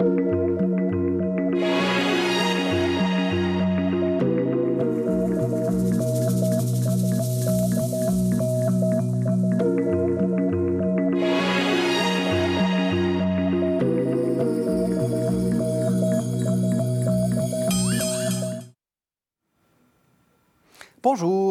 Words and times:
Bonjour 0.00 0.38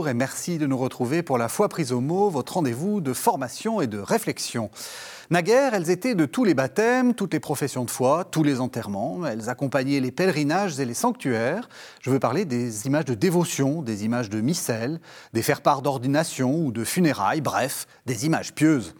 et 0.08 0.14
merci 0.14 0.58
de 0.58 0.66
nous 0.66 0.78
retrouver 0.78 1.22
pour 1.22 1.38
la 1.38 1.50
foi 1.50 1.68
prise 1.68 1.92
au 1.92 2.00
mot, 2.00 2.30
votre 2.30 2.54
rendez-vous 2.54 3.02
de 3.02 3.12
formation 3.12 3.82
et 3.82 3.88
de 3.88 3.98
réflexion. 3.98 4.70
Naguère, 5.30 5.74
elles 5.74 5.90
étaient 5.90 6.16
de 6.16 6.26
tous 6.26 6.46
les 6.46 6.54
baptêmes, 6.54 7.14
toutes 7.14 7.34
les 7.34 7.42
professions 7.42 7.84
de 7.84 7.92
foi, 7.92 8.24
tous 8.24 8.44
les 8.44 8.62
enterrements. 8.62 9.26
Elles 9.26 9.50
accompagnaient 9.50 10.00
les 10.00 10.12
pèlerinages 10.12 10.80
et 10.80 10.86
les 10.86 10.94
sanctuaires. 10.94 11.68
Je 12.02 12.10
veux 12.10 12.20
parler 12.20 12.46
des 12.46 12.88
images 12.88 13.04
de 13.04 13.14
dévotion, 13.14 13.82
des 13.82 14.06
images 14.06 14.30
de 14.30 14.40
missel, 14.40 15.02
des 15.34 15.42
faire-part 15.42 15.82
d'ordination 15.82 16.56
ou 16.56 16.72
de 16.72 16.86
funérailles, 16.86 17.42
bref, 17.42 17.88
des 18.06 18.26
images 18.26 18.56
pieuses. 18.56 18.96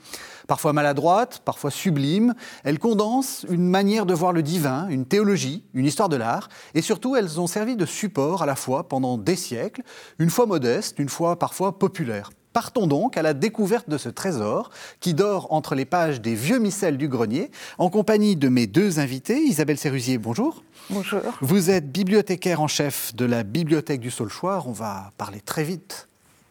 Parfois 0.48 0.74
maladroites, 0.74 1.44
parfois 1.46 1.72
sublimes, 1.72 2.34
elles 2.66 2.80
condensent 2.80 3.46
une 3.50 3.70
manière 3.70 4.06
de 4.06 4.14
voir 4.14 4.34
le 4.34 4.44
divin, 4.44 4.90
une 4.90 5.06
théologie, 5.06 5.64
une 5.74 5.86
histoire 5.86 6.10
de 6.10 6.18
l'art, 6.18 6.50
et 6.74 6.82
surtout 6.82 7.16
elles 7.16 7.40
ont 7.40 7.48
servi 7.48 7.78
de 7.78 7.86
support 7.86 8.44
à 8.44 8.46
la 8.46 8.56
foi 8.56 8.90
pendant 8.90 9.18
des 9.18 9.38
siècles, 9.38 9.84
une 10.20 10.30
foi 10.30 10.46
modeste, 10.46 11.00
une 11.00 11.10
foi 11.10 11.40
parfois 11.40 11.80
populaire. 11.80 12.32
Partons 12.54 12.88
donc 12.88 13.18
à 13.18 13.22
la 13.22 13.34
découverte 13.34 13.90
de 13.90 13.98
ce 13.98 14.10
trésor 14.10 14.72
qui 15.00 15.14
dort 15.14 15.54
entre 15.54 15.76
les 15.76 15.86
pages 15.86 16.22
des 16.22 16.36
vieux 16.36 16.60
missels 16.60 16.98
du 16.98 17.08
grenier, 17.08 17.52
en 17.78 17.90
compagnie 17.90 18.36
de 18.36 18.50
mes 18.50 18.68
deux 18.68 19.00
invités. 19.00 19.40
Isabelle 19.40 19.78
Sérusier, 19.78 20.18
bonjour. 20.18 20.64
Bonjour. 20.90 21.22
Vous 21.42 21.70
êtes 21.70 21.92
bibliothécaire 21.92 22.62
en 22.62 22.68
chef 22.68 23.14
de 23.16 23.26
la 23.26 23.44
bibliothèque 23.44 24.02
du 24.02 24.12
Saulchoir. 24.12 24.68
On 24.68 24.72
va 24.72 25.12
parler 25.18 25.42
très 25.42 25.64
vite 25.64 26.07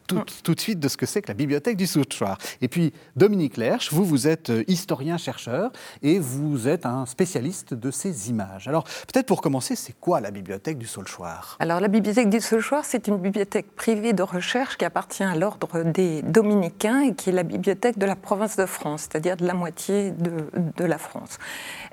tout, 0.07 0.23
tout, 0.43 0.55
de 0.55 0.59
suite 0.59 0.79
de 0.79 0.87
ce 0.87 0.97
que 0.97 1.05
c'est 1.05 1.21
que 1.21 1.27
la 1.27 1.33
bibliothèque 1.33 1.77
du 1.77 1.85
Souchoir. 1.85 2.37
Et 2.61 2.67
puis, 2.67 2.93
Dominique 3.15 3.57
Lerche, 3.57 3.91
vous, 3.91 4.05
vous 4.05 4.27
êtes 4.27 4.49
euh, 4.49 4.63
historien-chercheur 4.67 5.71
et 6.01 6.19
vous 6.19 6.67
êtes 6.67 6.85
un 6.85 7.05
spécialiste 7.05 7.73
de 7.73 7.91
ces 7.91 8.29
images. 8.29 8.67
Alors, 8.67 8.83
peut-être 8.83 9.25
pour 9.25 9.41
commencer, 9.41 9.75
c'est 9.75 9.95
quoi 9.99 10.21
la 10.21 10.31
bibliothèque 10.31 10.77
du 10.77 10.87
Saulchoir 10.87 11.57
Alors, 11.59 11.79
la 11.79 11.87
bibliothèque 11.87 12.29
du 12.29 12.39
Saulchoir, 12.39 12.85
c'est 12.85 13.07
une 13.07 13.17
bibliothèque 13.17 13.75
privée 13.75 14.13
de 14.13 14.23
recherche 14.23 14.77
qui 14.77 14.85
appartient 14.85 15.23
à 15.23 15.35
l'ordre 15.35 15.83
des 15.83 16.21
dominicains 16.21 17.01
et 17.01 17.13
qui 17.13 17.29
est 17.29 17.33
la 17.33 17.43
bibliothèque 17.43 17.97
de 17.97 18.05
la 18.05 18.15
province 18.15 18.55
de 18.55 18.65
France, 18.65 19.01
c'est-à-dire 19.01 19.37
de 19.37 19.45
la 19.45 19.53
moitié 19.53 20.11
de, 20.11 20.49
de 20.77 20.85
la 20.85 20.97
France. 20.97 21.37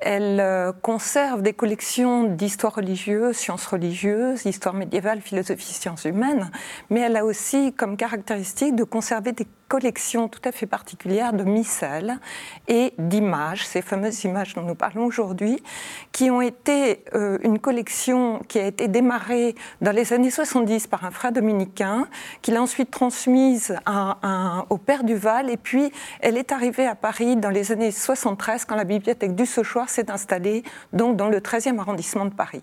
Elle 0.07 0.39
euh, 0.39 0.71
conserve 0.83 1.41
des 1.41 1.55
collections 1.55 2.25
d'histoire 2.25 2.75
religieuse, 2.75 3.37
sciences 3.37 3.65
religieuses, 3.65 4.45
histoire 4.45 4.75
médiévale, 4.75 5.23
philosophie, 5.23 5.73
sciences 5.73 6.05
humaines, 6.05 6.51
mais 6.91 7.01
elle 7.01 7.17
a 7.17 7.25
aussi 7.25 7.73
comme 7.73 7.97
caractéristique 7.97 8.77
de 8.77 8.85
conserver 8.85 9.33
des 9.33 9.47
collection 9.69 10.29
tout 10.29 10.41
à 10.45 10.53
fait 10.53 10.67
particulière 10.67 11.33
de 11.33 11.45
missels 11.45 12.19
et 12.69 12.93
d'images, 12.99 13.67
ces 13.67 13.83
fameuses 13.83 14.25
images 14.25 14.55
dont 14.55 14.63
nous 14.63 14.75
parlons 14.75 15.05
aujourd'hui, 15.05 15.63
qui 16.13 16.31
ont 16.31 16.41
été 16.41 17.05
euh, 17.15 17.39
une 17.43 17.59
collection 17.59 18.41
qui 18.49 18.59
a 18.59 18.67
été 18.67 18.89
démarrée 18.89 19.55
dans 19.81 19.93
les 19.93 20.13
années 20.13 20.31
70 20.31 20.87
par 20.87 21.05
un 21.05 21.11
frère 21.11 21.33
dominicain, 21.33 22.09
qu'il 22.43 22.57
a 22.57 22.63
ensuite 22.63 22.91
transmise 22.91 23.77
au 24.71 24.79
père 24.79 25.05
Duval, 25.05 25.51
et 25.51 25.57
puis 25.57 25.93
elle 26.21 26.37
est 26.37 26.53
arrivée 26.53 26.87
à 26.87 26.95
Paris 26.95 27.37
dans 27.37 27.51
les 27.51 27.73
années 27.73 27.91
73 27.91 28.65
quand 28.65 28.77
la 28.77 28.85
bibliothèque 28.85 29.35
du 29.35 29.47
Sauchoir 29.47 29.89
s'est 29.89 30.11
installée 30.11 30.63
donc 30.93 31.17
dans 31.17 31.29
le 31.29 31.41
13e 31.41 31.79
arrondissement 31.79 32.25
de 32.25 32.35
Paris. 32.35 32.63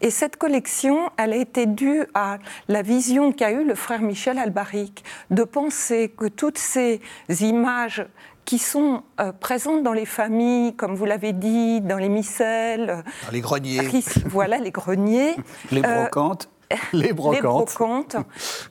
Et 0.00 0.10
cette 0.10 0.36
collection, 0.36 1.10
elle 1.16 1.32
a 1.32 1.36
été 1.36 1.66
due 1.66 2.04
à 2.14 2.38
la 2.68 2.82
vision 2.82 3.32
qu'a 3.32 3.52
eue 3.52 3.64
le 3.64 3.74
frère 3.74 4.00
Michel 4.00 4.38
Albaric 4.38 5.04
de 5.30 5.44
penser 5.44 6.12
que 6.16 6.26
toutes 6.52 6.58
ces 6.58 7.00
images 7.40 8.06
qui 8.44 8.58
sont 8.58 9.02
euh, 9.20 9.32
présentes 9.32 9.82
dans 9.82 9.92
les 9.92 10.04
familles, 10.04 10.74
comme 10.76 10.94
vous 10.94 11.04
l'avez 11.04 11.32
dit, 11.32 11.80
dans 11.80 11.96
les 11.96 12.08
micelles. 12.08 13.04
Dans 13.24 13.32
les 13.32 13.40
greniers. 13.40 13.88
voilà, 14.26 14.58
les 14.58 14.70
greniers. 14.70 15.36
les 15.70 15.80
brocantes. 15.80 16.50
les 16.92 17.12
brocantes. 17.12 18.16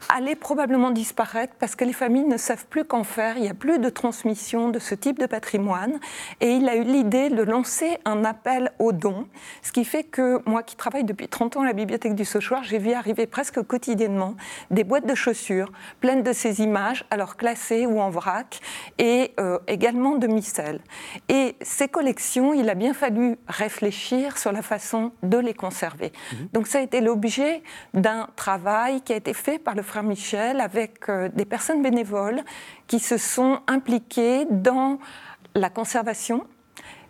allaient 0.10 0.36
probablement 0.36 0.92
disparaître 0.92 1.54
parce 1.60 1.76
que 1.76 1.86
les 1.86 1.94
familles 1.94 2.26
ne 2.26 2.38
savent 2.38 2.66
plus 2.68 2.86
qu'en 2.86 3.04
faire. 3.04 3.38
Il 3.38 3.44
n'y 3.44 3.50
a 3.50 3.54
plus 3.54 3.80
de 3.80 3.90
transmission 3.90 4.70
de 4.70 4.80
ce 4.80 4.96
type 4.96 5.20
de 5.20 5.26
patrimoine. 5.26 6.00
Et 6.40 6.52
il 6.52 6.68
a 6.70 6.76
eu 6.76 6.84
l'idée 6.84 7.30
de 7.30 7.44
lancer 7.44 7.98
un 8.06 8.26
appel 8.26 8.72
aux 8.80 8.92
dons, 8.92 9.28
ce 9.62 9.72
qui 9.72 9.86
fait 9.86 10.04
que 10.04 10.42
moi 10.50 10.64
qui 10.64 10.76
travaille 10.76 11.04
depuis 11.04 11.28
30 11.28 11.58
ans 11.58 11.62
à 11.62 11.66
la 11.66 11.74
bibliothèque 11.74 12.16
du 12.16 12.26
Sauchoir, 12.26 12.64
j'ai 12.64 12.78
vu 12.78 12.94
arriver 12.94 13.28
presque 13.28 13.62
quotidiennement 13.62 14.36
des 14.70 14.84
boîtes 14.84 15.08
de 15.08 15.16
chaussures 15.16 15.72
pleines 16.00 16.24
de 16.24 16.34
ces 16.34 16.62
images, 16.62 17.06
alors 17.10 17.38
classées 17.38 17.86
ou 17.86 18.00
en 18.00 18.10
vrac, 18.10 18.60
et 18.98 19.34
euh, 19.40 19.60
également 19.68 20.16
de 20.18 20.28
micelles. 20.28 20.82
Et 21.30 21.56
ces 21.62 21.88
collections, 21.88 22.54
il 22.54 22.70
a 22.70 22.76
bien 22.76 22.94
fallu 22.94 23.38
réfléchir 23.48 24.38
sur 24.38 24.52
la 24.52 24.62
façon 24.62 25.12
de 25.24 25.38
les 25.38 25.54
conserver. 25.54 26.12
Mhm. 26.34 26.48
Donc 26.54 26.68
ça 26.68 26.80
a 26.80 26.82
été 26.82 27.02
l'objet 27.02 27.64
d'un 27.94 28.28
travail 28.36 29.02
qui 29.02 29.14
a 29.14 29.16
été 29.16 29.34
fait 29.34 29.60
par 29.60 29.76
le 29.76 29.82
frère 29.82 30.04
Michel 30.04 30.62
avec 30.62 31.10
euh, 31.10 31.30
des 31.34 31.46
personnes 31.46 31.82
bénévoles 31.82 32.42
qui 32.88 33.00
se 33.00 33.18
sont 33.18 33.60
impliquées 33.68 34.46
dans 34.50 34.98
la 35.56 35.70
conservation, 35.70 36.46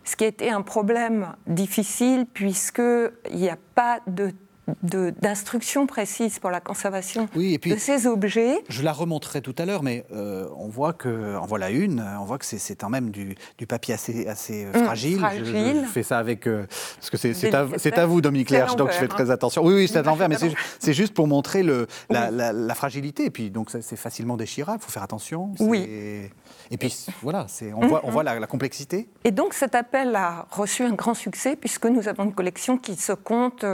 ce 0.04 0.16
qui 0.16 0.24
a 0.24 0.26
été 0.26 0.50
un 0.50 0.62
problème 0.62 1.34
difficile 1.46 2.26
puisqu'il 2.26 3.36
n'y 3.36 3.48
a 3.48 3.58
pas 3.74 4.00
de 4.06 4.32
d'instructions 4.82 5.86
précises 5.86 6.38
pour 6.38 6.50
la 6.50 6.60
conservation 6.60 7.28
de 7.34 7.76
ces 7.76 8.06
objets. 8.06 8.62
Je 8.68 8.82
la 8.82 8.92
remonterai 8.92 9.40
tout 9.40 9.54
à 9.58 9.64
l'heure, 9.64 9.82
mais 9.82 10.04
euh, 10.12 10.48
on 10.56 10.68
voit 10.68 10.92
que, 10.92 11.36
en 11.36 11.46
voilà 11.46 11.70
une, 11.70 12.04
on 12.20 12.24
voit 12.24 12.38
que 12.38 12.44
c'est 12.44 12.76
quand 12.76 12.90
même 12.90 13.10
du, 13.10 13.34
du, 13.58 13.66
papier 13.66 13.94
assez, 13.94 14.26
assez 14.26 14.64
euh, 14.64 14.78
mmh, 14.78 14.84
fragile. 14.84 15.26
Je, 15.44 15.88
fais 15.92 16.02
ça 16.02 16.18
avec, 16.18 16.46
euh, 16.46 16.66
parce 16.96 17.10
que 17.10 17.16
c'est 17.16 17.54
à, 17.54 17.66
à, 18.02 18.06
vous, 18.06 18.20
Dominique 18.20 18.50
Lerche, 18.50 18.76
donc 18.76 18.92
je 18.92 18.96
fais 18.96 19.08
très 19.08 19.30
hein. 19.30 19.34
attention. 19.34 19.64
Oui, 19.64 19.74
oui, 19.74 19.88
c'est 19.88 19.98
à 19.98 20.02
l'envers, 20.02 20.28
mais 20.28 20.36
c'est 20.78 20.92
juste 20.92 21.14
pour 21.14 21.26
montrer 21.26 21.62
le, 21.62 21.86
la, 22.10 22.30
la, 22.30 22.74
fragilité, 22.74 23.26
et 23.26 23.30
puis 23.30 23.50
donc 23.50 23.70
c'est 23.70 23.96
facilement 23.96 24.36
déchirable, 24.36 24.78
il 24.80 24.84
faut 24.84 24.92
faire 24.92 25.02
attention. 25.02 25.52
Oui. 25.60 26.30
Et 26.70 26.76
puis 26.78 26.94
voilà, 27.22 27.46
on 27.76 27.86
voit, 27.86 28.00
on 28.04 28.10
voit 28.10 28.22
la, 28.22 28.46
complexité. 28.46 29.08
Et 29.24 29.30
donc 29.30 29.54
cet 29.54 29.74
appel 29.74 30.14
a 30.16 30.46
reçu 30.50 30.82
un 30.82 30.92
grand 30.92 31.14
succès 31.14 31.56
puisque 31.56 31.86
nous 31.86 32.08
avons 32.08 32.24
une 32.24 32.34
collection 32.34 32.76
qui 32.76 32.96
se 32.96 33.12
compte 33.12 33.64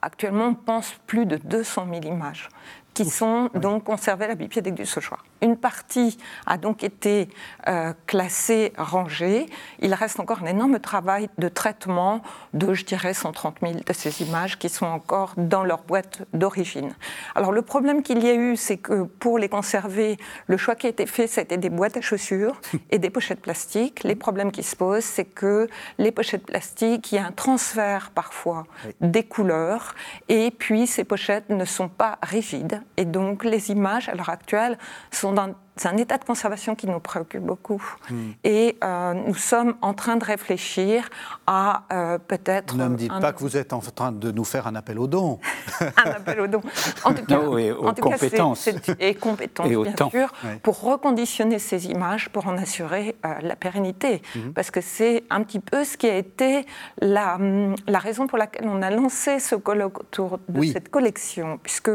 actuellement, 0.00 0.43
on 0.44 0.54
pense, 0.54 0.94
plus 1.06 1.26
de 1.26 1.36
200 1.36 1.86
000 1.86 2.14
images 2.14 2.48
qui 2.94 3.04
sont 3.04 3.50
donc 3.54 3.84
conservées 3.84 4.24
à 4.26 4.28
la 4.28 4.34
bibliothèque 4.36 4.74
du 4.74 4.86
Sauchoir. 4.86 5.24
Une 5.42 5.56
partie 5.56 6.16
a 6.46 6.56
donc 6.56 6.84
été 6.84 7.28
euh, 7.68 7.92
classée, 8.06 8.72
rangée. 8.78 9.46
Il 9.80 9.92
reste 9.92 10.20
encore 10.20 10.42
un 10.42 10.46
énorme 10.46 10.78
travail 10.78 11.28
de 11.36 11.48
traitement 11.48 12.22
de, 12.54 12.72
je 12.72 12.84
dirais, 12.84 13.12
130 13.12 13.56
000 13.60 13.74
de 13.86 13.92
ces 13.92 14.22
images 14.22 14.58
qui 14.58 14.68
sont 14.68 14.86
encore 14.86 15.34
dans 15.36 15.64
leur 15.64 15.82
boîte 15.82 16.22
d'origine. 16.32 16.94
Alors 17.34 17.52
le 17.52 17.62
problème 17.62 18.02
qu'il 18.02 18.22
y 18.24 18.28
a 18.28 18.34
eu, 18.34 18.56
c'est 18.56 18.78
que 18.78 19.02
pour 19.02 19.38
les 19.38 19.48
conserver, 19.48 20.16
le 20.46 20.56
choix 20.56 20.76
qui 20.76 20.86
a 20.86 20.90
été 20.90 21.06
fait, 21.06 21.26
c'était 21.26 21.58
des 21.58 21.70
boîtes 21.70 21.96
à 21.96 22.00
chaussures 22.00 22.60
et 22.90 22.98
des 22.98 23.10
pochettes 23.10 23.42
plastiques. 23.42 24.04
Les 24.04 24.14
problèmes 24.14 24.52
qui 24.52 24.62
se 24.62 24.76
posent, 24.76 25.04
c'est 25.04 25.24
que 25.24 25.68
les 25.98 26.12
pochettes 26.12 26.46
plastiques, 26.46 27.10
il 27.10 27.16
y 27.16 27.18
a 27.18 27.26
un 27.26 27.32
transfert 27.32 28.12
parfois 28.14 28.66
des 29.00 29.24
couleurs 29.24 29.94
et 30.28 30.52
puis 30.52 30.86
ces 30.86 31.02
pochettes 31.04 31.50
ne 31.50 31.64
sont 31.64 31.88
pas 31.88 32.18
rigides 32.22 32.83
et 32.96 33.04
donc 33.04 33.44
les 33.44 33.70
images 33.70 34.08
à 34.08 34.14
l'heure 34.14 34.28
actuelle 34.28 34.78
sont 35.10 35.32
dans 35.32 35.54
c'est 35.76 35.88
un 35.88 35.96
état 35.96 36.18
de 36.18 36.24
conservation 36.24 36.74
qui 36.74 36.86
nous 36.86 37.00
préoccupe 37.00 37.42
beaucoup. 37.42 37.82
Hmm. 38.08 38.30
Et 38.44 38.76
euh, 38.84 39.14
nous 39.14 39.34
sommes 39.34 39.74
en 39.82 39.92
train 39.92 40.16
de 40.16 40.24
réfléchir 40.24 41.08
à 41.46 41.82
euh, 41.92 42.18
peut-être. 42.18 42.76
Ne 42.76 42.88
me 42.88 42.96
dites 42.96 43.20
pas 43.20 43.32
que 43.32 43.40
vous 43.40 43.56
êtes 43.56 43.72
en 43.72 43.80
train 43.80 44.12
de 44.12 44.30
nous 44.30 44.44
faire 44.44 44.66
un 44.68 44.76
appel 44.76 44.98
aux 44.98 45.08
dons. 45.08 45.40
un 45.80 46.10
appel 46.10 46.40
aux 46.40 46.46
dons. 46.46 46.62
En 47.04 47.12
tout 47.12 47.24
cas, 47.24 47.40
et 47.58 47.72
aux 47.72 47.92
compétences. 47.92 48.68
et 49.00 49.14
compétences, 49.14 49.68
bien 49.68 50.08
sûr, 50.10 50.32
pour 50.62 50.80
reconditionner 50.80 51.58
ces 51.58 51.88
images, 51.88 52.28
pour 52.28 52.46
en 52.46 52.56
assurer 52.56 53.16
euh, 53.24 53.34
la 53.42 53.56
pérennité. 53.56 54.22
Hmm. 54.36 54.52
Parce 54.54 54.70
que 54.70 54.80
c'est 54.80 55.24
un 55.30 55.42
petit 55.42 55.60
peu 55.60 55.84
ce 55.84 55.96
qui 55.96 56.08
a 56.08 56.16
été 56.16 56.66
la, 57.00 57.34
hum, 57.34 57.74
la, 57.88 57.98
raison 57.98 58.28
pour 58.28 58.38
laquelle 58.38 58.68
on 58.68 58.80
a 58.80 58.90
lancé 58.90 59.40
ce 59.40 59.56
colloque 59.56 60.00
autour 60.00 60.38
de 60.48 60.64
cette 60.66 60.88
collection. 60.88 61.58
Puisque, 61.62 61.90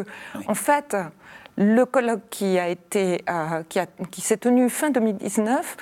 en 0.48 0.56
fait, 0.56 0.98
le 1.60 1.86
colloque 1.86 2.30
qui 2.30 2.58
a 2.58 2.70
été, 2.70 3.24
euh, 3.30 3.64
qui, 3.68 3.80
qui 4.12 4.22
s'est 4.22 4.38
tenu 4.38 4.70
fin 4.70 4.90
2019 4.92 5.76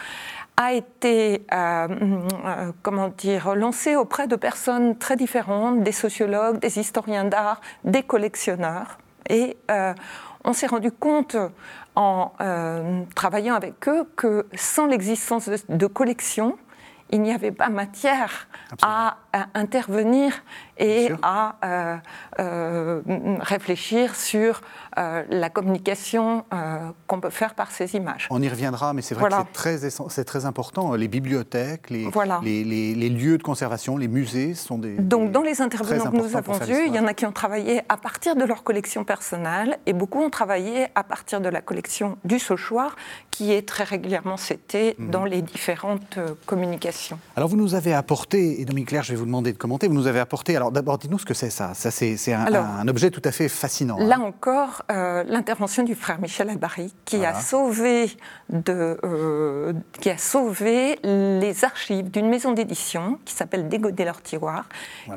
a 0.58 0.74
été, 0.74 1.46
euh, 1.54 1.88
euh, 1.88 2.72
comment 2.82 3.10
dire, 3.10 3.54
lancé 3.54 3.96
auprès 3.96 4.28
de 4.28 4.36
personnes 4.36 4.98
très 4.98 5.16
différentes, 5.16 5.84
des 5.84 5.92
sociologues, 5.92 6.58
des 6.58 6.80
historiens 6.80 7.26
d'art, 7.26 7.62
des 7.84 8.02
collectionneurs. 8.02 8.98
Et 9.30 9.56
on 10.44 10.54
s'est 10.54 10.68
rendu 10.68 10.92
compte 10.92 11.36
en 11.96 12.32
travaillant 13.14 13.56
avec 13.56 13.88
eux 13.90 14.10
que 14.16 14.48
sans 14.56 14.88
l'existence 14.88 15.50
de, 15.50 15.58
de 15.70 15.86
collections, 15.86 16.58
il 17.12 17.22
n'y 17.22 17.34
avait 17.34 17.52
pas 17.52 17.70
matière 17.70 18.48
à 18.82 19.18
à 19.38 19.48
intervenir 19.54 20.34
et 20.80 21.10
à 21.22 21.56
euh, 22.40 23.02
réfléchir 23.40 24.16
sur 24.16 24.62
la 24.96 25.50
communication 25.52 26.44
qu'on 27.06 27.20
peut 27.20 27.30
faire 27.30 27.54
par 27.54 27.72
ces 27.72 27.96
images. 27.96 28.28
On 28.32 28.42
y 28.42 28.50
reviendra, 28.50 28.94
mais 28.94 29.04
c'est 29.04 29.14
vrai 29.14 29.30
que 29.30 29.36
c'est 29.78 30.04
très, 30.04 30.24
très 30.24 30.46
important. 30.46 30.96
Les 30.96 31.08
bibliothèques, 31.08 31.90
les, 31.92 32.10
les, 32.44 32.96
les, 32.96 33.10
lieux 33.10 33.38
de 33.38 33.44
conservation, 33.44 33.98
les 33.98 34.08
musées 34.08 34.56
sont 34.56 34.78
des. 34.80 34.96
Donc, 34.96 35.32
dans 35.32 35.44
les 35.44 35.62
intervenants 35.62 36.12
que 36.12 36.18
nous 36.18 36.36
avons 36.36 36.54
vus, 36.54 36.88
il 36.88 36.96
y 36.96 37.00
en 37.00 37.06
a 37.06 37.14
qui 37.14 37.26
ont 37.26 37.32
travaillé 37.32 37.82
à 37.90 37.98
partir 37.98 38.36
de 38.36 38.44
leur 38.44 38.64
collection 38.64 39.04
personnelle 39.04 39.78
et 39.86 39.94
beaucoup 39.94 40.22
ont 40.22 40.30
travaillé 40.30 40.88
à 40.96 41.04
partir 41.04 41.42
de 41.42 41.50
la 41.50 41.62
collection 41.62 42.18
du 42.26 42.40
Sauchoir, 42.40 42.96
qui 43.32 43.52
est 43.52 43.68
très 43.68 43.84
régulièrement 43.84 44.38
citée 44.38 44.96
mhm. 44.98 45.10
dans 45.12 45.26
les 45.26 45.42
différentes 45.42 46.18
euh, 46.18 46.34
communications. 46.46 47.20
Alors, 47.36 47.50
vous 47.50 47.58
nous 47.58 47.76
avez 47.76 47.94
apporté, 47.94 48.62
et 48.62 48.66
Dominique 48.66 48.90
Claire, 48.90 49.04
je 49.04 49.12
vais 49.12 49.18
vous 49.18 49.26
demander 49.26 49.54
de 49.54 49.58
commenter, 49.58 49.88
vous 49.88 49.94
nous 49.94 50.08
avez 50.08 50.20
apporté. 50.20 50.56
Alors, 50.56 50.67
d'abord, 50.72 50.98
dites-nous 50.98 51.20
ce 51.20 51.26
que 51.26 51.34
c'est 51.34 51.50
ça. 51.50 51.74
Ça, 51.74 51.92
c'est 51.92 52.34
un, 52.34 52.54
un, 52.54 52.88
objet 52.88 53.12
tout 53.12 53.22
à 53.24 53.32
fait 53.32 53.50
fascinant. 53.50 53.98
Là 53.98 54.18
hein. 54.18 54.22
encore, 54.22 54.84
euh, 54.92 55.24
l'intervention 55.28 55.84
du 55.84 55.96
frère 55.96 56.20
Michel 56.20 56.50
Albary, 56.50 56.94
qui 57.06 57.26
a 57.26 57.34
sauvé 57.34 58.12
de, 58.50 59.00
euh, 59.04 59.74
qui 60.00 60.10
a 60.10 60.18
sauvé 60.18 61.00
les 61.04 61.66
archives 61.66 62.10
d'une 62.10 62.30
maison 62.30 62.52
d'édition 62.52 63.20
qui 63.26 63.34
s'appelle 63.34 63.68
Dégoder 63.68 64.06
leur 64.06 64.22
tiroir, 64.22 64.66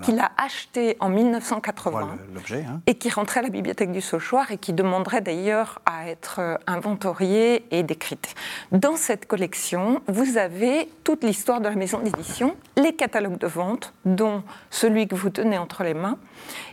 qu'il 0.02 0.18
a 0.18 0.30
acheté 0.36 0.96
en 1.00 1.08
1980 1.08 2.16
hein. 2.52 2.80
et 2.86 2.96
qui 2.96 3.10
rentrait 3.10 3.40
à 3.40 3.42
la 3.44 3.48
bibliothèque 3.48 3.92
du 3.92 4.00
Sauchoir 4.00 4.50
et 4.50 4.58
qui 4.58 4.72
demanderait 4.72 5.20
d'ailleurs 5.20 5.80
à 5.86 6.08
être 6.08 6.40
euh, 6.40 6.56
inventoriée 6.66 7.64
et 7.70 7.82
décrite. 7.82 8.34
Dans 8.72 8.96
cette 8.96 9.26
collection, 9.26 10.02
vous 10.08 10.36
avez 10.36 10.88
toute 11.04 11.24
l'histoire 11.24 11.60
de 11.60 11.68
la 11.68 11.74
maison 11.74 12.00
d'édition, 12.00 12.56
les 12.76 12.94
catalogues 12.94 13.38
de 13.38 13.46
vente, 13.46 13.94
dont 14.04 14.42
celui 14.70 15.08
que 15.08 15.14
vous 15.14 15.30
tenez 15.40 15.58
entre 15.58 15.84
les 15.84 15.94
mains. 15.94 16.18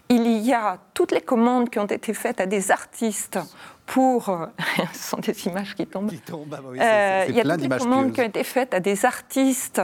Il 0.10 0.28
y 0.38 0.54
a 0.54 0.78
toutes 0.94 1.12
les 1.12 1.22
commandes 1.22 1.70
qui 1.70 1.80
ont 1.80 1.86
été 1.86 2.14
faites 2.14 2.40
à 2.42 2.46
des 2.46 2.72
artistes 2.72 3.40
pour. 3.86 4.30
Euh, 4.30 4.46
ce 4.94 5.10
sont 5.10 5.18
des 5.18 5.48
images 5.48 5.74
qui 5.76 5.88
tombent. 5.88 6.10
Qui 6.10 6.20
tombent, 6.20 6.56
ah 6.58 6.62
oui, 6.66 6.80
euh, 6.80 7.26
Il 7.30 7.36
y 7.36 7.40
a 7.40 7.44
toutes 7.44 7.62
les 7.62 7.78
commandes 7.78 8.12
qui 8.12 8.22
ont 8.22 8.26
été 8.26 8.44
faites 8.44 8.74
à 8.74 8.80
des 8.80 9.06
artistes 9.06 9.82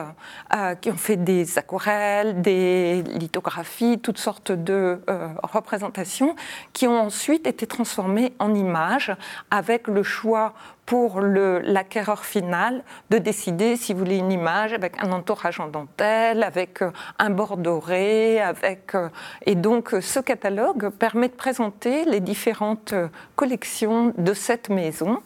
euh, 0.54 0.76
qui 0.76 0.92
ont 0.92 0.98
fait 0.98 1.18
des 1.18 1.58
aquarelles, 1.58 2.42
des 2.42 3.04
lithographies, 3.04 4.00
toutes 4.00 4.18
sortes 4.18 4.52
de 4.52 5.00
représentations, 5.44 6.36
qui 6.74 6.88
ont 6.88 7.00
ensuite 7.00 7.48
été 7.48 7.66
transformées 7.66 8.34
en 8.40 8.54
images 8.54 9.16
avec 9.50 9.88
le 9.88 10.04
choix 10.04 10.54
pour 10.86 11.22
l'acquéreur 11.22 12.26
final 12.26 12.84
de 13.10 13.18
décider 13.18 13.78
s'il 13.78 13.96
voulait 13.96 14.18
une 14.18 14.32
image 14.32 14.74
avec 14.74 15.02
un 15.02 15.12
entourage 15.12 15.60
en 15.60 15.68
dentelle, 15.68 16.44
avec 16.44 16.80
un 17.20 17.30
bord 17.30 17.58
doré, 17.58 18.42
avec 18.42 18.94
et 19.46 19.56
donc 19.56 19.96
ce 20.02 20.20
catalogue 20.20 20.90
permet 20.90 21.30
de 21.30 21.34
présenter 21.34 22.06
les 22.06 22.20
différentes 22.20 22.94
collections 23.36 24.14
de 24.18 24.34
cette 24.34 24.70
maison. 24.70 25.20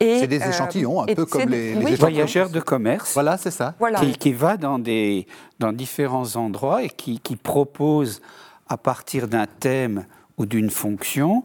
C'est 0.00 0.26
des 0.26 0.40
euh, 0.40 0.48
échantillons, 0.48 1.02
un 1.02 1.06
peu 1.06 1.26
comme 1.26 1.48
les, 1.48 1.74
voyageurs 1.96 2.50
de 2.50 2.60
commerce. 2.60 3.14
Voilà, 3.14 3.36
c'est 3.36 3.50
ça. 3.50 3.74
Qui, 3.98 4.12
qui, 4.12 4.32
va 4.32 4.56
dans, 4.56 4.78
des, 4.78 5.26
dans 5.58 5.72
différents 5.72 6.36
endroits 6.36 6.82
et 6.82 6.88
qui, 6.88 7.18
qui 7.18 7.36
propose, 7.36 8.20
à 8.68 8.76
partir 8.76 9.28
d'un 9.28 9.46
thème 9.46 10.06
ou 10.36 10.46
d'une 10.46 10.70
fonction, 10.70 11.44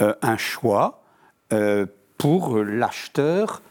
euh, 0.00 0.14
un 0.22 0.36
choix 0.36 1.02
euh, 1.52 1.86
pour 2.18 2.58
l'acheteur 2.58 3.62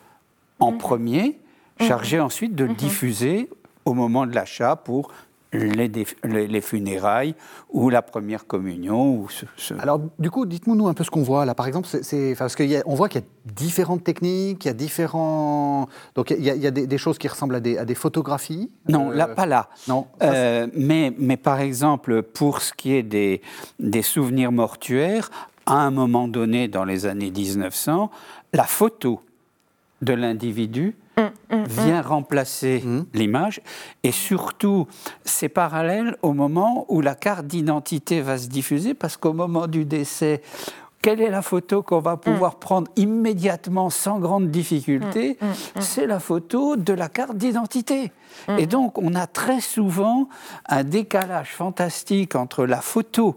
en 0.59 0.71
mhm. 0.71 0.77
premier, 0.77 1.39
chargé 1.79 2.17
mhm. 2.17 2.25
ensuite 2.25 2.55
de 2.55 2.63
le 2.63 2.71
mhm. 2.71 2.77
diffuser 2.77 3.49
au 3.85 3.93
moment 3.93 4.25
de 4.25 4.33
l'achat 4.33 4.75
pour 4.75 5.11
les, 5.53 6.61
funérailles 6.61 7.35
ou 7.69 7.89
la 7.89 8.01
première 8.01 8.47
communion. 8.47 9.15
Ou 9.15 9.27
Alors, 9.79 9.99
du 10.17 10.31
coup, 10.31 10.45
dites-nous 10.45 10.87
un 10.87 10.93
peu 10.93 11.03
ce 11.03 11.11
qu'on 11.11 11.23
voit 11.23 11.45
là. 11.45 11.55
Par 11.55 11.67
exemple, 11.67 11.87
c'est, 11.89 12.35
parce 12.37 12.55
qu'on 12.55 12.95
voit 12.95 13.09
qu'il 13.09 13.21
y 13.21 13.23
a 13.23 13.27
différentes 13.53 14.03
techniques, 14.03 14.63
il 14.65 14.67
y 14.69 14.71
a 14.71 14.73
différents. 14.73 15.87
Donc, 16.15 16.31
il 16.31 16.43
y 16.43 16.67
a, 16.67 16.71
des, 16.71 16.97
choses 16.97 17.17
qui 17.17 17.27
ressemblent 17.27 17.55
à 17.55 17.59
des, 17.59 17.77
à 17.77 17.85
des 17.85 17.95
photographies. 17.95 18.71
Non, 18.87 19.09
là, 19.09 19.27
euh, 19.29 19.35
pas 19.35 19.45
là. 19.45 19.69
Non. 19.87 20.07
Euh, 20.23 20.67
mais, 20.73 21.13
mais 21.17 21.37
par 21.37 21.59
exemple, 21.59 22.23
pour 22.23 22.61
ce 22.61 22.73
qui 22.73 22.93
est 22.93 23.03
des, 23.03 23.41
des 23.79 24.01
souvenirs 24.01 24.51
mortuaires, 24.51 25.29
à 25.71 25.75
un 25.75 25.91
moment 25.91 26.27
donné, 26.27 26.67
dans 26.67 26.83
les 26.83 27.05
années 27.05 27.31
1900, 27.31 28.11
la 28.53 28.63
photo 28.65 29.21
de 30.01 30.13
l'individu 30.13 30.95
Mm, 31.17 31.21
mm, 31.21 31.61
mm. 31.61 31.65
vient 31.67 32.01
remplacer 32.01 32.83
l'image. 33.13 33.61
Et 34.03 34.11
surtout, 34.11 34.87
c'est 35.25 35.49
parallèle 35.49 36.15
au 36.21 36.33
moment 36.33 36.85
où 36.89 37.01
la 37.01 37.15
carte 37.15 37.45
d'identité 37.47 38.21
va 38.21 38.37
se 38.37 38.47
diffuser, 38.47 38.93
parce 38.93 39.17
qu'au 39.17 39.33
moment 39.33 39.67
du 39.67 39.83
décès, 39.85 40.41
quelle 41.01 41.19
est 41.19 41.29
la 41.29 41.41
photo 41.41 41.81
qu'on 41.81 41.99
va 41.99 42.15
pouvoir 42.15 42.55
prendre 42.55 42.89
immédiatement 42.95 43.89
sans 43.89 44.19
grande 44.19 44.51
difficulté? 44.51 45.37
C'est 45.79 46.05
la 46.05 46.19
photo 46.19 46.75
de 46.75 46.93
la 46.93 47.09
carte 47.09 47.37
d'identité. 47.37 48.11
Et 48.57 48.67
donc, 48.67 48.97
on 48.99 49.15
a 49.15 49.25
très 49.25 49.61
souvent 49.61 50.29
un 50.69 50.83
décalage 50.83 51.55
fantastique 51.55 52.35
entre 52.35 52.65
la 52.65 52.81
photo 52.81 53.35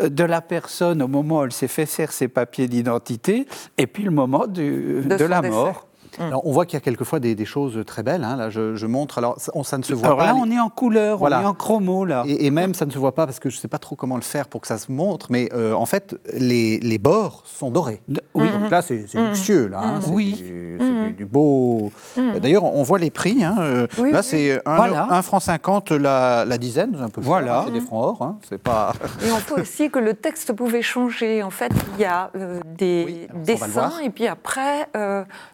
de 0.00 0.24
la 0.24 0.40
personne 0.40 1.02
au 1.02 1.08
moment 1.08 1.40
où 1.40 1.44
elle 1.44 1.52
s'est 1.52 1.68
fait 1.68 1.86
faire 1.86 2.12
ses 2.12 2.28
papiers 2.28 2.68
d'identité 2.68 3.46
et 3.78 3.86
puis 3.86 4.02
le 4.02 4.10
moment 4.10 4.46
de, 4.46 5.02
la 5.24 5.42
mort. 5.42 5.86
Mm. 6.18 6.34
on 6.44 6.52
voit 6.52 6.66
qu'il 6.66 6.74
y 6.74 6.76
a 6.76 6.80
quelquefois 6.80 7.20
des, 7.20 7.44
choses 7.44 7.82
très 7.86 8.02
belles. 8.02 8.24
Hein. 8.24 8.36
Là, 8.36 8.50
je, 8.50 8.86
montre. 8.86 9.18
Alors, 9.18 9.36
ça, 9.38 9.78
ne 9.78 9.82
se 9.82 9.94
voit 9.94 10.06
alors 10.06 10.18
pas. 10.18 10.26
Là, 10.26 10.34
on 10.34 10.50
est 10.50 10.58
en 10.58 10.68
couleur, 10.68 11.20
on 11.20 11.28
est 11.28 11.34
en 11.34 11.54
chromo 11.54 12.04
là. 12.04 12.24
Et, 12.26 12.50
même, 12.50 12.74
ça 12.74 12.86
ne 12.86 12.90
se 12.90 12.98
voit 12.98 13.14
pas 13.14 13.26
parce 13.26 13.38
que 13.38 13.50
je 13.50 13.56
ne 13.56 13.60
sais 13.60 13.68
pas 13.68 13.78
trop 13.78 13.96
comment 13.96 14.16
le 14.16 14.22
faire 14.22 14.48
pour 14.48 14.60
que 14.60 14.66
ça 14.66 14.78
se 14.78 14.90
montre. 14.90 15.26
Mais 15.30 15.48
euh, 15.52 15.72
en 15.72 15.86
fait, 15.86 16.16
les, 16.32 16.98
bords 16.98 17.42
sont 17.44 17.70
dorés. 17.70 18.00
oui. 18.34 18.50
Donc 18.50 18.70
là, 18.70 18.82
c'est 18.82 19.06
mm. 19.14 19.28
luxueux. 19.30 19.66
Là, 19.68 19.80
hein. 19.82 20.00
oui. 20.08 20.36
C'est 20.38 21.16
du, 21.16 21.24
beau. 21.26 21.90
D'ailleurs, 22.16 22.64
on 22.64 22.82
voit 22.82 22.98
les 22.98 23.10
prix. 23.10 23.44
Hein. 23.44 23.56
Euh, 23.58 23.86
là, 24.10 24.22
c'est 24.22 24.60
1, 24.66 25.22
franc 25.22 25.40
50 25.40 25.90
la, 25.92 26.44
la 26.44 26.58
dizaine, 26.58 26.96
un 27.00 27.08
peu. 27.08 27.20
Voilà. 27.20 27.64
C'est 27.66 27.72
des 27.72 27.80
francs 27.80 28.20
or. 28.20 28.36
C'est 28.48 28.62
pas. 28.62 28.92
Et 29.26 29.30
on 29.30 29.40
peut 29.40 29.60
aussi 29.60 29.90
que 29.90 29.98
le 29.98 30.14
texte 30.14 30.52
pouvait 30.52 30.82
changer. 30.82 31.42
En 31.42 31.50
fait, 31.50 31.72
il 31.96 32.02
y 32.02 32.04
a 32.04 32.30
euh, 32.36 32.60
des 32.64 33.28
dessins 33.34 33.98
et 34.02 34.10
puis 34.10 34.26
après, 34.26 34.88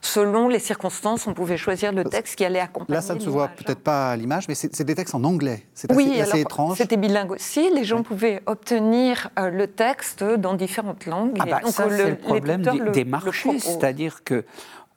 selon 0.01 0.49
les 0.51 0.59
circonstances, 0.59 1.27
on 1.27 1.35
pouvait 1.35 1.57
choisir 1.57 1.93
le 1.93 2.05
texte 2.05 2.37
qui 2.37 2.45
allait 2.45 2.61
accompagner. 2.61 2.97
Là, 2.97 3.03
ça 3.03 3.15
ne 3.15 3.21
se 3.21 3.29
voit 3.29 3.49
peut-être 3.49 3.81
pas 3.81 4.11
à 4.11 4.17
l'image, 4.17 4.49
mais 4.49 4.55
c'est 4.55 4.85
des 4.85 4.95
textes 4.95 5.15
en 5.15 5.25
anglais. 5.25 5.67
C'est 5.75 5.91
assez, 5.91 6.21
assez 6.21 6.41
étrange. 6.41 6.79
C'était 6.79 6.97
bilingue 6.97 7.33
aussi. 7.33 7.71
Les 7.75 7.85
gens 7.85 8.03
pouvaient 8.03 8.43
obtenir 8.47 9.31
euh, 9.39 9.51
le 9.51 9.67
texte 9.67 10.23
dans 10.25 10.55
différentes 10.55 11.07
langues. 11.07 11.37
Ah 11.41 11.47
bah, 11.47 11.61
ça, 11.67 11.89
c'est 11.89 12.11
le 12.11 12.17
problème 12.17 12.63
des, 12.93 13.05
marchés, 13.05 13.59
c'est-à-dire 13.59 14.25
que 14.25 14.45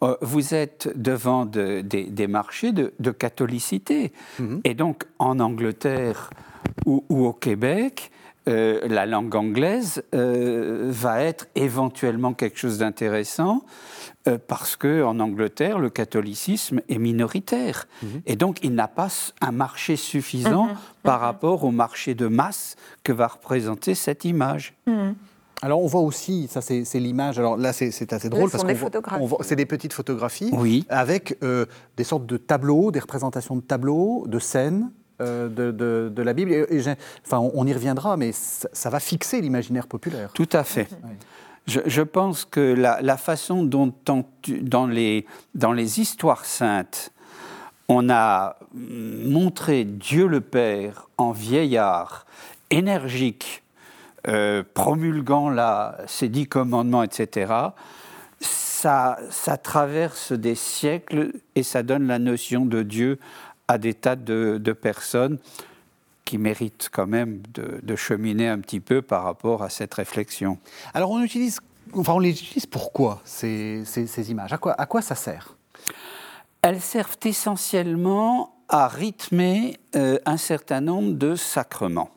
euh, 0.04 0.18
vous 0.22 0.54
êtes 0.54 0.90
devant 0.96 1.46
des, 1.46 2.28
marchés 2.28 2.72
de, 2.72 3.12
catholicité. 3.12 4.12
Mhm. 4.40 4.62
Et 4.64 4.74
donc, 4.74 5.04
en 5.20 5.40
Angleterre 5.40 6.30
ou, 6.86 7.04
au 7.10 7.34
Québec, 7.34 8.12
euh, 8.48 8.88
la 8.88 9.06
langue 9.06 9.36
anglaise 9.36 10.04
va 10.12 11.22
être 11.22 11.48
éventuellement 11.56 12.34
quelque 12.34 12.58
chose 12.58 12.80
d'intéressant. 12.80 13.64
Euh, 14.26 14.38
parce 14.48 14.78
qu'en 14.78 15.20
Angleterre, 15.20 15.80
le 15.80 15.90
catholicisme 15.90 16.80
est 16.88 16.98
minoritaire. 16.98 17.88
Mhm. 18.02 18.22
Et 18.26 18.38
donc, 18.38 18.60
il 18.64 18.74
n'a 18.74 18.88
pas 18.88 19.10
un 19.42 19.52
marché 19.52 19.98
suffisant 19.98 20.68
mhm. 20.68 20.76
par 21.04 21.20
mhm. 21.20 21.26
rapport 21.26 21.64
au 21.66 21.72
marché 21.72 22.16
de 22.16 22.28
masse 22.28 22.78
que 23.04 23.12
va 23.12 23.28
représenter 23.28 23.96
cette 23.96 24.24
image. 24.24 24.76
Alors 25.62 25.82
on 25.82 25.88
voit 25.88 26.02
aussi, 26.02 26.48
ça 26.50 26.60
c'est 26.60 27.00
l'image, 27.00 27.40
alors 27.40 27.56
là 27.56 27.72
c'est 27.72 28.12
assez 28.12 28.28
drôle 28.28 28.50
parce 28.52 28.66
que 28.66 28.74
c'est 29.44 29.56
des 29.56 29.66
petites 29.66 29.94
photographies 29.94 30.50
oui. 30.52 30.86
avec 30.90 31.38
euh, 31.42 31.66
des 31.96 32.04
sortes 32.04 32.26
de 32.26 32.36
tableaux, 32.36 32.92
des 32.92 33.00
représentations 33.00 33.56
de 33.56 33.62
tableaux, 33.62 34.26
de 34.28 34.40
scènes. 34.40 34.92
Euh, 35.22 35.48
de, 35.48 36.22
la 36.22 36.34
Bible. 36.34 36.68
enfin, 37.26 37.38
on, 37.38 37.68
y 37.68 37.74
reviendra, 37.74 38.18
mais 38.18 38.32
ça, 38.34 38.90
va 38.90 39.00
fixer 39.00 39.42
l'imaginaire 39.42 39.86
populaire. 39.86 40.32
Tout 40.34 40.50
à 40.52 40.64
fait. 40.64 40.90
Je, 41.68 42.02
pense 42.02 42.46
que 42.46 42.60
la, 42.60 43.18
façon 43.18 43.64
dont 43.64 43.94
dans 44.62 44.88
les, 44.88 45.26
dans 45.54 45.72
les 45.72 46.02
histoires 46.02 46.46
saintes, 46.46 47.12
on 47.88 48.10
a 48.10 48.58
montré 48.74 49.84
Dieu 49.86 50.28
le 50.28 50.42
Père 50.42 51.08
en 51.18 51.32
vieillard, 51.32 52.26
énergique, 52.72 53.64
euh, 54.28 54.64
promulguant 54.74 55.50
là, 55.50 55.98
ses 56.08 56.28
dix 56.28 56.48
commandements, 56.48 57.04
etc., 57.04 57.54
ça, 58.40 59.18
ça 59.30 59.58
traverse 59.58 60.34
des 60.34 60.56
siècles 60.56 61.32
et 61.56 61.64
ça 61.64 61.84
donne 61.84 62.08
la 62.08 62.20
notion 62.20 62.66
de 62.66 62.84
Dieu 62.84 63.20
à 63.68 63.78
des 63.78 63.94
tas 63.94 64.16
de, 64.16 64.60
de 64.62 64.74
personnes 64.74 65.40
qui 66.26 66.38
mérite 66.38 66.90
quand 66.92 67.08
même 67.08 67.42
de, 67.54 67.96
cheminer 67.96 68.48
un 68.48 68.60
petit 68.60 68.80
peu 68.80 69.02
par 69.02 69.24
rapport 69.24 69.62
à 69.62 69.70
cette 69.70 69.94
réflexion. 69.94 70.58
Alors 70.94 71.12
on 71.12 71.22
utilise, 71.22 71.60
enfin 71.94 72.14
on 72.14 72.20
les 72.20 72.32
utilise 72.32 72.66
pourquoi 72.66 73.22
ces, 73.26 73.84
ces, 73.86 74.32
images? 74.32 74.54
À 74.54 74.58
quoi, 74.58 74.74
à 74.80 74.86
quoi 74.86 75.02
ça 75.02 75.16
sert? 75.16 75.56
Elles 76.62 76.82
servent 76.82 77.18
essentiellement 77.26 78.56
a 78.70 78.88
rythmé 78.88 79.78
un 79.94 80.38
certain 80.38 80.82
nombre 80.82 81.14
de 81.14 81.36
sacrements. 81.36 82.10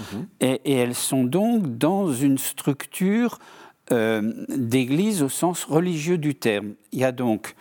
Mhm. 0.00 0.26
Et, 0.40 0.72
elles 0.72 0.94
sont 0.94 1.24
donc 1.24 1.78
dans 1.78 2.12
une 2.12 2.38
structure 2.38 3.38
d'église 3.90 5.22
au 5.22 5.28
sens 5.28 5.64
religieux 5.64 6.18
du 6.18 6.34
terme. 6.34 6.74
Il 6.92 7.00
y 7.00 7.04
a 7.04 7.12
donc 7.12 7.54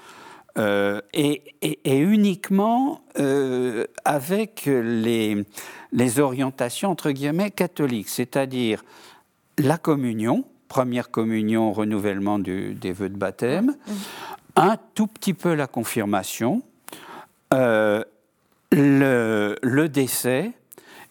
euh, 0.57 1.01
et, 1.13 1.41
uniquement 1.85 3.01
euh, 3.19 3.85
avec 4.03 4.63
les, 4.65 5.45
les, 5.91 6.19
orientations 6.19 6.89
entre 6.89 7.11
guillemets 7.11 7.51
catholiques, 7.51 8.09
c'est-à-dire 8.09 8.83
la 9.57 9.77
communion, 9.77 10.45
première 10.67 11.11
communion, 11.11 11.71
renouvellement 11.71 12.39
des 12.39 12.91
vœux 12.91 13.09
de 13.09 13.17
baptême, 13.17 13.67
mmh. 13.67 13.91
un 14.55 14.77
tout 14.95 15.07
petit 15.07 15.33
peu 15.33 15.53
la 15.53 15.67
confirmation, 15.67 16.63
euh, 17.53 18.03
le, 18.71 19.55
le, 19.61 19.89
décès 19.89 20.51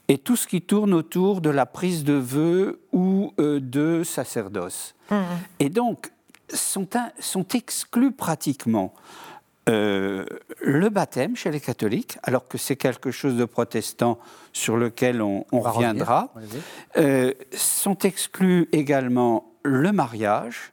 et 0.09 0.19
tout 0.19 0.37
ce 0.37 0.47
qui 0.47 0.63
tourne 0.63 0.95
autour 0.95 1.41
de 1.41 1.51
la 1.51 1.67
prise 1.67 2.03
de 2.05 2.15
vœux 2.15 2.81
ou 2.93 3.33
de 3.39 4.03
sacerdoce. 4.05 4.95
Mmh. 5.11 5.17
Et 5.61 5.69
donc, 5.69 6.11
sont, 6.53 6.89
sont 7.19 7.47
exclus 7.55 8.13
pratiquement 8.13 8.95
euh, 9.69 10.25
le 10.61 10.89
baptême 10.89 11.37
chez 11.37 11.51
les 11.51 11.61
catholiques, 11.61 12.19
alors 12.23 12.49
que 12.49 12.57
c'est 12.59 12.77
quelque 12.77 13.11
chose 13.11 13.37
de 13.37 13.45
protestant 13.45 14.19
sur 14.53 14.77
lequel 14.77 15.21
on, 15.21 15.45
reviendra, 15.53 16.33
euh, 16.97 17.33
sont 17.53 17.99
exclus 17.99 18.69
également 18.73 19.53
le 19.63 19.93
mariage 19.93 20.73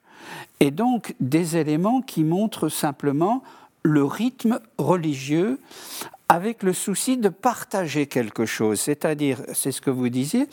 et 0.60 0.72
donc 0.72 1.16
des 1.20 1.58
éléments 1.58 2.02
qui 2.02 2.24
montrent 2.24 2.70
simplement 2.70 3.44
le 3.84 4.04
rythme 4.04 4.60
religieux 4.78 5.60
avec 6.28 6.64
le 6.64 6.74
souci 6.74 7.18
de 7.18 7.30
partager 7.30 8.08
quelque 8.08 8.46
chose, 8.46 8.80
c'est-à-dire, 8.80 9.42
c'est 9.54 9.72
ce 9.72 9.82
que 9.82 9.92
vous 9.92 10.10
disiez, 10.10 10.48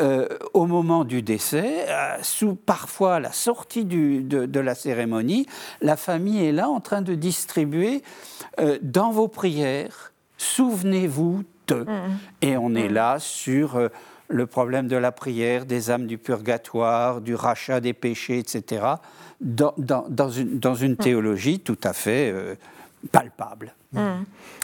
euh, 0.00 0.26
au 0.54 0.66
moment 0.66 1.04
du 1.04 1.20
décès, 1.20 1.86
euh, 1.88 2.16
sous 2.22 2.54
parfois 2.54 3.20
la 3.20 3.32
sortie 3.32 3.84
de, 3.84 4.60
la 4.60 4.74
cérémonie, 4.74 5.46
la 5.82 5.96
famille 5.96 6.44
est 6.44 6.52
là 6.52 6.68
en 6.70 6.80
train 6.80 7.02
de 7.02 7.14
distribuer 7.14 8.02
euh, 8.60 8.78
dans 8.80 9.10
vos 9.10 9.28
prières, 9.28 10.12
souvenez-vous 10.38 11.44
de. 11.66 11.74
Mmh. 11.74 12.18
Et 12.40 12.56
on 12.56 12.74
est 12.74 12.88
mmh. 12.88 12.94
là 12.94 13.18
sur 13.18 13.90
le 14.28 14.46
problème 14.46 14.88
de 14.88 14.96
la 14.96 15.12
prière, 15.12 15.66
des 15.66 15.90
âmes 15.90 16.06
du 16.06 16.16
purgatoire, 16.16 17.20
du 17.20 17.34
rachat 17.34 17.80
des 17.80 17.92
péchés, 17.92 18.38
etc., 18.38 18.86
dans, 19.40 19.74
une, 20.30 20.58
dans 20.58 20.74
une, 20.74 20.92
mmh. 20.92 20.96
théologie 20.96 21.60
tout 21.60 21.78
à 21.84 21.92
fait 21.92 22.34
palpable. 23.12 23.74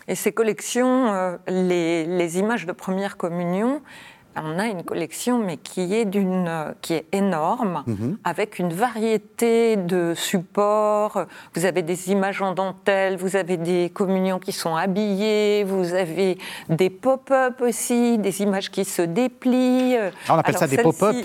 Et 0.09 0.15
ces 0.15 0.33
collections, 0.33 1.13
euh, 1.13 1.37
les, 1.49 2.39
images 2.39 2.67
de 2.67 2.73
première 2.73 3.17
communion, 3.17 3.83
on 4.45 4.59
a 4.59 4.67
une 4.67 4.83
collection, 4.83 5.39
mais 5.39 5.57
qui 5.57 5.95
est, 5.95 6.05
d'une, 6.05 6.75
qui 6.83 6.95
est 6.95 7.07
énorme, 7.13 7.83
mhm. 7.87 8.19
avec 8.25 8.59
une 8.59 8.73
variété 8.73 9.77
de 9.77 10.15
supports. 10.15 11.27
Vous 11.55 11.65
avez 11.65 11.83
des 11.83 12.11
images 12.11 12.43
en 12.43 12.53
dentelle, 12.53 13.17
vous 13.17 13.37
avez 13.37 13.57
des 13.57 13.91
communions 13.91 14.39
qui 14.39 14.53
sont 14.53 14.77
habillées, 14.77 15.65
vous 15.65 15.95
avez 15.95 16.39
des 16.69 16.91
pop-up 16.91 17.61
aussi, 17.61 18.19
des 18.19 18.43
images 18.43 18.71
qui 18.71 18.85
se 18.85 19.03
déplient. 19.03 19.97
Ah, 20.29 20.35
on 20.35 20.39
appelle 20.39 20.59
ça 20.59 20.67
des 20.67 20.79
pop-up. 20.79 21.17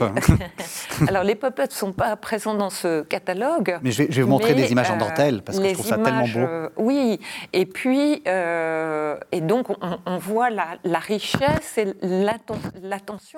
Alors 1.08 1.24
les 1.24 1.36
pop-up 1.36 1.70
ne 1.70 1.76
sont 1.76 1.94
pas 1.94 2.16
présents 2.16 2.54
dans 2.54 2.70
ce 2.70 3.02
catalogue. 3.04 3.80
Mais 3.82 3.92
je 3.92 4.04
vais, 4.04 4.22
vous 4.22 4.30
montrer 4.30 4.54
des 4.54 4.72
images 4.72 4.92
en 4.92 4.96
euh, 4.96 5.00
dentelle, 5.00 5.42
parce 5.44 5.60
que 5.60 5.68
je 5.68 5.74
trouve 5.74 5.86
ça 5.86 5.98
tellement 5.98 6.28
beau. 6.28 6.40
Euh, 6.40 6.70
oui, 6.78 7.20
et 7.54 7.66
puis, 7.66 8.22
euh, 8.28 9.18
et 9.32 9.42
donc 9.42 9.68
on, 9.70 10.18
voit 10.18 10.50
la, 10.50 10.68
la 10.84 11.00
richesse 11.00 11.78
et 11.78 11.94
la, 12.02 12.36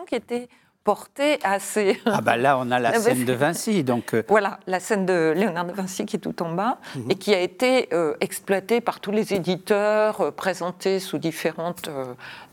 qui 0.08 0.16
était 0.16 0.50
portée 0.84 1.40
à 1.44 1.60
ces... 1.60 2.00
Ah 2.06 2.22
bah 2.22 2.38
là, 2.38 2.58
on 2.60 2.70
a 2.72 2.80
la 2.80 2.94
scène 3.00 3.26
de 3.26 3.34
Vinci, 3.34 3.84
donc... 3.84 4.14
Euh, 4.14 4.24
voilà, 4.28 4.60
la 4.68 4.80
scène 4.80 5.06
de 5.06 5.34
Léonard 5.36 5.66
de 5.66 5.72
Vinci 5.72 6.06
qui 6.06 6.18
est 6.18 6.20
tout 6.20 6.42
en 6.44 6.54
bas 6.54 6.80
mhm. 6.96 7.12
et 7.12 7.16
qui 7.16 7.34
a 7.34 7.40
été 7.40 7.88
euh, 7.94 8.16
exploitée 8.22 8.82
par 8.82 9.00
tous 9.00 9.12
les 9.12 9.34
éditeurs, 9.34 10.22
euh, 10.22 10.32
présentée 10.32 11.00
sous 11.00 11.18
différentes 11.18 11.90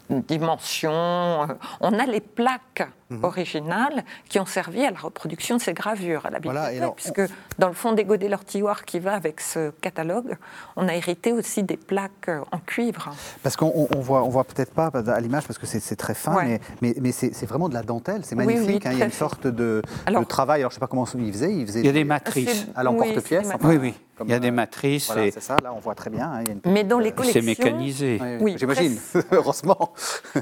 dimensions. 0.08 1.46
On 1.80 1.98
a 1.98 2.06
les 2.06 2.20
plaques 2.20 2.88
mhm. 3.10 3.24
originales 3.24 4.04
qui 4.28 4.38
ont 4.38 4.46
servi 4.46 4.84
à 4.84 4.90
la 4.90 4.98
reproduction 4.98 5.56
de 5.56 5.60
ces 5.60 5.72
gravures 5.72 6.26
à 6.26 6.30
la 6.30 6.38
bibliothèque, 6.38 6.94
puisque 6.96 7.22
dans 7.58 7.68
le 7.68 7.74
fond 7.74 7.92
des 7.92 8.04
Godet 8.04 8.28
Lortilloire 8.28 8.84
qui 8.84 8.98
va 8.98 9.14
avec 9.14 9.40
ce 9.40 9.70
catalogue, 9.80 10.36
on 10.76 10.88
a 10.88 10.94
hérité 10.94 11.32
aussi 11.32 11.62
des 11.62 11.76
plaques 11.76 12.28
euh, 12.28 12.40
en 12.52 12.58
cuivre. 12.58 13.10
Parce 13.42 13.56
qu'on 13.56 13.88
on 13.94 14.00
voit, 14.00 14.22
on 14.22 14.28
voit 14.28 14.44
peut-être 14.44 14.72
pas 14.72 14.86
à 14.86 15.20
l'image 15.20 15.46
parce 15.46 15.58
que 15.58 15.66
c'est 15.66 15.96
très 15.96 16.14
fin, 16.14 16.42
mais, 16.80 16.94
mais, 17.00 17.12
c'est 17.12 17.46
vraiment 17.46 17.68
de 17.68 17.74
la 17.74 17.82
dentelle, 17.82 18.24
c'est 18.24 18.34
magnifique. 18.34 18.86
Hein, 18.86 18.92
il 18.92 18.98
y 18.98 19.02
a 19.02 19.06
une 19.06 19.10
sorte 19.10 19.46
de, 19.46 19.82
travail. 20.28 20.60
Alors 20.60 20.70
je 20.70 20.74
sais 20.74 20.80
pas 20.80 20.86
comment 20.86 21.06
il 21.06 21.32
faisait. 21.32 21.52
Il, 21.52 21.84
y 21.84 21.88
a 21.88 21.92
des 21.92 22.04
matrices 22.04 22.66
à 22.74 22.82
l'emporte-pièce. 22.82 23.48
Oui, 23.62 23.76
oui 23.76 23.94
il 24.24 24.30
y 24.30 24.34
a 24.34 24.38
des 24.38 24.48
euh, 24.48 24.52
matrices. 24.52 25.06
Voilà, 25.06 25.30
c'est 25.30 25.40
ça, 25.40 25.56
là 25.62 25.72
on 25.74 25.78
voit 25.78 25.94
très 25.94 26.10
bien. 26.10 26.30
Hein, 26.30 26.44
Mais 26.64 26.84
dans 26.84 26.98
les 26.98 27.12
collections. 27.12 27.40
C'est 27.40 27.46
mécanisé. 27.46 28.20
Oui, 28.40 28.56
j'imagine, 28.58 28.98
heureusement. 29.32 29.92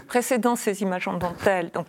Précédant 0.06 0.56
ces 0.56 0.82
images 0.82 1.08
en 1.08 1.16
dentelle, 1.16 1.70
donc 1.72 1.86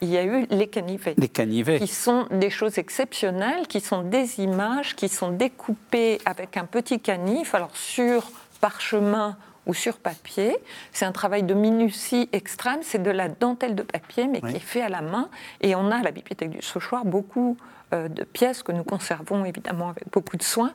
il 0.00 0.08
y 0.08 0.16
a 0.16 0.24
eu 0.24 0.46
les 0.50 0.68
canivets. 0.68 1.14
Les 1.16 1.28
canivets. 1.28 1.78
Qui 1.78 1.86
sont 1.86 2.26
des 2.30 2.50
choses 2.50 2.78
exceptionnelles, 2.78 3.66
qui 3.66 3.80
sont 3.80 4.02
des 4.02 4.40
images 4.40 4.96
qui 4.96 5.08
sont 5.08 5.30
découpées 5.30 6.20
avec 6.24 6.56
un 6.56 6.64
petit 6.64 7.00
canif, 7.00 7.54
alors 7.54 7.76
sur 7.76 8.30
parchemin 8.60 9.36
ou 9.66 9.74
sur 9.74 9.96
papier. 9.96 10.56
C'est 10.92 11.04
un 11.04 11.12
travail 11.12 11.42
de 11.42 11.54
minutie 11.54 12.28
extrême, 12.32 12.80
c'est 12.82 13.02
de 13.02 13.10
la 13.10 13.28
dentelle 13.28 13.74
de 13.74 13.82
papier, 13.82 14.28
mais 14.28 14.40
qui 14.40 14.56
est 14.56 14.60
fait 14.60 14.82
à 14.82 14.88
la 14.88 15.02
main. 15.02 15.28
Et 15.60 15.74
on 15.74 15.90
a 15.90 15.96
à 15.96 16.02
la 16.02 16.12
bibliothèque 16.12 16.50
du 16.50 16.62
Sauchoir 16.62 17.04
beaucoup 17.04 17.56
de 17.92 18.24
pièces 18.24 18.62
que 18.62 18.72
nous 18.72 18.84
conservons 18.84 19.44
évidemment 19.44 19.90
avec 19.90 20.04
beaucoup 20.10 20.36
de 20.36 20.42
soin 20.42 20.72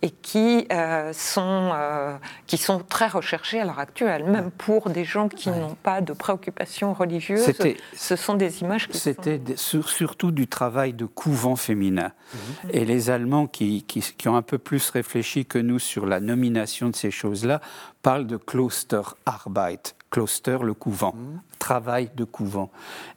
et 0.00 0.10
qui, 0.10 0.66
euh, 0.72 1.12
sont, 1.12 1.70
euh, 1.74 2.16
qui 2.46 2.56
sont 2.56 2.80
très 2.80 3.08
recherchées 3.08 3.60
à 3.60 3.64
l'heure 3.64 3.78
actuelle, 3.78 4.24
même 4.24 4.50
pour 4.50 4.90
des 4.90 5.04
gens 5.04 5.28
qui 5.28 5.50
n'ont 5.50 5.76
pas 5.82 6.00
de 6.00 6.12
préoccupations 6.12 6.92
religieuses. 6.92 7.52
Ce 7.94 8.16
sont 8.16 8.34
des 8.34 8.62
images 8.62 8.88
qui 8.88 8.98
C'était 8.98 9.40
surtout 9.56 10.30
du 10.30 10.48
travail 10.48 10.92
de 10.92 11.04
couvent 11.04 11.56
féminin. 11.56 12.12
Mhm. 12.34 12.70
Et 12.72 12.84
les 12.84 13.10
Allemands 13.10 13.46
qui, 13.46 13.82
qui, 13.84 14.00
qui, 14.00 14.28
ont 14.28 14.36
un 14.36 14.42
peu 14.42 14.58
plus 14.58 14.90
réfléchi 14.90 15.46
que 15.46 15.58
nous 15.58 15.78
sur 15.78 16.06
la 16.06 16.20
nomination 16.20 16.88
de 16.88 16.96
ces 16.96 17.10
choses-là 17.10 17.60
parlent 18.02 18.26
de 18.26 18.36
Klosterarbeit, 18.36 19.94
Kloster, 20.12 20.58
le 20.62 20.74
couvent, 20.74 21.14
mhm. 21.16 21.40
travail 21.58 22.10
de 22.14 22.24
couvent. 22.24 22.70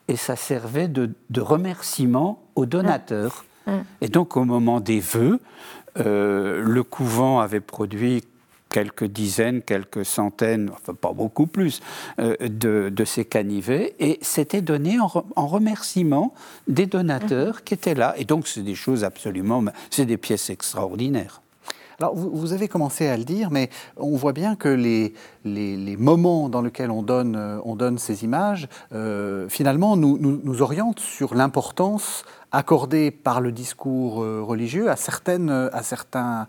Et 0.08 0.16
ça 0.16 0.36
servait 0.36 0.88
de, 0.88 1.14
remerciement 1.38 2.42
aux 2.56 2.66
donateurs. 2.66 3.46
Mhm. 3.68 3.74
Mhm. 3.76 3.84
Et 4.02 4.08
donc, 4.08 4.38
au 4.38 4.46
moment 4.46 4.80
des 4.80 5.02
vœux, 5.02 5.40
euh, 5.98 6.62
le 6.64 6.84
couvent 6.84 7.42
avait 7.42 7.60
produit 7.60 8.24
quelques 8.70 9.06
dizaines, 9.06 9.62
quelques 9.62 10.06
centaines, 10.06 10.70
enfin 10.74 10.94
pas 10.94 11.12
beaucoup 11.12 11.48
plus, 11.48 11.82
euh, 12.20 12.36
de, 12.40 13.06
ces 13.06 13.26
canivets, 13.26 13.96
et 14.00 14.18
c'était 14.22 14.62
donné 14.62 15.00
en, 15.00 15.12
en, 15.36 15.48
remerciement 15.48 16.34
des 16.68 16.86
donateurs 16.86 17.64
qui 17.64 17.74
étaient 17.74 17.94
là. 17.94 18.14
Et 18.18 18.26
donc, 18.26 18.48
c'est 18.48 18.64
des 18.64 18.76
choses 18.76 19.04
absolument, 19.04 19.64
c'est 19.90 20.06
des 20.06 20.18
pièces 20.18 20.50
extraordinaires. 20.50 21.42
Alors, 22.00 22.16
vous, 22.16 22.52
avez 22.52 22.68
commencé 22.68 23.08
à 23.08 23.16
le 23.16 23.24
dire, 23.24 23.52
mais 23.52 23.70
on 23.96 24.16
voit 24.18 24.34
bien 24.34 24.56
que 24.56 24.68
les, 24.68 25.14
les, 25.46 25.96
moments 25.98 26.50
dans 26.50 26.62
lesquels 26.62 26.92
on 26.92 27.02
donne, 27.02 27.36
euh, 27.38 27.60
on 27.64 27.76
donne 27.76 27.98
ces 27.98 28.26
images, 28.26 28.68
euh, 28.94 29.48
finalement, 29.48 29.96
nous, 29.96 30.18
nous, 30.18 30.62
orientent 30.62 31.00
sur 31.00 31.36
l'importance 31.36 32.26
accordée 32.52 33.12
par 33.12 33.40
le 33.42 33.52
discours 33.52 34.22
euh, 34.22 34.42
religieux 34.42 34.90
à, 34.90 34.96
certaines, 34.96 35.50
à 35.50 35.84
certains 35.84 36.48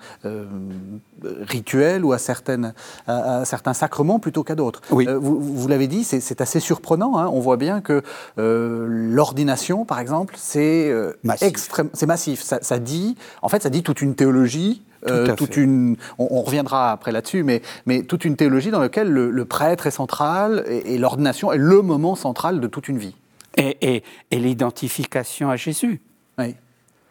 rituels 1.43 2.05
ou 2.05 2.13
à, 2.13 2.19
certaines, 2.19 2.75
à, 3.07 3.45
certains 3.45 3.75
sacrements 3.75 4.19
plutôt 4.19 4.43
qu'à 4.43 4.57
d'autres. 4.57 4.83
Oui. 4.91 5.07
vous, 5.07 5.41
vous 5.41 5.69
l'avez 5.69 5.87
dit, 5.87 6.03
c'est 6.03 6.41
assez 6.41 6.61
surprenant. 6.61 7.19
Hein. 7.19 7.29
On 7.33 7.41
voit 7.41 7.57
bien 7.57 7.81
que 7.81 8.03
l'ordination, 8.37 9.85
par 9.85 10.01
exemple, 10.01 10.35
c'est 10.37 10.93
massif. 11.23 11.71
Massif. 12.07 12.43
Ça, 12.43 12.59
ça, 12.63 12.79
dit, 12.79 13.17
en 13.43 13.49
fait, 13.49 13.63
ça 13.63 13.71
dit 13.71 13.83
toute 13.83 14.01
une 14.01 14.15
théologie 14.15 14.83
euh, 15.09 15.35
toute 15.35 15.57
une, 15.57 15.97
on, 16.19 16.43
reviendra 16.43 16.93
après 16.93 17.13
là-dessus, 17.13 17.43
mais, 17.43 17.63
mais 17.87 18.03
toute 18.03 18.25
une 18.25 18.37
théologie 18.37 18.71
dans 18.71 18.81
laquelle 18.81 19.11
le, 19.11 19.45
prêtre 19.45 19.87
est 19.87 19.93
central 19.93 20.65
et, 20.69 20.99
l'ordination 20.99 21.53
est 21.53 21.59
le 21.59 21.83
moment 21.83 22.15
central 22.15 22.61
de 22.61 22.67
toute 22.67 22.89
une 22.89 22.99
vie. 22.99 23.15
Et, 23.57 24.03
et, 24.31 24.39
l'identification 24.39 25.51
à 25.51 25.57
Jésus. 25.57 26.01
Oui. 26.39 26.55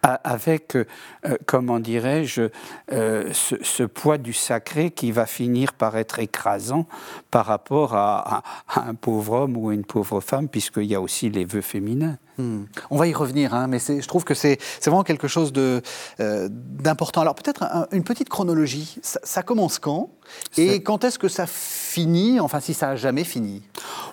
Avec, 0.05 0.75
euh, 0.75 0.85
euh, 1.25 1.38
comment 1.45 1.79
dirais-je, 1.79 2.50
ce, 2.89 3.83
poids 3.83 4.17
du 4.17 4.33
sacré 4.33 4.91
qui 4.91 5.12
va 5.12 5.25
finir 5.25 5.74
par 5.74 5.97
être 5.97 6.19
écrasant 6.19 6.88
par 7.31 7.45
rapport 7.45 7.95
à, 7.95 8.43
à 8.67 8.88
un 8.88 8.95
pauvre 8.95 9.33
homme 9.33 9.57
ou 9.57 9.71
une 9.71 9.85
pauvre 9.85 10.21
femme, 10.21 10.47
puisqu'il 10.47 10.85
y 10.85 10.95
a 10.95 11.01
aussi 11.01 11.29
les 11.29 11.45
vœux 11.45 11.62
féminins. 11.62 12.17
Hmm. 12.38 12.63
On 12.89 12.97
va 12.97 13.07
y 13.07 13.13
revenir, 13.13 13.53
hein, 13.53 13.67
mais 13.67 13.79
je 13.79 14.05
trouve 14.07 14.25
que 14.25 14.33
c'est 14.33 14.59
vraiment 14.83 15.03
quelque 15.03 15.27
chose 15.27 15.53
euh, 15.57 16.50
d'important. 16.51 17.21
Alors 17.21 17.35
peut-être 17.35 17.88
une 17.91 18.03
petite 18.03 18.27
chronologie. 18.27 18.97
Ça, 19.01 19.41
commence 19.41 19.79
quand? 19.79 20.09
Et 20.57 20.83
quand 20.83 21.03
est-ce 21.03 21.17
que 21.17 21.29
ça 21.29 21.45
finit? 21.47 22.39
Enfin, 22.39 22.59
si 22.59 22.74
ça 22.74 22.89
a 22.89 22.95
jamais 22.95 23.24
fini. 23.24 23.62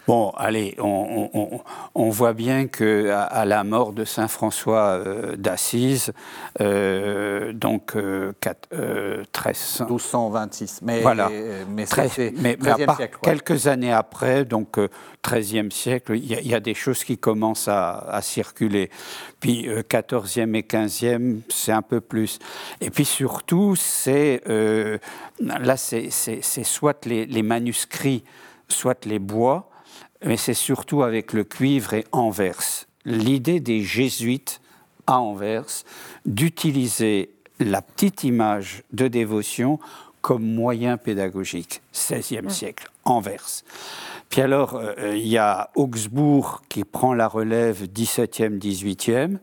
Bon, 0.06 0.30
allez, 0.36 0.76
on, 0.78 2.10
voit 2.10 2.32
bien 2.32 2.66
que 2.66 3.10
à, 3.10 3.44
la 3.44 3.64
mort 3.64 3.92
de 3.92 4.04
Saint 4.04 4.28
François 4.28 4.98
euh, 4.98 5.36
d'Assise, 5.36 6.12
euh, 6.60 7.52
donc 7.52 7.96
13... 9.32 9.84
1226, 9.88 10.80
mais 10.82 11.00
voilà, 11.00 11.30
mais, 11.68 11.86
13, 11.86 12.32
mais, 12.36 12.58
siècle, 12.96 13.18
quelques 13.22 13.66
années 13.66 13.92
après, 13.92 14.44
donc 14.44 14.78
13e 15.24 15.70
siècle, 15.70 16.16
il 16.16 16.46
y, 16.46 16.54
a 16.54 16.60
des 16.60 16.74
choses 16.74 17.04
qui 17.04 17.16
commencent 17.16 17.68
à 17.68 18.02
à 18.12 18.22
circuler. 18.22 18.90
Puis 19.40 19.68
14e 19.68 20.50
euh, 20.50 20.58
et 20.58 20.62
15e, 20.62 21.40
c'est 21.48 21.72
un 21.72 21.82
peu 21.82 22.00
plus. 22.00 22.38
Et 22.80 22.90
puis 22.90 23.04
surtout, 23.04 23.74
c'est 23.76 24.42
euh, 24.48 24.98
là, 25.40 25.76
c'est 25.76 26.10
soit 26.64 27.06
les, 27.06 27.42
manuscrits, 27.42 28.24
soit 28.68 29.04
les 29.06 29.18
bois, 29.18 29.70
mais 30.24 30.36
c'est 30.36 30.54
surtout 30.54 31.02
avec 31.02 31.32
le 31.32 31.44
cuivre 31.44 31.94
et 31.94 32.04
Anvers. 32.12 32.86
L'idée 33.04 33.60
des 33.60 33.82
jésuites 33.82 34.60
à 35.06 35.20
Anvers 35.20 35.84
d'utiliser 36.26 37.30
la 37.58 37.82
petite 37.82 38.24
image 38.24 38.82
de 38.92 39.08
dévotion 39.08 39.78
comme 40.20 40.44
moyen 40.44 40.96
pédagogique, 40.96 41.82
16e 41.92 42.48
siècle, 42.48 42.90
Anvers. 43.04 43.62
Puis 44.28 44.40
alors, 44.40 44.76
euh, 44.76 45.16
il 45.16 45.26
y 45.26 45.36
a 45.36 45.70
Augsbourg 45.74 46.62
qui 46.68 46.84
prend 46.84 47.12
la 47.12 47.26
relève 47.26 47.84
17e, 47.84 48.58
18e, 48.58 49.38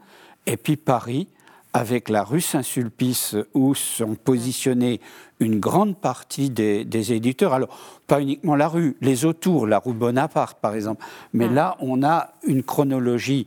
et 0.45 0.57
puis 0.57 0.77
Paris, 0.77 1.27
avec 1.73 2.09
la 2.09 2.23
rue 2.23 2.41
Saint-Sulpice, 2.41 3.35
où 3.53 3.75
sont 3.75 4.15
positionnés 4.15 4.99
une 5.39 5.59
grande 5.59 5.97
partie 5.97 6.49
des, 6.49 7.13
éditeurs. 7.13 7.53
Alors, 7.53 7.69
pas 8.07 8.21
uniquement 8.21 8.55
la 8.55 8.67
rue, 8.67 8.97
les 9.01 9.25
autours, 9.25 9.67
la 9.67 9.79
rue 9.79 9.93
Bonaparte, 9.93 10.59
par 10.59 10.75
exemple. 10.75 11.05
Mais 11.33 11.47
ah. 11.49 11.53
là, 11.53 11.77
on 11.79 12.03
a 12.03 12.31
une 12.45 12.63
chronologie 12.63 13.45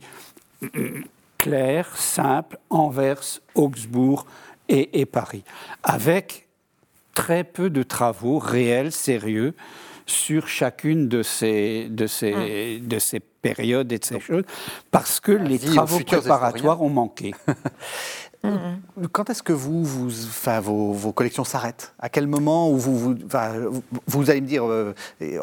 claire, 1.37 1.97
simple, 1.97 2.57
Anvers, 2.69 3.41
Augsbourg 3.55 4.25
et, 4.69 5.01
et 5.01 5.05
Paris, 5.05 5.43
avec 5.83 6.47
très 7.13 7.43
peu 7.43 7.69
de 7.69 7.83
travaux 7.83 8.39
réels, 8.39 8.91
sérieux, 8.91 9.53
sur 10.05 10.47
chacune 10.47 11.07
de 11.07 11.23
ces, 11.23 11.87
de 11.89 12.07
ces, 12.07 12.33
hum. 12.33 12.87
de 12.87 12.99
ces 12.99 13.19
périodes 13.19 13.91
et 13.91 13.99
de 13.99 14.05
ces 14.05 14.19
choses, 14.19 14.43
parce 14.91 15.19
que 15.19 15.31
les 15.31 15.59
travaux 15.59 15.99
préparatoires 15.99 16.81
ont 16.81 16.89
manqué. 16.89 17.33
Hum. 18.43 18.59
Quand 19.11 19.29
est-ce 19.29 19.41
que 19.41 19.53
vous, 19.53 19.83
vous 19.83 20.25
enfin, 20.25 20.59
vos, 20.59 20.91
vos, 20.91 21.13
collections 21.13 21.43
s'arrêtent? 21.43 21.93
À 21.99 22.09
quel 22.09 22.27
moment 22.27 22.69
où 22.69 22.77
vous, 22.77 22.97
vous, 22.97 23.15
vous, 24.07 24.29
allez 24.29 24.41
me 24.41 24.47
dire, 24.47 24.65
euh, 24.65 24.93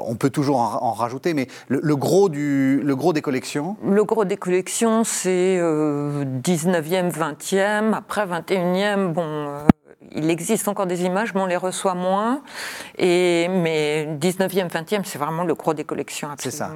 on 0.05 0.17
peut 0.17 0.31
toujours 0.31 0.59
en, 0.59 0.93
rajouter, 0.93 1.33
mais 1.33 1.47
le, 1.69 1.97
gros 1.97 2.29
du, 2.29 2.81
le 2.83 2.97
gros 2.97 3.13
des 3.13 3.23
collections? 3.23 3.77
Le 3.83 4.05
gros 4.05 4.27
des 4.27 4.37
collections, 4.37 5.05
c'est 5.05 5.59
19e, 5.59 5.61
euh, 5.63 7.11
20e, 7.11 7.95
après 7.95 8.27
21e, 8.27 9.13
bon, 9.13 9.25
euh, 9.25 9.65
il 10.13 10.31
existe 10.31 10.67
encore 10.67 10.87
des 10.87 11.03
images, 11.03 11.35
mais 11.35 11.41
on 11.41 11.47
les 11.47 11.57
reçoit 11.57 11.95
moins. 11.95 12.43
Et, 12.97 13.49
mais 13.49 14.09
19e, 14.19 14.71
20e, 14.71 15.03
c'est 15.05 15.19
vraiment 15.19 15.45
le 15.45 15.55
gros 15.55 15.75
des 15.75 15.85
collections, 15.85 16.29
C'est 16.39 16.51
ça. 16.51 16.71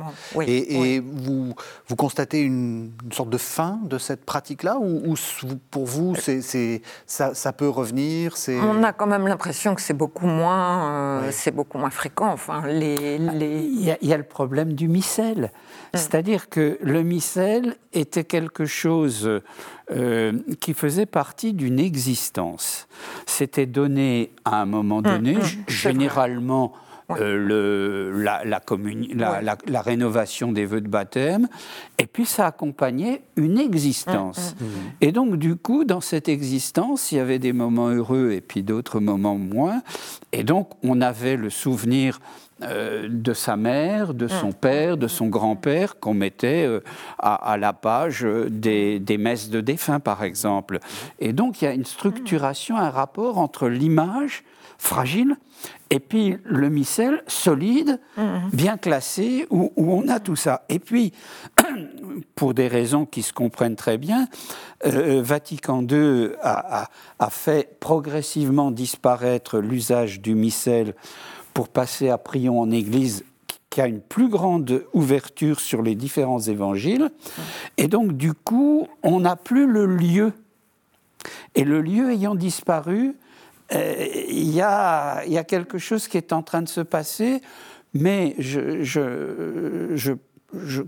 et, 0.46 1.00
Vous, 1.00 1.54
vous 1.88 1.96
constatez 1.96 2.40
une, 2.40 2.92
sorte 3.12 3.30
de 3.30 3.38
fin 3.38 3.80
de 3.84 3.96
cette 3.96 4.24
pratique-là 4.24 4.76
ou, 4.78 5.14
pour 5.70 5.86
vous, 5.86 6.14
c'est, 6.16 6.82
ça, 7.06 7.34
ça, 7.34 7.52
peut 7.52 7.68
revenir 7.68 8.34
On 8.48 8.82
a 8.82 8.92
quand 8.92 9.06
même 9.06 9.26
l'impression 9.26 9.74
que 9.74 9.80
c'est 9.80 9.94
beaucoup, 9.94 10.26
moins, 10.26 11.22
euh, 11.22 11.28
c'est 11.32 11.50
beaucoup 11.50 11.78
moins 11.78 11.90
fréquent. 11.90 12.30
Enfin, 12.30 12.66
les, 12.66 13.18
les... 13.18 13.60
Il, 13.60 14.08
y 14.08 14.12
a, 14.12 14.16
le 14.16 14.24
problème 14.24 14.74
du 14.74 14.88
micelle. 14.88 15.50
C'est-à-dire 15.96 16.48
que 16.48 16.78
le 16.82 17.02
micelle 17.02 17.76
était 17.92 18.24
quelque 18.24 18.66
chose 18.66 19.40
euh, 19.90 20.32
qui 20.60 20.74
faisait 20.74 21.06
partie 21.06 21.52
d'une 21.52 21.78
existence. 21.78 22.88
C'était 23.26 23.66
donné 23.66 24.32
à 24.44 24.62
un 24.62 24.66
moment 24.66 24.98
hum, 24.98 25.02
donné, 25.02 25.36
hum, 25.36 25.42
généralement 25.68 26.72
euh, 27.10 27.36
le, 27.36 28.22
la, 28.22 28.42
la, 28.44 29.82
rénovation 29.82 30.52
des 30.52 30.64
vœux 30.64 30.80
de 30.80 30.88
baptême, 30.88 31.48
et 31.98 32.06
puis 32.06 32.24
ça 32.24 32.46
accompagnait 32.46 33.22
une 33.36 33.58
existence. 33.58 34.54
Hum, 34.60 34.68
et 35.02 35.12
donc, 35.12 35.36
du 35.36 35.54
coup, 35.56 35.84
dans 35.84 36.00
cette 36.00 36.30
existence, 36.30 37.12
il 37.12 37.16
y 37.16 37.20
avait 37.20 37.38
des 37.38 37.52
moments 37.52 37.88
heureux 37.88 38.30
et 38.32 38.40
puis 38.40 38.62
d'autres 38.62 39.00
moments 39.00 39.36
moins. 39.36 39.82
Et 40.32 40.44
donc, 40.44 40.70
on 40.82 41.02
avait 41.02 41.36
le 41.36 41.50
souvenir 41.50 42.20
euh, 42.62 43.08
de 43.10 43.32
sa 43.32 43.56
mère, 43.56 44.14
de 44.14 44.28
son 44.28 44.50
mm. 44.50 44.54
père, 44.54 44.96
de 44.96 45.08
son 45.08 45.26
grand-père 45.26 45.98
qu'on 45.98 46.14
mettait 46.14 46.64
euh, 46.64 46.80
à, 47.18 47.56
la 47.58 47.72
page 47.72 48.24
des, 48.48 49.00
messes 49.18 49.50
de 49.50 49.60
défunts, 49.60 49.98
par 49.98 50.22
exemple. 50.22 50.78
Et 51.18 51.32
donc 51.32 51.60
il 51.60 51.64
y 51.64 51.68
a 51.68 51.72
une 51.72 51.84
structuration, 51.84 52.76
un 52.76 52.90
rapport 52.90 53.38
entre 53.38 53.68
l'image 53.68 54.44
fragile 54.78 55.36
et 55.90 56.00
puis 56.00 56.36
le 56.44 56.68
missel 56.68 57.22
solide, 57.26 58.00
mm. 58.16 58.50
bien 58.52 58.76
classé, 58.76 59.46
où, 59.50 59.72
on 59.76 60.08
a 60.08 60.20
tout 60.20 60.36
ça. 60.36 60.64
Et 60.68 60.78
puis, 60.78 61.12
pour 62.34 62.54
des 62.54 62.68
raisons 62.68 63.04
qui 63.06 63.22
se 63.22 63.32
comprennent 63.32 63.76
très 63.76 63.98
bien, 63.98 64.28
euh, 64.86 65.22
Vatican 65.22 65.82
II 65.82 66.30
a, 66.42 66.88
a, 67.18 67.30
fait 67.30 67.78
progressivement 67.80 68.70
disparaître 68.70 69.58
l'usage 69.58 70.20
du 70.20 70.34
missel 70.34 70.94
pour 71.54 71.68
passer 71.68 72.10
à 72.10 72.18
Prion 72.18 72.60
en 72.60 72.70
Église 72.70 73.24
qui 73.70 73.80
a 73.80 73.86
une 73.86 74.00
plus 74.00 74.28
grande 74.28 74.84
ouverture 74.92 75.58
sur 75.58 75.82
les 75.82 75.94
différents 75.94 76.40
évangiles. 76.40 77.10
Et 77.76 77.88
donc, 77.88 78.12
du 78.12 78.32
coup, 78.32 78.86
on 79.02 79.20
n'a 79.20 79.36
plus 79.36 79.66
le 79.66 79.86
lieu. 79.86 80.32
Et 81.54 81.64
le 81.64 81.80
lieu 81.80 82.12
ayant 82.12 82.34
disparu, 82.34 83.16
euh, 83.72 84.06
il 84.28 84.50
y, 84.50 84.60
a, 84.60 85.24
y, 85.26 85.38
a, 85.38 85.44
quelque 85.44 85.78
chose 85.78 86.06
qui 86.06 86.16
est 86.16 86.32
en 86.32 86.42
train 86.42 86.62
de 86.62 86.68
se 86.68 86.82
passer, 86.82 87.40
mais 87.94 88.34
je, 88.38 88.82
je, 88.82 89.92
je 89.94 90.12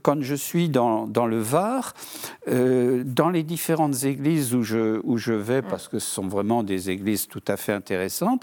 quand 0.03 0.23
je 0.23 0.35
suis 0.35 0.69
dans, 0.69 1.07
dans 1.07 1.27
le 1.27 1.39
Var, 1.39 1.95
euh, 2.49 3.03
dans 3.05 3.31
les 3.31 3.43
différentes 3.43 4.05
églises 4.05 4.55
où 4.55 4.63
je, 4.63 5.01
où 5.05 5.19
je 5.19 5.33
vais, 5.33 5.63
parce 5.63 5.89
que 5.89 5.99
ce 5.99 6.09
sont 6.09 6.29
vraiment 6.29 6.63
des 6.63 6.91
églises 6.91 7.27
tout 7.29 7.43
à 7.49 7.57
fait 7.57 7.73
intéressantes, 7.73 8.43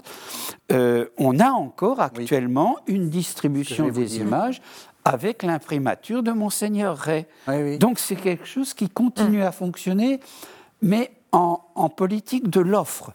euh, 0.72 1.06
on 1.18 1.38
a 1.40 1.50
encore 1.50 2.00
actuellement 2.00 2.78
une 2.86 3.08
distribution 3.10 3.88
des 3.88 4.18
images 4.18 4.60
avec 5.04 5.42
l'imprimature 5.42 6.22
de 6.22 6.32
Monseigneur 6.32 6.96
Ray. 6.96 7.26
Donc 7.78 7.98
c'est 7.98 8.16
quelque 8.16 8.46
chose 8.46 8.72
qui 8.74 8.88
continue 8.88 9.42
à 9.42 9.52
fonctionner, 9.52 10.20
mais 10.80 11.10
en, 11.32 11.60
en 11.74 11.88
politique 11.88 12.48
de 12.48 12.60
l'offre. 12.60 13.12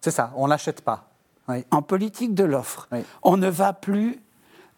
C'est 0.00 0.10
ça, 0.10 0.32
on 0.36 0.48
n'achète 0.48 0.82
pas. 0.82 1.10
En 1.70 1.82
politique 1.82 2.34
de 2.34 2.44
l'offre. 2.44 2.88
On 3.22 3.36
ne 3.36 3.48
va 3.48 3.72
plus 3.72 4.18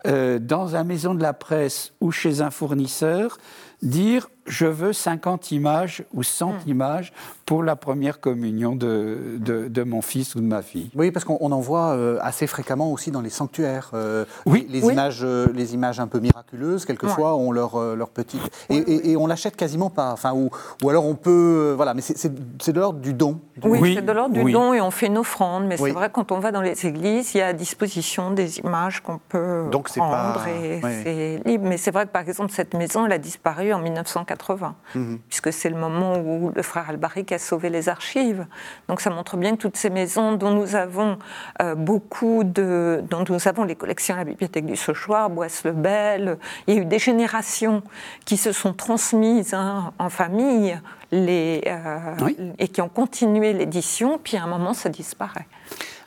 euh, 0.06 0.38
dans 0.38 0.76
un 0.76 0.84
maison 0.84 1.14
de 1.14 1.22
la 1.22 1.32
presse 1.32 1.92
ou 2.00 2.12
chez 2.12 2.40
un 2.40 2.50
fournisseur, 2.50 3.38
dire 3.82 4.28
je 4.48 4.66
veux 4.66 4.92
50 4.92 5.52
images 5.52 6.04
ou 6.14 6.22
100 6.22 6.48
hmm. 6.48 6.54
images 6.66 7.12
pour 7.44 7.62
la 7.62 7.76
première 7.76 8.20
communion 8.20 8.76
de, 8.76 9.38
de, 9.38 9.82
mon 9.82 10.02
fils 10.02 10.34
ou 10.34 10.40
de 10.40 10.46
ma 10.46 10.62
fille. 10.62 10.90
Oui, 10.94 11.10
parce 11.10 11.24
qu'on 11.24 11.52
en 11.52 11.60
voit 11.60 11.92
euh, 11.92 12.18
assez 12.20 12.46
fréquemment 12.46 12.92
aussi 12.92 13.10
dans 13.10 13.20
les 13.20 13.30
sanctuaires. 13.30 13.90
Euh, 13.94 14.24
oui, 14.44 14.66
les, 14.68 14.80
Images, 14.80 15.20
euh, 15.22 15.46
les 15.54 15.74
images 15.74 16.00
un 16.00 16.06
peu 16.06 16.18
miraculeuses, 16.18 16.84
quelquefois, 16.84 17.36
ont 17.36 17.52
leur, 17.52 17.96
leur 17.96 18.08
petite... 18.10 18.40
Et, 18.68 19.12
et, 19.12 19.16
on 19.16 19.26
l'achète 19.26 19.56
quasiment 19.56 19.90
pas. 19.90 20.12
Enfin, 20.12 20.32
ou, 20.34 20.50
ou 20.82 20.90
alors 20.90 21.06
on 21.06 21.14
peut... 21.14 21.72
voilà, 21.76 21.94
mais 21.94 22.02
c'est 22.02 22.32
de 22.72 22.80
l'ordre 22.80 23.00
du 23.00 23.14
don. 23.14 23.40
Oui, 23.64 23.94
c'est 23.96 24.04
de 24.04 24.12
l'ordre 24.12 24.34
du 24.34 24.52
don 24.52 24.74
et 24.74 24.80
on 24.80 24.90
fait 24.90 25.06
une 25.06 25.18
offrande. 25.18 25.66
Mais 25.66 25.76
c'est 25.76 25.90
vrai, 25.90 26.10
quand 26.12 26.32
on 26.32 26.38
va 26.38 26.52
dans 26.52 26.62
les 26.62 26.86
églises, 26.86 27.34
il 27.34 27.38
y 27.38 27.40
a 27.40 27.48
à 27.48 27.52
disposition 27.52 28.30
des 28.30 28.58
images 28.58 29.00
qu'on 29.00 29.18
peut 29.28 29.64
Donc, 29.70 29.88
prendre. 29.90 30.44
Pas... 30.44 30.50
Et 30.50 30.80
c'est 30.82 31.40
libre. 31.48 31.64
Mais 31.66 31.76
c'est 31.76 31.90
vrai 31.90 32.06
que, 32.06 32.12
par 32.12 32.22
exemple, 32.22 32.52
cette 32.52 32.74
maison, 32.74 33.06
elle 33.06 33.12
a 33.12 33.18
disparu 33.18 33.67
en 33.72 33.80
1980, 33.80 34.74
mhm. 34.94 35.18
puisque 35.28 35.52
c'est 35.52 35.70
le 35.70 35.76
moment 35.76 36.18
où 36.18 36.50
le 36.54 36.62
frère 36.62 36.88
Albaric 36.88 37.32
a 37.32 37.38
sauvé 37.38 37.70
les 37.70 37.88
archives. 37.88 38.46
Donc 38.88 39.00
ça 39.00 39.10
montre 39.10 39.36
bien 39.36 39.56
que 39.56 39.62
toutes 39.62 39.76
ces 39.76 39.90
maisons 39.90 40.32
dont 40.32 40.50
nous 40.50 40.76
avons 40.76 41.18
euh, 41.62 41.74
beaucoup 41.74 42.44
de, 42.44 43.02
dont 43.10 43.24
nous 43.28 43.48
avons 43.48 43.64
les 43.64 43.76
collections 43.76 44.14
à 44.14 44.18
la 44.18 44.24
bibliothèque 44.24 44.66
du 44.66 44.76
Sauchoir, 44.76 45.30
Boisse-le-Bel, 45.30 46.38
il 46.66 46.74
y 46.74 46.78
a 46.78 46.82
eu 46.82 46.84
des 46.84 46.98
générations 46.98 47.82
qui 48.24 48.36
se 48.36 48.52
sont 48.52 48.72
transmises 48.72 49.54
hein, 49.54 49.92
en 49.98 50.08
famille 50.08 50.80
les, 51.10 51.62
euh, 51.66 52.52
et 52.58 52.68
qui 52.68 52.80
ont 52.80 52.88
continué 52.88 53.52
l'édition, 53.52 54.18
puis 54.22 54.36
à 54.36 54.44
un 54.44 54.46
moment 54.46 54.74
ça 54.74 54.88
disparaît. 54.88 55.46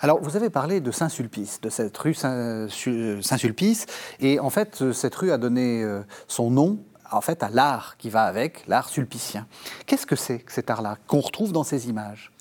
Alors, 0.03 0.19
vous 0.19 0.35
avez 0.35 0.49
parlé 0.49 0.79
de 0.79 0.89
Saint-Sulpice, 0.89 1.61
de 1.61 1.69
cette 1.69 1.95
rue 1.95 2.15
Saint-Sulpice, 2.15 3.85
et 4.19 4.39
en 4.39 4.49
fait, 4.49 4.91
cette 4.93 5.13
rue 5.13 5.31
a 5.31 5.37
donné 5.37 5.83
euh, 5.83 6.01
son 6.27 6.49
nom 6.49 6.79
en 7.11 7.21
fait 7.21 7.43
à 7.43 7.49
l'art 7.49 7.95
qui 7.97 8.09
va 8.09 8.23
avec, 8.23 8.63
l'art 8.67 8.89
sulpicien. 8.89 9.47
Qu'est-ce 9.85 10.05
que 10.05 10.15
c'est 10.15 10.39
que 10.39 10.51
cet 10.51 10.69
art-là 10.69 10.97
qu'on 11.07 11.19
retrouve 11.19 11.51
dans 11.51 11.63
ces 11.63 11.89
images? 11.89 12.31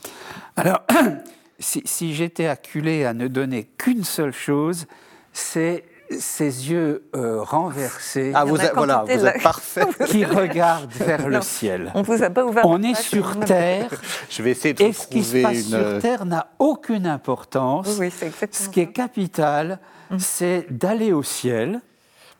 Alors, 0.56 0.82
si, 1.58 2.14
j'étais 2.14 2.46
acculé 2.46 3.04
à 3.04 3.12
ne 3.12 3.28
donner 3.28 3.64
qu'une 3.64 4.04
seule 4.04 4.32
chose, 4.32 4.86
c'est 5.32 5.84
ses 6.18 6.70
yeux 6.70 7.04
euh, 7.14 7.40
renversés. 7.40 8.32
Ah, 8.34 8.44
vous 8.44 8.56
êtes, 8.56 8.74
voilà, 8.74 9.04
vous 9.06 9.26
êtes 9.26 9.42
parfait. 9.42 9.86
qui 10.06 10.24
regardent 10.24 10.90
vers 10.92 11.28
le 11.28 11.40
ciel. 11.40 11.92
On 11.94 12.02
vous 12.02 12.22
a 12.22 12.30
pas 12.30 12.44
ouvert. 12.44 12.64
On 12.66 12.82
est 12.82 13.00
sur 13.00 13.38
Terre. 13.40 13.90
Je 14.30 14.42
vais 14.42 14.50
essayer 14.50 14.74
de 14.74 14.82
Et 14.82 14.92
ce 14.92 15.06
qui 15.06 15.22
se 15.22 15.40
passe 15.40 15.62
sur 15.62 16.00
Terre 16.00 16.24
n'a 16.24 16.48
aucune 16.58 17.06
importance. 17.06 17.96
Oui, 17.98 18.10
c'est 18.10 18.26
exactement 18.26 18.66
Ce 18.66 18.68
qui 18.72 18.80
est 18.80 18.92
capital, 18.92 19.78
mm. 20.10 20.18
c'est 20.18 20.66
d'aller 20.68 21.12
au 21.12 21.22
ciel, 21.22 21.80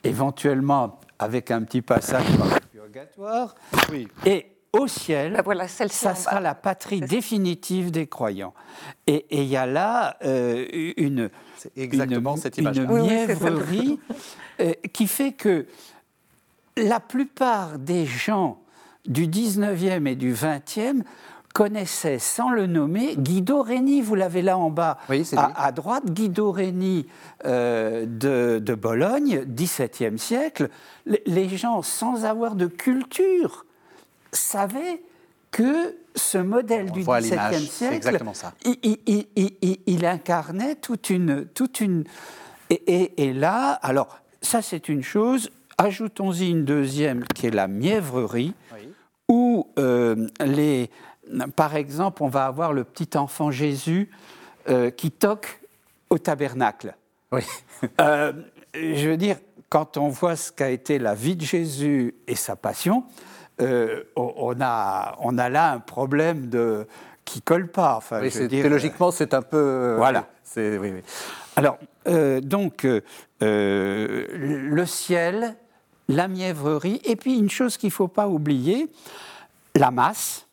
éventuellement 0.02 0.98
avec 1.20 1.50
un 1.50 1.62
petit 1.62 1.82
passage 1.82 2.24
par 2.38 2.48
le 2.48 2.60
purgatoire. 2.72 3.54
Oui. 3.92 4.08
Et 4.24 4.46
au 4.72 4.86
ciel, 4.86 5.40
voilà, 5.44 5.68
ça 5.68 6.14
sera 6.14 6.40
la 6.40 6.54
patrie 6.54 7.00
définitive 7.00 7.90
des 7.90 8.06
croyants. 8.06 8.54
Et 9.06 9.26
il 9.30 9.44
y 9.44 9.56
a 9.56 9.66
là 9.66 10.16
euh, 10.24 10.66
une, 10.96 11.30
exactement 11.76 12.36
une, 12.36 12.40
cette 12.40 12.56
image 12.58 12.78
une 12.78 13.02
mièvrerie 13.02 14.00
euh, 14.60 14.72
qui 14.92 15.06
fait 15.06 15.32
que 15.32 15.66
la 16.76 17.00
plupart 17.00 17.78
des 17.78 18.06
gens 18.06 18.62
du 19.06 19.26
19e 19.26 20.06
et 20.06 20.16
du 20.16 20.32
20e 20.32 21.02
connaissaient, 21.52 22.18
sans 22.18 22.50
le 22.50 22.66
nommer, 22.66 23.16
Guido 23.16 23.62
Reni, 23.62 24.00
vous 24.00 24.14
l'avez 24.14 24.42
là 24.42 24.56
en 24.56 24.70
bas, 24.70 24.98
à, 25.36 25.72
droite, 25.72 26.06
Guido 26.06 26.52
Reni 26.52 27.06
euh, 27.44 28.06
de, 28.06 28.60
de, 28.60 28.74
Bologne, 28.74 29.44
17e 29.44 30.16
siècle. 30.16 30.68
Les 31.26 31.48
gens, 31.48 31.82
sans 31.82 32.24
avoir 32.24 32.54
de 32.54 32.66
culture, 32.66 33.66
savait 34.32 35.02
que 35.50 35.96
ce 36.14 36.38
modèle 36.38 36.90
du 36.92 37.00
XVIIe 37.00 37.66
siècle, 37.66 38.18
Il, 38.64 40.06
incarnait 40.06 40.76
toute 40.76 41.10
une... 41.10 41.46
Toute 41.46 41.80
une 41.80 42.04
et, 42.70 43.32
là, 43.32 43.72
alors, 43.82 44.20
ça 44.42 44.62
c'est 44.62 44.88
une 44.88 45.02
chose, 45.02 45.50
ajoutons-y 45.76 46.50
une 46.50 46.64
deuxième 46.64 47.24
qui 47.24 47.48
est 47.48 47.50
la 47.50 47.66
mièvrerie, 47.66 48.54
où 49.28 49.68
euh, 49.78 50.28
les, 50.44 50.88
par 51.56 51.76
exemple, 51.76 52.22
on 52.22 52.28
va 52.28 52.46
avoir 52.46 52.72
le 52.72 52.84
petit 52.84 53.16
enfant 53.16 53.50
Jésus 53.50 54.10
euh, 54.68 54.90
qui 54.90 55.10
toque 55.10 55.60
au 56.10 56.18
tabernacle. 56.18 56.94
Oui. 57.32 57.42
Euh, 58.00 58.32
je 58.74 59.08
veux 59.08 59.16
dire, 59.16 59.36
quand 59.68 59.96
on 59.96 60.08
voit 60.08 60.36
ce 60.36 60.52
qu'a 60.52 60.70
été 60.70 60.98
la 60.98 61.14
vie 61.14 61.36
de 61.36 61.44
Jésus 61.44 62.14
et 62.26 62.34
sa 62.34 62.56
passion, 62.56 63.04
euh, 63.60 64.04
on, 64.16 64.54
a, 64.60 65.16
on 65.20 65.38
a 65.38 65.48
là 65.48 65.72
un 65.72 65.78
problème 65.78 66.48
de, 66.48 66.86
qui 67.24 67.40
colle 67.42 67.68
pas. 67.68 67.96
Enfin, 67.96 68.20
théologiquement, 68.28 69.10
c'est 69.10 69.34
un 69.34 69.42
peu. 69.42 69.94
Voilà. 69.96 70.26
Oui, 70.56 70.78
oui. 70.78 71.02
Alors, 71.56 71.78
donc, 72.42 72.86
le 73.40 74.84
ciel, 74.86 75.56
la 76.08 76.28
mièvrerie, 76.28 77.00
et 77.04 77.16
puis 77.16 77.38
une 77.38 77.50
chose 77.50 77.76
qu'il 77.76 77.88
ne 77.88 77.92
faut 77.92 78.08
pas 78.08 78.28
oublier, 78.28 78.90
la 79.74 79.90
masse. 79.90 80.46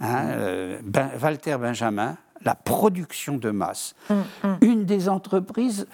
Hein, 0.00 0.78
ben, 0.82 1.10
Walter 1.20 1.56
Benjamin, 1.58 2.16
la 2.44 2.54
production 2.54 3.36
de 3.36 3.50
masse. 3.50 3.94
Mm, 4.08 4.14
mm. 4.14 4.56
Une 4.62 4.84
des 4.84 5.08
entreprises, 5.08 5.86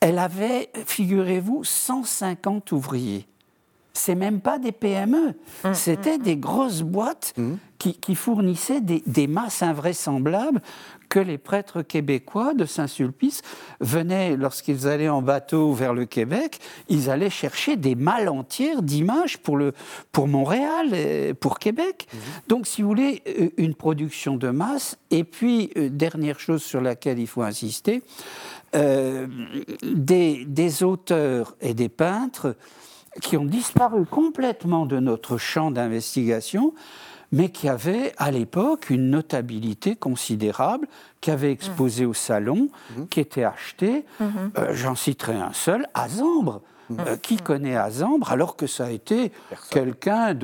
elle 0.00 0.18
avait, 0.18 0.70
figurez-vous, 0.86 1.64
150 1.64 2.72
ouvriers 2.72 3.26
c'est 3.92 4.14
même 4.14 4.40
pas 4.40 4.58
des 4.58 4.72
PME, 4.72 5.34
mmh, 5.64 5.74
c'était 5.74 6.18
mmh, 6.18 6.22
des 6.22 6.36
grosses 6.36 6.82
boîtes 6.82 7.34
qui, 7.80 8.14
fournissaient 8.14 8.82
des, 8.82 9.26
masses 9.26 9.62
invraisemblables 9.62 10.60
que 11.08 11.18
les 11.18 11.38
prêtres 11.38 11.82
québécois 11.82 12.52
de 12.54 12.66
Saint-Sulpice 12.66 13.40
venaient, 13.80 14.36
lorsqu'ils 14.36 14.86
allaient 14.86 15.08
en 15.08 15.22
bateau 15.22 15.72
vers 15.72 15.94
le 15.94 16.04
Québec, 16.04 16.60
ils 16.88 17.08
allaient 17.08 17.30
chercher 17.30 17.76
des 17.76 17.94
malles 17.94 18.28
entières 18.28 18.82
d'images 18.82 19.38
pour, 19.38 19.58
pour 20.12 20.28
Montréal, 20.28 20.94
et 20.94 21.34
pour 21.34 21.58
Québec. 21.58 22.06
Donc, 22.48 22.66
si 22.66 22.82
vous 22.82 22.88
voulez, 22.88 23.22
euh, 23.26 23.48
une 23.56 23.74
production 23.74 24.36
de 24.36 24.50
masse. 24.50 24.98
Et 25.10 25.24
puis, 25.24 25.70
euh, 25.76 25.88
dernière 25.88 26.38
chose 26.38 26.62
sur 26.62 26.80
laquelle 26.80 27.18
il 27.18 27.26
faut 27.26 27.42
insister, 27.42 28.02
euh, 28.76 29.26
des, 29.82 30.44
des 30.44 30.82
auteurs 30.82 31.56
et 31.60 31.74
des 31.74 31.88
peintres 31.88 32.54
qui 33.22 33.36
ont 33.36 33.44
disparu 33.44 34.04
complètement 34.04 34.86
de 34.86 35.00
notre 35.00 35.38
champ 35.38 35.70
d'investigation, 35.70 36.74
mais 37.32 37.50
qui 37.50 37.68
avaient 37.68 38.12
à 38.16 38.30
l'époque 38.30 38.90
une 38.90 39.10
notabilité 39.10 39.96
considérable, 39.96 40.88
qui 41.20 41.30
avaient 41.30 41.52
exposé 41.52 42.04
au 42.06 42.14
salon, 42.14 42.68
mhm. 42.96 43.08
qui 43.08 43.20
étaient 43.20 43.44
achetés. 43.44 44.04
Mhm. 44.18 44.52
Euh, 44.58 44.74
j'en 44.74 44.94
citerai 44.94 45.34
un 45.34 45.52
seul, 45.52 45.86
Azambre. 45.94 46.62
Mhm. 46.88 46.98
Euh, 47.06 47.16
qui 47.16 47.36
connaît 47.36 47.76
Azambre 47.76 48.32
alors 48.32 48.56
que 48.56 48.66
ça 48.66 48.86
a 48.86 48.90
été 48.90 49.30
quelqu'un 49.70 50.34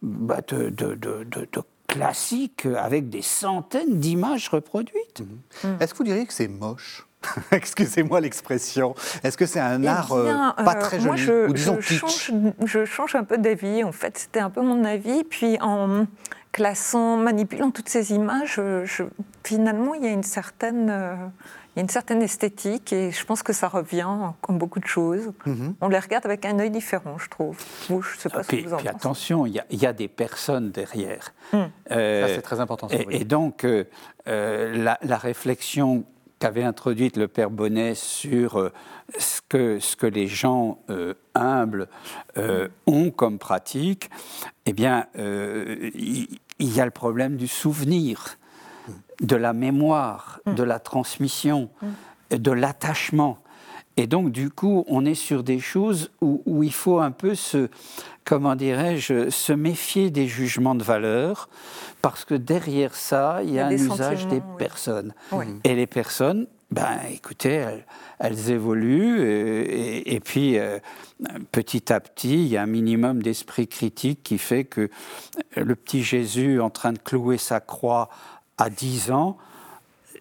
bah, 0.00 0.40
de, 0.48 0.70
de, 0.70 0.94
de, 0.94 1.26
de, 1.30 1.62
classique 1.86 2.66
avec 2.66 3.10
des 3.10 3.20
centaines 3.20 3.98
d'images 3.98 4.48
reproduites. 4.48 5.22
Est-ce 5.80 5.92
que 5.92 5.98
vous 5.98 6.04
diriez 6.04 6.24
que 6.24 6.32
c'est 6.32 6.48
moche? 6.48 7.06
Excusez-moi 7.52 8.20
l'expression. 8.20 8.94
Est-ce 9.22 9.36
que 9.36 9.46
c'est 9.46 9.60
un 9.60 9.82
eh 9.82 9.88
art 9.88 10.12
euh, 10.12 10.32
pas 10.64 10.74
très 10.74 10.98
joli 10.98 11.06
moi 11.06 11.16
je, 11.16 11.48
ou 11.48 11.52
disons 11.52 11.78
je 11.80 11.94
change, 11.94 12.32
je 12.64 12.84
change 12.84 13.14
un 13.14 13.24
peu 13.24 13.38
d'avis. 13.38 13.84
En 13.84 13.92
fait, 13.92 14.18
c'était 14.18 14.40
un 14.40 14.50
peu 14.50 14.62
mon 14.62 14.84
avis. 14.84 15.24
Puis 15.24 15.58
en 15.60 16.06
classant, 16.52 17.16
manipulant 17.16 17.70
toutes 17.70 17.88
ces 17.88 18.12
images, 18.12 18.60
finalement, 19.44 19.94
il 19.94 20.04
y 20.04 20.08
a 20.08 20.10
une 20.10 20.22
certaine 20.22 20.90
euh, 20.90 21.14
il 21.76 21.78
y 21.78 21.80
a 21.80 21.82
une 21.82 21.88
certaine 21.88 22.20
esthétique 22.20 22.92
et 22.92 23.12
je 23.12 23.24
pense 23.24 23.44
que 23.44 23.52
ça 23.52 23.68
revient 23.68 24.08
comme 24.40 24.58
beaucoup 24.58 24.80
de 24.80 24.88
choses. 24.88 25.30
Mhm. 25.46 25.76
On 25.80 25.88
les 25.88 26.00
regarde 26.00 26.26
avec 26.26 26.44
un 26.44 26.58
œil 26.58 26.70
différent, 26.70 27.16
je 27.18 27.28
trouve. 27.28 27.56
Vous, 27.88 28.02
je 28.02 28.18
sais 28.18 28.28
pas 28.28 28.42
puis, 28.42 28.64
vous 28.64 28.74
en 28.74 28.78
puis 28.78 28.88
attention, 28.88 29.46
il 29.46 29.62
y, 29.70 29.86
a 29.86 29.92
des 29.92 30.08
personnes 30.08 30.72
derrière. 30.72 31.32
Hmm. 31.52 31.66
Euh, 31.92 32.26
ça, 32.26 32.34
c'est 32.34 32.42
très 32.42 32.58
important. 32.58 32.88
Et, 32.88 33.24
donc, 33.24 33.64
la, 34.26 34.98
la, 35.00 35.16
réflexion 35.16 36.04
qu'avait 36.40 36.64
introduite 36.64 37.16
le 37.18 37.28
père 37.28 37.50
Bonnet 37.50 37.94
sur 37.94 38.56
euh, 38.58 38.72
ce 39.16 39.40
que, 39.46 39.78
ce 39.78 39.94
que 39.94 40.06
les 40.06 40.26
gens 40.26 40.78
euh, 40.88 41.14
humbles 41.34 41.86
euh, 42.38 42.68
ont 42.86 43.10
comme 43.10 43.38
pratique, 43.38 44.10
eh 44.66 44.72
bien, 44.72 45.06
il 45.14 46.38
y, 46.58 46.80
a 46.80 46.84
le 46.84 46.90
problème 46.90 47.36
du 47.36 47.46
souvenir, 47.46 48.38
de 49.20 49.36
la 49.36 49.52
mémoire, 49.52 50.40
de 50.46 50.62
la 50.62 50.78
transmission, 50.78 51.68
de 52.30 52.50
l'attachement. 52.50 53.38
Et 54.00 54.06
donc, 54.06 54.32
du 54.32 54.48
coup, 54.48 54.86
on 54.88 55.04
est 55.04 55.14
sur 55.14 55.42
des 55.42 55.60
choses 55.60 56.10
où, 56.22 56.42
où 56.46 56.62
il 56.62 56.72
faut 56.72 57.00
un 57.00 57.10
peu 57.10 57.34
se, 57.34 57.68
comment 58.24 58.56
dirais-je, 58.56 59.28
se 59.28 59.52
méfier 59.52 60.08
des 60.08 60.26
jugements 60.26 60.74
de 60.74 60.82
valeur, 60.82 61.50
parce 62.00 62.24
que 62.24 62.32
derrière 62.34 62.94
ça, 62.94 63.40
il 63.44 63.52
y 63.52 63.58
a, 63.58 63.66
un 63.66 63.70
usage 63.70 64.26
des 64.28 64.40
personnes. 64.56 65.12
Et 65.64 65.74
les 65.74 65.86
personnes, 65.86 66.46
ben, 66.70 66.98
écoutez, 67.12 67.62
elles, 68.18 68.50
évoluent, 68.50 69.20
et, 69.20 70.20
puis 70.20 70.58
euh, 70.58 70.78
petit 71.52 71.92
à 71.92 72.00
petit, 72.00 72.44
il 72.44 72.48
y 72.48 72.56
a 72.56 72.62
un 72.62 72.66
minimum 72.66 73.22
d'esprit 73.22 73.68
critique 73.68 74.22
qui 74.22 74.38
fait 74.38 74.64
que 74.64 74.88
le 75.56 75.76
petit 75.76 76.02
Jésus 76.02 76.58
en 76.62 76.70
train 76.70 76.94
de 76.94 76.98
clouer 76.98 77.36
sa 77.36 77.60
croix 77.60 78.08
à 78.56 78.70
10 78.70 79.10
ans, 79.10 79.36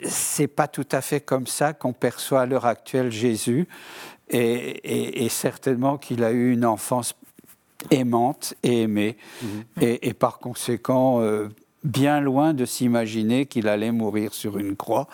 c'est 0.03 0.47
pas 0.47 0.67
tout 0.67 0.88
à 0.91 1.01
fait 1.01 1.21
comme 1.21 1.47
ça 1.47 1.73
qu'on 1.73 1.93
perçoit 1.93 2.41
à 2.41 2.45
l'heure 2.45 2.65
actuelle 2.65 3.12
Jésus, 3.12 3.67
et, 4.29 5.27
certainement 5.29 5.97
qu'il 5.97 6.23
a 6.23 6.31
eu 6.31 6.53
une 6.53 6.65
enfance 6.65 7.15
aimante 7.91 8.53
et 8.63 8.83
aimée, 8.83 9.17
mhm. 9.41 9.63
et, 9.81 10.13
par 10.13 10.39
conséquent 10.39 11.21
euh, 11.21 11.49
bien 11.83 12.19
loin 12.19 12.53
de 12.53 12.65
s'imaginer 12.65 13.45
qu'il 13.45 13.67
allait 13.67 13.91
mourir 13.91 14.33
sur 14.33 14.57
une 14.57 14.75
croix, 14.75 15.07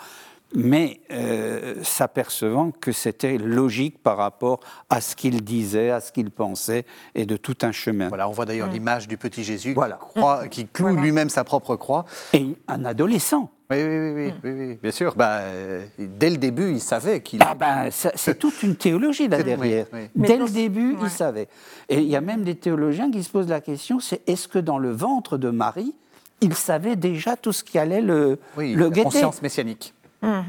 mais 0.54 1.00
euh, 1.10 1.82
s'apercevant 1.82 2.70
que 2.70 2.92
c'était 2.92 3.36
logique 3.36 4.02
par 4.02 4.16
rapport 4.16 4.60
à 4.88 5.00
ce 5.00 5.16
qu'il 5.16 5.42
disait, 5.42 5.90
à 5.90 6.00
ce 6.00 6.12
qu'il 6.12 6.30
pensait, 6.30 6.84
et 7.14 7.26
de 7.26 7.36
tout 7.36 7.56
un 7.62 7.72
chemin. 7.72 8.08
Voilà, 8.08 8.28
on 8.28 8.32
voit 8.32 8.46
d'ailleurs 8.46 8.68
l'image 8.68 9.08
du 9.08 9.16
petit 9.16 9.44
Jésus 9.44 9.74
voilà. 9.74 9.98
qui, 10.12 10.20
croit, 10.20 10.48
qui 10.50 10.66
cloue 10.66 10.96
lui-même 10.96 11.30
sa 11.30 11.44
propre 11.44 11.76
croix. 11.76 12.04
Et 12.32 12.46
un 12.68 12.84
adolescent. 12.84 13.50
Oui, 13.68 13.78
oui, 13.82 14.32
oui, 14.44 14.50
oui, 14.52 14.78
bien 14.80 14.90
sûr. 14.92 15.14
Bah, 15.16 15.38
euh, 15.40 15.84
dès 15.98 16.30
le 16.30 16.36
début, 16.36 16.70
il 16.70 16.80
savait 16.80 17.20
qu'il. 17.20 17.40
Ah 17.42 17.54
ben, 17.54 17.88
c'est 17.90 18.38
toute 18.38 18.62
une 18.62 18.76
théologie 18.76 19.28
là 19.28 19.42
derrière. 19.42 19.86
Dès 20.14 20.36
le 20.36 20.48
début, 20.48 20.96
il 21.02 21.10
savait. 21.10 21.48
Et 21.88 21.98
il 21.98 22.08
y 22.08 22.16
a 22.16 22.20
même 22.20 22.44
des 22.44 22.54
théologiens 22.54 23.10
qui 23.10 23.22
se 23.22 23.30
posent 23.30 23.48
la 23.48 23.60
question 23.60 23.98
c'est 24.00 24.20
est-ce 24.28 24.46
que 24.46 24.58
dans 24.58 24.78
le 24.78 24.90
ventre 24.90 25.36
de 25.36 25.50
Marie, 25.50 25.94
il 26.40 26.54
savait 26.54 26.96
déjà 26.96 27.36
tout 27.36 27.52
ce 27.52 27.64
qui 27.64 27.78
allait 27.78 28.00
le, 28.02 28.38
oui, 28.56 28.74
le 28.74 28.88
la 28.88 29.02
conscience 29.02 29.42
messianique. 29.42 29.94
Hmm. 30.22 30.42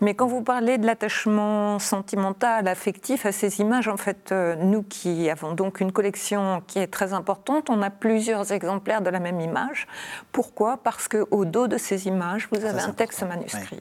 Mais 0.00 0.14
quand 0.14 0.26
vous 0.26 0.42
parlez 0.42 0.76
de 0.78 0.84
l'attachement 0.84 1.78
sentimental, 1.78 2.68
affectif 2.68 3.24
à 3.24 3.32
ces 3.32 3.60
images, 3.60 3.88
en 3.88 3.96
fait, 3.96 4.30
euh, 4.30 4.54
nous 4.56 4.82
qui 4.82 5.30
avons 5.30 5.52
donc 5.52 5.80
une 5.80 5.90
collection 5.90 6.62
qui 6.66 6.78
est 6.78 6.86
très 6.86 7.12
importante, 7.14 7.70
on 7.70 7.80
a 7.80 7.90
plusieurs 7.90 8.52
exemplaires 8.52 9.00
de 9.00 9.10
la 9.10 9.20
même 9.20 9.40
image. 9.40 9.86
Pourquoi? 10.32 10.76
Parce 10.76 11.08
qu'au 11.08 11.44
dos 11.44 11.66
de 11.66 11.78
ces 11.78 12.06
images, 12.06 12.48
vous 12.52 12.64
avez 12.64 12.80
un 12.80 12.92
texte 12.92 13.22
manuscrit. 13.22 13.80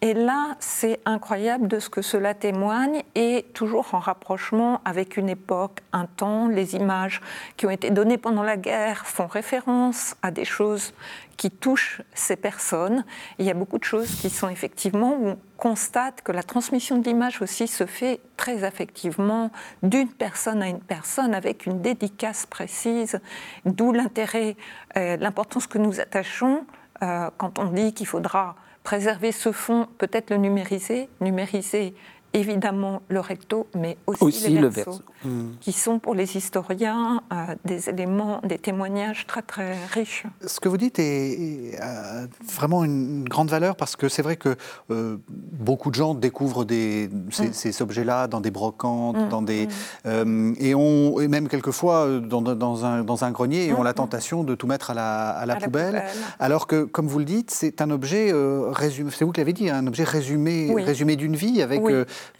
Et 0.00 0.14
là, 0.14 0.56
c'est 0.58 1.00
incroyable 1.06 1.68
de 1.68 1.78
ce 1.78 1.88
que 1.88 2.02
cela 2.02 2.34
témoigne 2.34 3.02
et 3.14 3.46
toujours 3.54 3.94
en 3.94 3.98
rapprochement 3.98 4.80
avec 4.84 5.16
une 5.16 5.28
époque, 5.28 5.80
un 5.92 6.06
temps. 6.06 6.48
Les 6.48 6.74
images 6.74 7.20
qui 7.56 7.66
ont 7.66 7.70
été 7.70 7.90
données 7.90 8.18
pendant 8.18 8.42
la 8.42 8.56
guerre 8.56 9.06
font 9.06 9.26
référence 9.26 10.16
à 10.22 10.30
des 10.30 10.44
choses 10.44 10.92
qui 11.36 11.50
touchent 11.50 12.02
ces 12.14 12.36
personnes. 12.36 13.04
il 13.38 13.46
y 13.46 13.50
a 13.50 13.54
beaucoup 13.54 13.78
de 13.78 13.84
choses 13.84 14.14
qui 14.20 14.30
sont 14.30 14.48
effectivement 14.48 15.16
où 15.18 15.28
on 15.30 15.38
constate 15.56 16.22
que 16.22 16.32
la 16.32 16.42
transmission 16.42 16.98
de 16.98 17.04
l'image 17.04 17.42
aussi 17.42 17.66
se 17.66 17.86
fait 17.86 18.20
très 18.36 18.64
effectivement 18.64 19.50
d'une 19.82 20.08
personne 20.08 20.62
à 20.62 20.68
une 20.68 20.80
personne 20.80 21.34
avec 21.34 21.66
une 21.66 21.80
dédicace 21.80 22.46
précise, 22.46 23.20
d'où 23.64 23.92
l'intérêt, 23.92 24.56
euh, 24.96 25.16
l'importance 25.16 25.66
que 25.66 25.78
nous 25.78 26.00
attachons 26.00 26.64
euh, 27.02 27.30
quand 27.36 27.58
on 27.58 27.66
dit 27.66 27.92
qu'il 27.92 28.06
faudra 28.06 28.56
préserver 28.84 29.32
ce 29.32 29.50
fonds, 29.50 29.88
peut-être 29.98 30.30
le 30.30 30.36
numériser, 30.36 31.08
numériser 31.20 31.94
évidemment 32.32 33.02
le 33.08 33.20
recto, 33.20 33.66
mais 33.74 33.96
aussi, 34.06 34.48
les 34.48 34.68
versos, 34.68 35.02
hmm. 35.24 35.52
qui 35.60 35.72
sont 35.72 35.98
pour 35.98 36.14
les 36.14 36.36
historiens 36.36 37.22
euh, 37.32 37.54
des 37.64 37.88
éléments, 37.88 38.40
des 38.44 38.58
témoignages 38.58 39.26
très 39.26 39.42
très 39.42 39.74
riches. 39.92 40.24
Ce 40.46 40.60
que 40.60 40.68
vous 40.68 40.76
dites 40.76 40.98
est, 40.98 41.78
euh, 41.80 42.26
vraiment 42.54 42.84
une 42.84 43.24
grande 43.24 43.50
valeur 43.50 43.76
parce 43.76 43.96
que 43.96 44.08
c'est 44.08 44.22
vrai 44.22 44.36
que 44.36 44.56
euh, 44.90 45.16
beaucoup 45.28 45.90
de 45.90 45.94
gens 45.94 46.14
découvrent 46.14 46.64
des, 46.64 47.10
ces, 47.30 47.70
hmm. 47.70 47.82
objets-là 47.82 48.26
dans 48.26 48.40
des 48.40 48.50
brocantes, 48.50 49.16
hmm. 49.16 49.28
dans 49.28 49.42
des, 49.42 49.68
et, 50.04 50.74
on, 50.74 51.20
et 51.20 51.28
même 51.28 51.48
quelquefois 51.48 52.20
dans, 52.20 52.42
dans, 52.42 52.84
un, 52.84 53.02
dans 53.02 53.24
un, 53.24 53.30
grenier 53.30 53.66
et 53.66 53.72
ont 53.72 53.82
la 53.82 53.94
tentation 53.94 54.44
de 54.44 54.54
tout 54.54 54.66
mettre 54.66 54.90
à 54.90 54.94
la, 54.94 55.30
à 55.30 55.46
la, 55.46 55.56
poubelle, 55.56 56.04
alors 56.38 56.66
que, 56.66 56.84
comme 56.84 57.08
vous 57.08 57.18
le 57.18 57.24
dites, 57.24 57.50
c'est 57.50 57.80
un 57.80 57.90
objet 57.90 58.32
résumé, 58.70 59.10
c'est 59.12 59.24
vous 59.24 59.32
qui 59.32 59.40
l'avez 59.40 59.52
dit, 59.52 59.70
un 59.70 59.86
objet 59.86 60.04
résumé, 60.04 60.72
résumé 60.84 61.16
d'une 61.16 61.36
vie 61.36 61.62
avec 61.62 61.82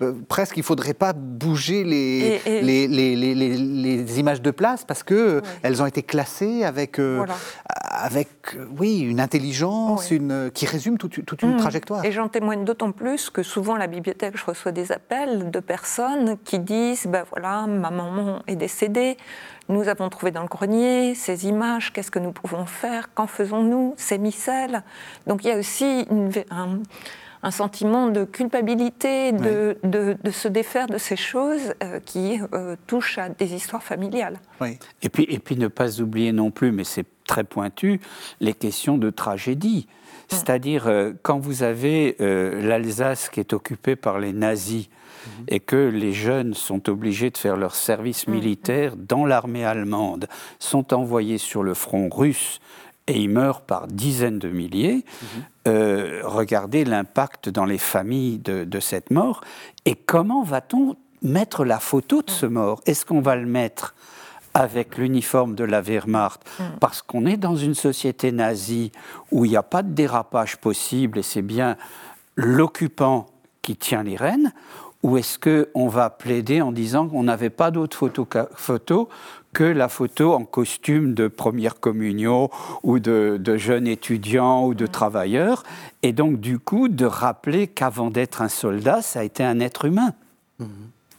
euh, 0.02 0.12
presque 0.28 0.56
il 0.56 0.60
ne 0.60 0.64
faudrait 0.64 0.94
pas 0.94 1.12
bouger 1.12 1.84
les, 1.84 2.40
les, 2.46 2.62
les, 2.88 3.16
les, 3.16 4.20
images 4.20 4.42
de 4.42 4.50
place 4.50 4.84
parce 4.84 5.02
qu'elles 5.02 5.42
elles 5.62 5.82
ont 5.82 5.86
été 5.86 6.02
classées 6.02 6.64
avec, 6.64 6.98
euh, 6.98 7.24
avec 7.90 8.28
oui, 8.78 9.00
une 9.00 9.20
intelligence 9.20 10.10
une, 10.10 10.50
qui 10.52 10.66
résume 10.66 10.98
toute, 10.98 11.24
toute 11.24 11.42
une 11.42 11.54
mmh. 11.54 11.58
trajectoire. 11.58 12.04
Et 12.04 12.12
j'en 12.12 12.28
témoigne 12.28 12.64
d'autant 12.64 12.92
plus 12.92 13.30
que 13.30 13.42
souvent 13.42 13.74
à 13.74 13.78
la 13.78 13.86
bibliothèque, 13.86 14.36
je 14.36 14.44
reçois 14.44 14.72
des 14.72 14.92
appels 14.92 15.50
de 15.50 15.60
personnes 15.60 16.36
qui 16.44 16.58
disent 16.58 17.06
ben 17.06 17.24
voilà, 17.30 17.66
ma 17.66 17.90
maman 17.90 18.42
est 18.46 18.56
décédée. 18.56 19.16
Nous 19.68 19.88
avons 19.88 20.10
trouvé 20.10 20.30
dans 20.30 20.42
le 20.42 20.48
grenier 20.48 21.14
ces 21.14 21.46
images, 21.46 21.92
qu'est-ce 21.92 22.10
que 22.10 22.18
nous 22.18 22.32
pouvons 22.32 22.66
faire 22.66 23.14
Qu'en 23.14 23.26
faisons-nous 23.26 23.94
Ces 23.96 24.18
micelles? 24.18 24.82
Donc 25.26 25.44
il 25.44 25.48
y 25.48 25.52
a 25.52 25.56
aussi 25.56 26.06
une, 26.10 26.30
un, 26.50 26.80
un 27.44 27.50
sentiment 27.50 28.08
de 28.08 28.24
culpabilité, 28.24 29.32
de, 29.32 29.76
de, 29.84 30.30
se 30.30 30.48
défaire 30.48 30.86
de 30.86 30.96
ces 30.96 31.16
choses 31.16 31.74
euh, 31.82 32.00
qui 32.00 32.40
euh, 32.54 32.74
touchent 32.86 33.18
à 33.18 33.28
des 33.28 33.52
histoires 33.52 33.82
familiales. 33.82 34.40
Et, 35.02 35.10
puis, 35.10 35.26
et 35.28 35.38
puis 35.38 35.56
ne 35.56 35.68
pas 35.68 36.00
oublier 36.00 36.32
non 36.32 36.50
plus, 36.50 36.72
mais 36.72 36.84
c'est 36.84 37.04
très 37.26 37.44
pointu, 37.44 38.00
les 38.40 38.54
questions 38.54 38.96
de 38.96 39.10
tragédie. 39.10 39.86
Mm. 39.86 40.24
C'est-à-dire, 40.28 40.86
euh, 40.86 41.12
quand 41.22 41.38
vous 41.38 41.62
avez 41.62 42.16
l'Alsace 42.18 43.28
qui 43.28 43.40
est 43.40 43.52
occupée 43.52 43.94
par 43.94 44.18
les 44.18 44.32
nazis, 44.32 44.88
mm-hmm. 44.88 45.44
et 45.48 45.60
que 45.60 45.76
les 45.76 46.14
jeunes 46.14 46.54
sont 46.54 46.88
obligés 46.88 47.28
de 47.28 47.36
faire 47.36 47.58
leur 47.58 47.74
service 47.74 48.26
mm. 48.26 48.32
militaire 48.32 48.96
dans 48.96 49.26
l'armée 49.26 49.66
allemande, 49.66 50.28
sont 50.58 50.94
envoyés 50.94 51.38
sur 51.38 51.62
le 51.62 51.74
front 51.74 52.08
russe 52.08 52.58
et 53.06 53.20
ils 53.20 53.28
meurent 53.28 53.60
par 53.60 53.86
dizaines 53.86 54.38
de 54.38 54.48
milliers. 54.48 55.04
Mhm. 55.04 55.28
Euh, 55.68 56.20
regardez 56.24 56.84
l'impact 56.84 57.48
dans 57.48 57.64
les 57.64 57.78
familles 57.78 58.38
de, 58.38 58.80
cette 58.80 59.10
mort. 59.10 59.42
Et 59.84 59.94
comment 59.94 60.42
va-t-on 60.42 60.96
mettre 61.22 61.64
la 61.64 61.78
photo 61.78 62.22
de 62.22 62.30
ce 62.30 62.46
mort? 62.46 62.80
Est-ce 62.86 63.04
qu'on 63.04 63.20
va 63.20 63.36
le 63.36 63.46
mettre 63.46 63.94
avec 64.54 64.98
l'uniforme 64.98 65.56
de 65.56 65.64
la 65.64 65.80
Wehrmacht, 65.80 66.40
mhm. 66.60 66.66
parce 66.78 67.02
qu'on 67.02 67.26
est 67.26 67.36
dans 67.36 67.56
une 67.56 67.74
société 67.74 68.30
nazie 68.30 68.92
où 69.32 69.44
il 69.44 69.50
n'y 69.50 69.56
a 69.56 69.64
pas 69.64 69.82
de 69.82 69.92
dérapage 69.92 70.58
possible 70.58 71.18
et 71.18 71.22
c'est 71.22 71.42
bien 71.42 71.76
l'occupant 72.36 73.26
qui 73.62 73.76
tient 73.76 74.04
les 74.04 74.16
rênes, 74.16 74.52
ou 75.02 75.18
est-ce 75.18 75.38
qu'on 75.38 75.88
va 75.88 76.08
plaider 76.08 76.62
en 76.62 76.72
disant 76.72 77.08
qu'on 77.08 77.24
n'avait 77.24 77.50
pas 77.50 77.70
d'autre 77.70 77.96
photo, 77.96 78.26
photo 78.54 79.08
que 79.54 79.64
la 79.64 79.88
photo 79.88 80.34
en 80.34 80.44
costume 80.44 81.14
de 81.14 81.28
première 81.28 81.80
communion 81.80 82.50
ou 82.82 82.98
de, 82.98 83.38
de 83.40 83.56
jeunes 83.56 83.86
étudiants 83.86 84.66
ou 84.66 84.74
de 84.74 84.86
travailleurs, 84.86 85.62
et 86.02 86.12
donc 86.12 86.40
du 86.40 86.58
coup 86.58 86.88
de 86.88 87.06
rappeler 87.06 87.68
qu'avant 87.68 88.10
d'être 88.10 88.42
un 88.42 88.48
soldat, 88.50 89.00
ça 89.00 89.20
a 89.20 89.22
été 89.22 89.42
un 89.42 89.60
être 89.60 89.86
humain. 89.86 90.12
Mmh. 90.58 90.66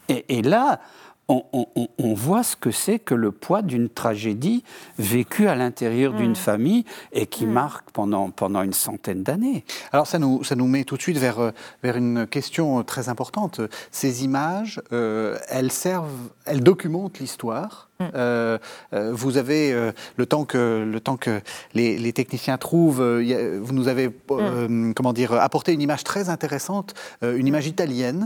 Et, 0.09 0.37
et, 0.37 0.41
là, 0.43 0.79
on, 1.27 2.13
voit 2.13 2.43
ce 2.43 2.55
que 2.55 2.71
c'est 2.71 2.99
que 2.99 3.15
le 3.15 3.31
poids 3.31 3.61
d'une 3.61 3.89
tragédie 3.89 4.63
vécue 4.99 5.47
à 5.47 5.55
l'intérieur 5.55 6.13
d'une 6.13 6.31
mm. 6.31 6.35
famille 6.35 6.85
et 7.13 7.25
qui 7.25 7.45
mm. 7.45 7.51
marque 7.51 7.91
pendant, 7.91 8.29
pendant 8.29 8.61
une 8.61 8.73
centaine 8.73 9.23
d'années. 9.23 9.65
Alors 9.91 10.07
ça 10.07 10.19
nous, 10.19 10.43
ça 10.43 10.55
nous 10.55 10.67
met 10.67 10.83
tout 10.83 10.97
de 10.97 11.01
suite 11.01 11.17
vers, 11.17 11.51
vers 11.81 11.97
une 11.97 12.27
question 12.27 12.83
très 12.83 13.09
importante. 13.09 13.61
Ces 13.91 14.23
images, 14.23 14.81
euh, 14.91 15.37
elles 15.49 15.71
servent, 15.71 16.29
elles 16.45 16.61
documentent 16.61 17.19
l'histoire 17.19 17.89
Mm. 17.99 18.03
Euh, 18.15 18.57
euh, 18.93 19.11
vous 19.13 19.37
avez 19.37 19.71
euh, 19.71 19.93
le 20.17 20.25
temps 20.25 20.43
que 20.43 20.83
le 20.85 20.99
temps 20.99 21.15
que 21.15 21.39
les, 21.73 22.11
techniciens 22.11 22.57
trouvent. 22.57 23.01
vous 23.01 23.73
nous 23.73 23.87
avez 23.87 24.07
mm. 24.09 24.93
comment 24.93 25.13
dire 25.13 25.33
apporté 25.33 25.71
une 25.73 25.81
image 25.81 26.03
très 26.03 26.29
intéressante, 26.29 26.93
une 27.21 27.47
image 27.47 27.67
italienne, 27.67 28.25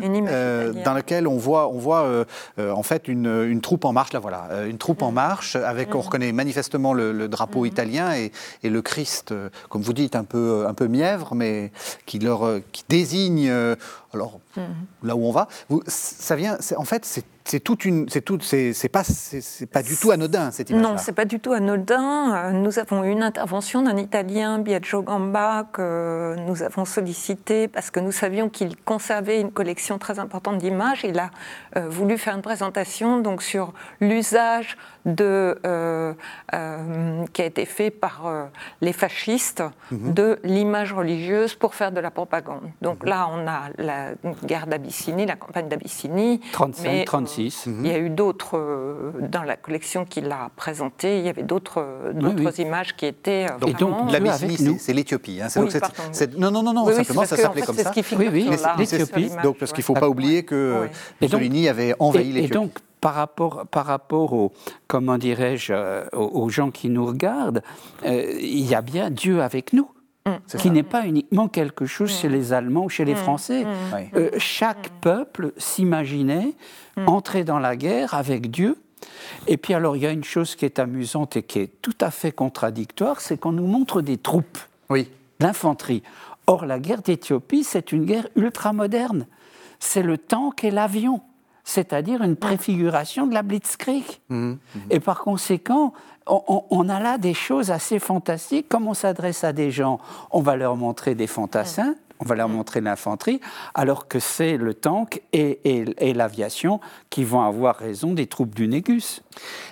dans 0.84 0.94
laquelle 0.94 1.28
on 1.28 1.38
voit 1.38 1.70
on 1.70 1.78
voit 1.78 2.26
en 2.58 2.84
fait 2.84 3.08
une, 3.08 3.28
une, 3.48 3.62
troupe 3.62 3.86
en 3.86 3.94
marche. 3.94 4.14
Là 4.14 4.20
voilà, 4.20 4.50
une 4.68 4.78
troupe 4.78 5.02
en 5.02 5.12
mm. 5.12 5.16
marche 5.16 5.56
avec 5.56 5.94
on 5.94 6.02
reconnaît 6.02 6.32
manifestement 6.32 6.94
le, 6.94 7.28
drapeau 7.30 7.66
italien 7.66 8.14
et, 8.16 8.32
et, 8.64 8.70
le 8.70 8.82
Christ, 8.82 9.34
comme 9.70 9.82
vous 9.82 9.94
dites, 9.94 10.16
un 10.16 10.24
peu 10.24 10.66
un 10.68 10.74
peu 10.74 10.88
mièvre, 10.88 11.36
mais 11.36 11.72
qui 12.06 12.18
leur 12.18 12.60
qui 12.72 12.84
désigne 12.90 13.52
alors 14.14 14.40
là 15.04 15.16
où 15.16 15.26
on 15.26 15.32
va. 15.32 15.48
Vous, 15.70 15.84
ça 15.88 16.36
vient, 16.36 16.58
en 16.76 16.86
fait, 16.86 17.06
c'est 17.06 17.24
c'est 17.50 17.60
toute 17.60 17.84
une, 17.84 18.08
c'est 18.10 18.22
tout, 18.22 18.38
c'est 18.42 18.90
pas, 18.90 19.04
c'est 19.04 19.66
pas 19.66 19.82
du 19.82 19.98
tout 19.98 20.12
anodin 20.12 20.52
cette 20.52 20.70
image. 20.70 20.84
Non, 20.84 20.98
c'est 20.98 21.14
pas 21.14 21.26
du 21.26 21.40
tout 21.40 21.52
anodin. 21.52 22.36
Euh, 22.36 22.52
nous 22.52 22.78
avons 22.78 23.04
eu 23.04 23.10
une 23.10 23.24
intervention 23.24 23.82
d'un 23.82 23.98
Italien, 23.98 24.60
Biagio 24.60 25.02
Gamba, 25.02 25.66
que 25.74 26.36
nous 26.46 26.62
avons 26.62 26.86
sollicité 26.86 27.68
parce 27.68 27.90
que 27.90 28.00
nous 28.00 28.12
savions 28.12 28.50
qu'il 28.50 28.78
conservait 28.78 29.42
une 29.42 29.52
collection 29.52 29.98
très 29.98 30.20
importante 30.20 30.60
d'images. 30.60 31.04
Il 31.04 31.18
a 31.18 31.32
euh, 31.76 31.90
voulu 31.90 32.20
faire 32.20 32.36
une 32.36 32.44
présentation 32.44 33.20
donc 33.20 33.42
sur 33.42 33.74
l'usage 34.00 34.78
de, 35.06 35.58
euh, 35.66 36.14
qui 37.34 37.42
a 37.42 37.46
été 37.46 37.66
fait 37.66 37.90
par 37.90 38.50
les 38.82 38.94
fascistes 38.94 39.64
mhm. 39.92 40.14
de 40.14 40.40
l'image 40.44 40.94
religieuse 40.94 41.56
pour 41.56 41.74
faire 41.74 41.92
de 41.92 42.00
la 42.00 42.12
propagande. 42.12 42.70
Donc 42.84 43.02
mhm. 43.02 43.10
là, 43.10 43.28
on 43.32 43.48
a 43.48 43.70
la 43.78 44.12
guerre 44.46 44.68
d'Abyssinie, 44.68 45.26
la 45.26 45.36
campagne 45.36 45.68
d'Abyssinie. 45.68 46.42
35, 46.52 47.06
36. 47.06 47.38
Il 47.39 47.88
y 47.88 47.91
a 47.91 47.97
eu 47.97 48.10
d'autres, 48.10 48.58
euh, 48.58 49.12
dans 49.30 49.43
la 49.43 49.56
collection 49.56 50.06
qu'il 50.06 50.32
a 50.32 50.49
présentée, 50.56 51.19
il 51.19 51.25
y 51.25 51.30
avait 51.30 51.43
d'autres 51.43 51.86
d'autres 52.13 52.60
images 52.60 52.95
qui 52.95 53.06
étaient 53.06 53.47
euh, 53.49 53.58
donc, 53.60 53.78
donc 53.78 54.12
l'Abyssinie, 54.12 54.78
c'est 54.80 54.93
l'Éthiopie. 54.93 55.39
Hein. 55.41 55.47
non, 56.38 56.52
non, 56.52 56.63
non, 56.63 56.73
non 56.73 56.91
simplement 56.91 57.25
ça 57.25 57.38
s'appelait 57.38 57.62
comme 57.62 57.75
ça. 57.75 57.91
Oui, 58.17 58.30
oui, 58.32 58.49
l'Éthiopie. 58.78 59.32
Donc, 59.43 59.58
parce 59.58 59.71
qu'il 59.71 59.82
ne 59.82 59.86
faut 59.86 59.93
pas 59.93 60.10
oublier 60.10 60.43
que 60.43 60.88
Mussolini 61.21 61.69
avait 61.69 61.95
envahi 61.99 62.32
l'Éthiopie. 62.32 62.45
Et 62.45 62.49
donc, 62.49 62.71
par 63.02 63.13
rapport, 63.13 63.65
par 63.67 63.86
rapport 63.86 64.34
aux, 64.34 64.52
comment 64.88 65.17
dirais-je, 65.17 65.71
euh, 65.73 66.06
aux, 66.12 66.49
gens 66.49 66.69
qui 66.69 66.89
nous 66.89 67.06
regardent, 67.06 67.63
il 68.04 68.65
y 68.65 68.75
a 68.75 68.82
bien 68.82 69.10
Dieu 69.10 69.41
avec 69.41 69.71
nous. 69.73 69.89
Mm. 70.28 70.58
qui 70.58 70.70
n'est 70.70 70.84
pas 70.84 71.06
uniquement 71.06 71.48
quelque 71.48 71.86
chose 71.86 72.12
chez 72.12 72.28
mm. 72.28 72.32
les 72.32 72.54
Allemands 72.54 72.86
ou 72.86 72.90
chez 72.90 73.06
les 73.06 73.14
mm. 73.14 73.18
Français. 73.18 73.66
Euh, 74.16 74.30
chaque 74.38 74.90
peuple 75.02 75.54
s'imaginait 75.58 76.54
entrer 77.06 77.44
dans 77.46 77.60
la 77.60 77.76
guerre 77.76 78.14
avec 78.14 78.52
Dieu. 78.52 78.78
Et 79.48 79.56
puis 79.56 79.74
alors 79.74 79.96
il 79.96 80.04
y 80.04 80.06
a 80.06 80.12
une 80.12 80.26
chose 80.26 80.56
qui 80.56 80.66
est 80.66 80.80
amusante 80.80 81.38
et 81.38 81.44
qui 81.44 81.60
est 81.60 81.82
tout 81.82 81.96
à 82.02 82.12
fait 82.12 82.34
contradictoire, 82.34 83.22
c'est 83.22 83.40
qu'on 83.40 83.54
nous 83.54 83.66
montre 83.66 84.02
des 84.02 84.18
troupes, 84.18 84.58
oui. 84.90 85.10
l'infanterie. 85.40 86.04
Or 86.48 86.66
la 86.66 86.80
guerre 86.80 87.02
d'Éthiopie, 87.02 87.64
c'est 87.64 87.94
une 87.94 88.06
guerre 88.06 88.28
ultramoderne. 88.36 89.28
C'est 89.80 90.04
le 90.04 90.18
tank 90.18 90.64
et 90.66 90.72
l'avion 90.72 91.22
c'est-à-dire 91.70 92.24
une 92.24 92.36
préfiguration 92.36 93.28
de 93.28 93.34
la 93.36 93.44
blitzkrieg. 93.44 94.04
Et 94.90 95.00
par 95.00 95.20
conséquent, 95.20 95.94
on, 96.30 96.89
a 96.89 97.00
là 97.00 97.18
des 97.18 97.34
choses 97.34 97.72
assez 97.72 98.00
fantastiques. 98.00 98.70
Comme 98.70 98.88
on 98.88 98.94
s'adresse 98.94 99.44
à 99.44 99.54
des 99.54 99.72
gens, 99.72 100.00
on 100.32 100.42
va 100.42 100.56
leur 100.56 100.76
montrer 100.76 101.15
des 101.15 101.28
fantassins, 101.28 101.96
on 102.20 102.26
va 102.26 102.36
leur 102.36 102.50
montrer 102.50 102.82
l'infanterie, 102.82 103.40
alors 103.74 104.08
que 104.08 104.20
c'est 104.20 104.58
le 104.58 104.74
tank 104.74 105.22
et, 105.32 105.58
l'aviation 106.14 106.82
qui 107.10 107.24
vont 107.24 107.42
avoir 107.42 107.78
raison 107.78 108.14
des 108.14 108.28
troupes 108.28 108.54
du 108.54 108.68
Négus. 108.68 109.22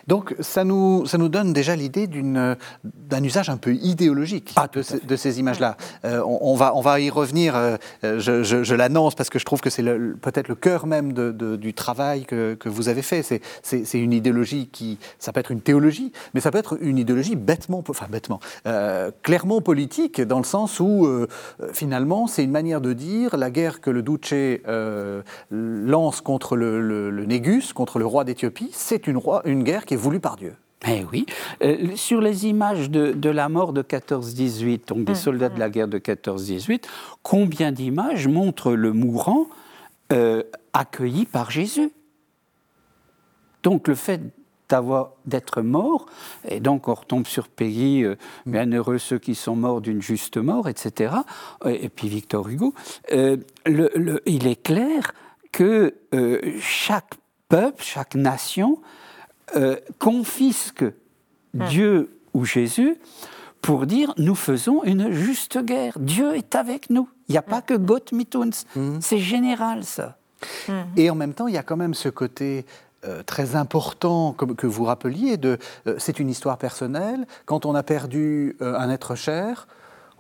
Donc 0.08 0.34
ça 0.40 0.64
nous, 0.64 1.06
ça 1.06 1.18
nous 1.18 1.28
donne 1.28 1.52
déjà 1.52 1.76
l'idée 1.76 2.08
d'un 2.08 3.24
usage 3.24 3.50
un 3.50 3.58
peu 3.58 3.74
idéologique 3.74 4.54
ah, 4.56 4.68
de, 4.72 5.16
ces 5.16 5.40
images-là. 5.40 5.76
Euh, 6.06 6.24
on, 6.24 6.56
va, 6.56 6.74
on 6.76 6.82
va 6.82 7.02
y 7.02 7.10
revenir, 7.10 7.56
euh, 7.56 7.78
je, 8.02 8.74
l'annonce 8.76 9.16
parce 9.16 9.30
que 9.30 9.40
je 9.40 9.46
trouve 9.46 9.60
que 9.60 9.70
c'est 9.70 9.84
peut-être 9.84 10.48
le 10.48 10.56
cœur 10.56 10.88
même 10.88 11.12
du 11.12 11.74
travail 11.74 12.26
que, 12.26 12.54
que 12.54 12.70
vous 12.70 12.88
avez 12.88 13.02
fait. 13.02 13.24
C'est 13.64 14.00
une 14.00 14.14
idéologie 14.14 14.70
qui, 14.72 15.00
ça 15.20 15.34
peut 15.34 15.42
être 15.42 15.52
une 15.52 15.62
théologie, 15.62 16.14
mais 16.34 16.40
ça 16.40 16.52
peut 16.52 16.60
être 16.60 16.78
une 16.82 16.98
idéologie 16.98 17.36
bêtement, 17.36 17.84
enfin 17.90 18.08
bêtement, 18.10 18.40
euh, 18.68 19.12
clairement 19.22 19.60
politique, 19.60 20.22
dans 20.22 20.38
le 20.38 20.46
sens 20.46 20.80
où 20.80 21.08
finalement 21.74 22.28
c'est 22.38 22.44
une 22.44 22.52
manière 22.52 22.82
de 22.82 22.94
dire 22.94 23.36
la 23.36 23.50
guerre 23.50 23.82
que 23.82 23.90
le 23.90 24.04
Duce 24.04 24.62
lance 25.50 26.22
contre 26.22 26.56
le, 26.56 27.26
Négus, 27.26 27.74
contre 27.74 27.98
le 27.98 28.06
roi 28.06 28.26
d'Éthiopie, 28.26 28.70
c'est 28.74 29.08
une, 29.08 29.20
une 29.46 29.64
guerre 29.64 29.86
qui 29.86 29.96
est 29.96 29.98
voulue 29.98 30.20
par 30.20 30.36
Dieu. 30.36 30.54
Eh 30.88 31.04
oui. 31.12 31.26
Euh, 31.64 31.96
sur 31.96 32.22
les 32.22 32.46
images 32.46 32.92
de, 32.92 33.30
la 33.32 33.50
mort 33.50 33.74
de 33.74 33.82
14-18, 33.82 34.88
donc 34.88 35.04
des 35.04 35.14
mm. 35.14 35.16
soldats 35.16 35.50
de 35.50 35.58
la 35.58 35.72
guerre 35.72 35.88
de 35.88 35.98
14-18, 35.98 36.84
combien 37.24 37.72
d'images 37.72 38.28
montrent 38.28 38.74
le 38.74 38.94
mourant 38.94 39.48
euh, 40.14 40.44
accueilli 40.74 41.26
par 41.26 41.50
Jésus? 41.50 41.90
Donc 43.64 43.88
le 43.88 43.96
fait 43.96 44.22
d'être 45.26 45.62
mort, 45.62 46.08
et 46.48 46.60
donc 46.60 46.88
on 46.88 46.94
retombe 46.94 47.28
sur 47.28 47.48
pays, 47.48 48.04
euh, 48.04 48.18
bien 48.46 48.72
heureux 48.72 48.98
ceux 48.98 49.20
qui 49.20 49.36
sont 49.36 49.56
morts 49.56 49.82
d'une 49.82 50.02
juste 50.02 50.38
mort, 50.38 50.68
etc. 50.68 51.16
Et 51.66 51.90
puis 51.90 52.08
Victor 52.08 52.48
Hugo, 52.48 52.74
il 53.10 54.48
est 54.48 54.64
clair 54.64 55.14
que 55.52 55.94
chaque 56.60 57.16
peuple, 57.50 57.84
chaque 57.84 58.16
nation 58.16 58.80
euh, 59.56 59.78
confisque 60.00 60.84
hmm. 60.84 61.68
Dieu 61.68 62.20
ou 62.34 62.44
Jésus 62.44 62.98
pour 63.62 63.86
dire 63.86 64.14
nous 64.18 64.36
faisons 64.36 64.84
une 64.84 65.12
juste 65.12 65.58
guerre. 65.64 65.98
Dieu 66.00 66.36
est 66.36 66.56
avec 66.56 66.90
nous. 66.90 67.10
Il 67.30 67.34
n'y 67.34 67.38
a 67.38 67.42
pas 67.42 67.60
hmm. 67.60 67.66
que 67.66 67.74
Gott 67.76 68.12
mit 68.12 68.28
uns. 68.36 69.00
C'est 69.00 69.20
général 69.20 69.84
ça. 69.84 70.18
Et 70.96 71.10
en 71.10 71.16
même 71.16 71.34
temps, 71.34 71.48
il 71.48 71.56
y 71.56 71.58
a 71.58 71.64
quand 71.64 71.78
même 71.78 71.96
ce 71.96 72.10
côté 72.10 72.66
euh, 73.08 73.24
très 73.24 73.56
important 73.56 74.34
que 74.34 74.68
vous 74.68 74.84
rappeliez 74.84 75.38
de 75.38 75.58
euh, 75.88 75.96
c'est 75.98 76.20
une 76.20 76.30
histoire 76.30 76.58
personnelle. 76.58 77.26
Quand 77.46 77.66
on 77.66 77.76
a 77.76 77.84
perdu 77.84 78.56
un 78.60 78.90
être 78.90 79.16
cher, 79.16 79.68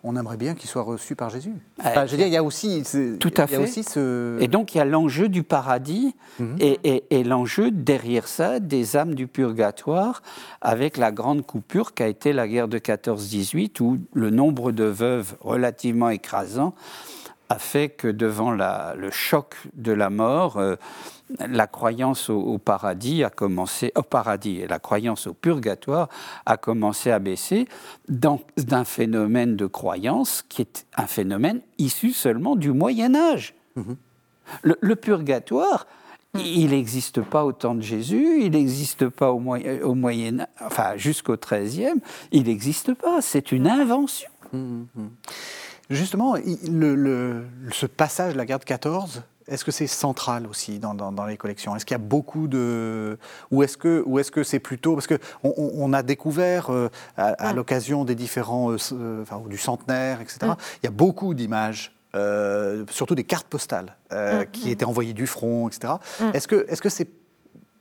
on 0.03 0.15
aimerait 0.15 0.37
bien 0.37 0.55
qu'il 0.55 0.69
soit 0.69 0.83
reçu 0.83 1.15
par 1.15 1.29
Jésus. 1.29 1.53
je 1.83 2.11
veux 2.11 2.17
dire, 2.17 2.27
il 2.27 2.33
y 2.33 2.37
a 2.37 2.43
aussi, 2.43 2.83
tout 3.19 3.33
à 3.35 3.47
fait. 3.47 3.57
Aussi 3.57 3.83
ce... 3.83 4.39
Et 4.39 4.47
donc 4.47 4.73
il 4.73 4.77
y 4.77 4.81
a 4.81 4.85
l'enjeu 4.85 5.27
du 5.27 5.43
paradis 5.43 6.15
mhm. 6.39 6.57
et, 6.59 7.23
l'enjeu 7.23 7.71
derrière 7.71 8.27
ça 8.27 8.59
des 8.59 8.95
âmes 8.95 9.15
du 9.15 9.27
purgatoire, 9.27 10.21
avec 10.61 10.97
la 10.97 11.11
grande 11.11 11.45
coupure 11.45 11.93
qu'a 11.93 12.07
été 12.07 12.31
la 12.31 12.47
guerre 12.47 12.67
de 12.67 12.77
14-18, 12.77 13.81
où 13.81 13.97
le 14.13 14.29
nombre 14.29 14.71
de 14.71 14.85
veuves 14.85 15.35
relativement 15.41 16.09
écrasant 16.09 16.73
a 17.49 17.59
fait 17.59 17.89
que 17.89 18.07
devant 18.07 18.51
le 18.51 19.11
choc 19.11 19.55
de 19.73 19.91
la 19.91 20.09
mort, 20.09 20.57
euh, 20.57 20.75
la 21.39 21.67
croyance 21.67 22.29
au, 22.29 22.57
paradis 22.57 23.23
a 23.23 23.29
commencé, 23.29 23.91
au 23.95 24.01
paradis 24.01 24.59
et 24.59 24.67
la 24.67 24.79
croyance 24.79 25.27
au 25.27 25.33
purgatoire 25.33 26.09
a 26.45 26.57
commencé 26.57 27.11
à 27.11 27.19
baisser 27.19 27.67
d'un 28.07 28.83
phénomène 28.85 29.55
de 29.55 29.65
croyance 29.65 30.43
qui 30.47 30.61
est 30.61 30.85
un 30.95 31.07
phénomène 31.07 31.61
issu 31.77 32.11
seulement 32.11 32.55
du 32.55 32.71
Moyen 32.71 33.15
Âge. 33.15 33.55
Mhm. 33.75 33.97
Le, 34.61 34.95
purgatoire, 34.95 35.87
il 36.35 36.69
n'existe 36.69 37.21
pas 37.21 37.43
au 37.43 37.51
temps 37.51 37.75
de 37.75 37.81
Jésus, 37.81 38.41
il 38.41 38.51
n'existe 38.51 39.09
pas 39.09 39.31
au, 39.31 39.41
au 39.83 39.93
Moyen, 39.93 40.47
enfin 40.61 40.95
jusqu'au 40.95 41.35
XIIIe, 41.35 41.99
il 42.31 42.43
n'existe 42.43 42.93
pas. 42.93 43.21
C'est 43.21 43.51
une 43.51 43.67
invention. 43.67 44.29
Mhm. 44.53 44.87
Justement, 45.89 46.35
ce 46.35 47.85
passage 47.85 48.33
de 48.33 48.37
la 48.37 48.45
guerre 48.45 48.59
de 48.59 48.65
14, 48.65 49.23
est-ce 49.47 49.63
que 49.63 49.71
c'est 49.71 49.87
central 49.87 50.45
aussi 50.45 50.79
dans, 50.79 51.25
les 51.25 51.37
collections? 51.37 51.75
Est-ce 51.75 51.85
qu'il 51.85 51.95
y 51.95 51.95
a 51.95 52.03
beaucoup 52.03 52.47
de... 52.47 53.17
Ou 53.51 53.63
est-ce 53.63 53.77
que 53.77 54.03
c'est 54.05 54.41
-ce 54.41 54.43
c'est 54.43 54.59
plutôt... 54.59 54.95
Parce 54.95 55.07
qu'on 55.07 55.53
on 55.57 55.93
a 55.93 56.03
découvert 56.03 56.69
euh, 56.69 56.89
à, 57.15 57.53
l'occasion 57.53 58.03
des 58.03 58.15
différents... 58.15 58.71
Euh, 58.71 58.77
euh, 58.91 59.21
enfin, 59.21 59.41
du 59.47 59.57
centenaire, 59.57 60.19
etc., 60.21 60.39
mm. 60.43 60.55
il 60.83 60.85
y 60.85 60.87
a 60.87 60.91
beaucoup 60.91 61.33
d'images 61.33 61.93
surtout 62.89 63.13
des 63.13 63.23
cartes 63.23 63.47
postales 63.47 63.95
mm. 64.11 64.45
qui 64.51 64.71
étaient 64.71 64.85
envoyées 64.85 65.13
du 65.13 65.27
front, 65.27 65.69
etc. 65.69 65.93
Mm. 66.19 66.23
Est-ce 66.33 66.47
que 66.47 66.65
est-ce 66.67 66.81
que 66.81 66.89
c'est 66.89 67.09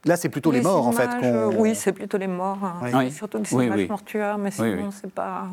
Là, 0.06 0.16
c'est 0.16 0.28
plutôt 0.28 0.50
les 0.50 0.60
morts, 0.60 0.86
en 0.86 0.92
fait. 0.92 1.08
Oui, 1.56 1.74
c'est 1.74 1.92
plutôt 1.92 2.18
les 2.18 2.26
morts. 2.26 2.58
Hein. 2.62 3.10
Surtout 3.10 3.38
les 3.38 3.64
images 3.64 3.88
mortuaires, 3.88 4.38
mais 4.38 4.50
sinon, 4.50 4.90
c'est 4.90 5.10
pas, 5.10 5.48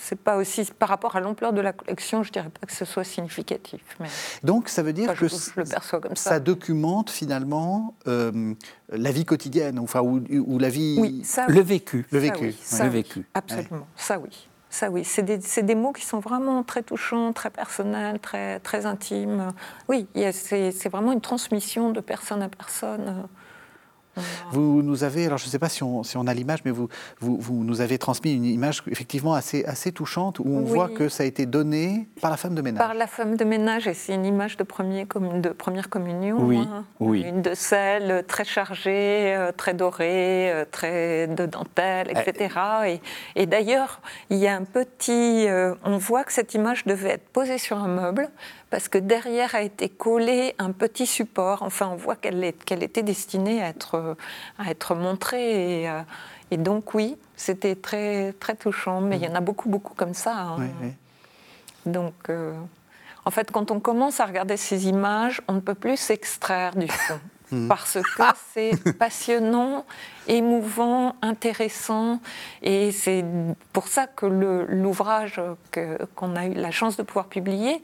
c'est 0.00 0.18
pas 0.18 0.36
aussi 0.36 0.64
par 0.78 0.88
rapport 0.88 1.16
à 1.16 1.20
l'ampleur 1.20 1.52
de 1.52 1.60
la 1.60 1.72
collection. 1.72 2.22
Je 2.22 2.32
dirais 2.32 2.48
pas 2.48 2.66
que 2.66 2.72
ce 2.72 2.84
soit 2.84 3.04
significatif. 3.04 3.82
Mais... 4.00 4.08
Donc, 4.42 4.68
ça 4.68 4.82
veut 4.82 4.92
dire 4.92 5.14
que 5.14 5.28
je, 5.28 5.34
le 5.56 5.64
perçois 5.64 6.00
comme 6.00 6.16
ça. 6.16 6.30
ça 6.30 6.40
documente 6.40 7.10
finalement 7.10 7.94
euh, 8.08 8.54
la 8.90 9.12
vie 9.12 9.24
quotidienne, 9.24 9.78
enfin, 9.78 10.00
ou, 10.00 10.58
la 10.58 10.68
vie, 10.68 10.96
oui, 10.98 11.22
ça, 11.24 11.46
le 11.48 11.60
vécu, 11.60 12.06
le 12.10 12.18
vécu, 12.18 12.54
le 12.80 12.88
vécu. 12.88 13.26
Absolument, 13.34 13.86
ça 13.96 14.18
oui. 14.18 14.48
Ça 14.70 14.90
oui, 14.90 15.04
c'est 15.04 15.22
des, 15.22 15.38
des, 15.38 15.74
mots 15.74 15.92
qui 15.92 16.02
sont 16.02 16.20
vraiment 16.20 16.62
très 16.62 16.82
touchants, 16.82 17.34
très 17.34 17.50
personnels, 17.50 18.18
très, 18.18 18.58
très 18.60 18.86
intimes. 18.86 19.48
Oui, 19.86 20.08
c'est 20.32 20.88
vraiment 20.88 21.12
une 21.12 21.20
transmission 21.20 21.90
de 21.90 22.00
personne 22.00 22.40
à 22.40 22.48
personne. 22.48 23.28
Vous 24.50 24.82
nous 24.82 25.04
avez, 25.04 25.26
alors 25.26 25.38
je 25.38 25.46
ne 25.46 25.50
sais 25.50 25.58
pas 25.58 25.68
si 25.68 25.82
on, 25.82 26.02
si 26.02 26.16
on 26.16 26.26
a 26.26 26.34
l'image, 26.34 26.60
mais 26.64 26.70
vous, 26.70 26.88
vous, 27.20 27.38
vous, 27.38 27.64
nous 27.64 27.80
avez 27.80 27.98
transmis 27.98 28.34
une 28.34 28.44
image 28.44 28.82
effectivement 28.88 29.34
assez, 29.34 29.64
assez 29.64 29.92
touchante 29.92 30.38
où 30.38 30.44
on 30.46 30.62
voit 30.62 30.88
que 30.88 31.08
ça 31.08 31.22
a 31.22 31.26
été 31.26 31.46
donné 31.46 32.08
par 32.20 32.30
la 32.30 32.36
femme 32.36 32.54
de 32.54 32.62
ménage. 32.62 32.78
Par 32.78 32.94
la 32.94 33.06
femme 33.06 33.36
de 33.36 33.44
ménage, 33.44 33.88
et 33.88 33.94
c'est 33.94 34.14
une 34.14 34.26
image 34.26 34.56
de, 34.56 34.64
premier, 34.64 35.06
de 35.06 35.48
première 35.50 35.88
communion. 35.88 36.36
Oui, 36.40 36.58
hein. 36.58 36.84
oui. 37.00 37.22
Une 37.22 37.42
de 37.42 37.54
celles 37.54 38.24
très 38.26 38.44
chargée, 38.44 39.34
euh, 39.34 39.52
très 39.52 39.74
dorée, 39.74 40.52
euh, 40.52 40.64
très 40.70 41.26
de 41.26 41.46
dentelle, 41.46 42.10
etc. 42.10 42.54
Et, 42.86 43.00
et 43.34 43.46
d'ailleurs, 43.46 44.00
il 44.30 44.38
y 44.38 44.46
a 44.46 44.54
un 44.54 44.64
petit. 44.64 45.48
Euh, 45.48 45.74
on 45.84 45.96
voit 45.96 46.24
que 46.24 46.32
cette 46.32 46.54
image 46.54 46.84
devait 46.84 47.10
être 47.10 47.28
posée 47.28 47.58
sur 47.58 47.78
un 47.78 47.88
meuble 47.88 48.28
parce 48.72 48.88
que 48.88 48.96
derrière 48.96 49.54
a 49.54 49.60
été 49.60 49.90
collé 49.90 50.54
un 50.58 50.72
petit 50.72 51.04
support. 51.04 51.62
Enfin, 51.62 51.88
on 51.88 51.96
voit 51.96 52.16
qu'elle 52.16 52.42
était 52.82 53.02
destinée 53.02 53.62
à 53.62 53.68
être, 53.68 54.16
à 54.58 54.70
être 54.70 54.94
montrée. 54.94 55.82
Et, 55.82 55.90
euh, 55.90 56.00
donc, 56.56 56.94
oui, 56.94 57.18
c'était 57.36 57.74
très, 57.76 58.32
très 58.32 58.56
touchant. 58.56 59.02
Mais 59.02 59.18
il 59.18 59.24
y 59.24 59.28
en 59.28 59.34
a 59.34 59.42
beaucoup, 59.42 59.68
beaucoup 59.68 59.92
comme 59.92 60.14
ça. 60.14 60.34
Hein. 60.38 60.70
Donc, 61.84 62.14
euh, 62.30 62.54
en 63.26 63.30
fait, 63.30 63.50
quand 63.50 63.70
on 63.70 63.78
commence 63.78 64.20
à 64.20 64.24
regarder 64.24 64.56
ces 64.56 64.88
images, 64.88 65.42
on 65.48 65.52
ne 65.52 65.60
peut 65.60 65.74
plus 65.74 65.98
s'extraire 65.98 66.74
du 66.74 66.88
fond. 66.88 67.20
Hmm. 67.52 67.68
Parce 67.68 67.98
que 68.16 68.22
c'est 68.54 68.98
passionnant, 68.98 69.84
émouvant, 70.26 71.14
intéressant. 71.20 72.20
Et 72.62 72.92
c'est 72.92 73.24
pour 73.72 73.88
ça 73.88 74.06
que 74.06 74.26
l'ouvrage 74.26 75.40
qu'on 76.14 76.34
a 76.34 76.46
eu 76.46 76.54
la 76.54 76.70
chance 76.70 76.96
de 76.96 77.02
pouvoir 77.02 77.26
publier 77.26 77.82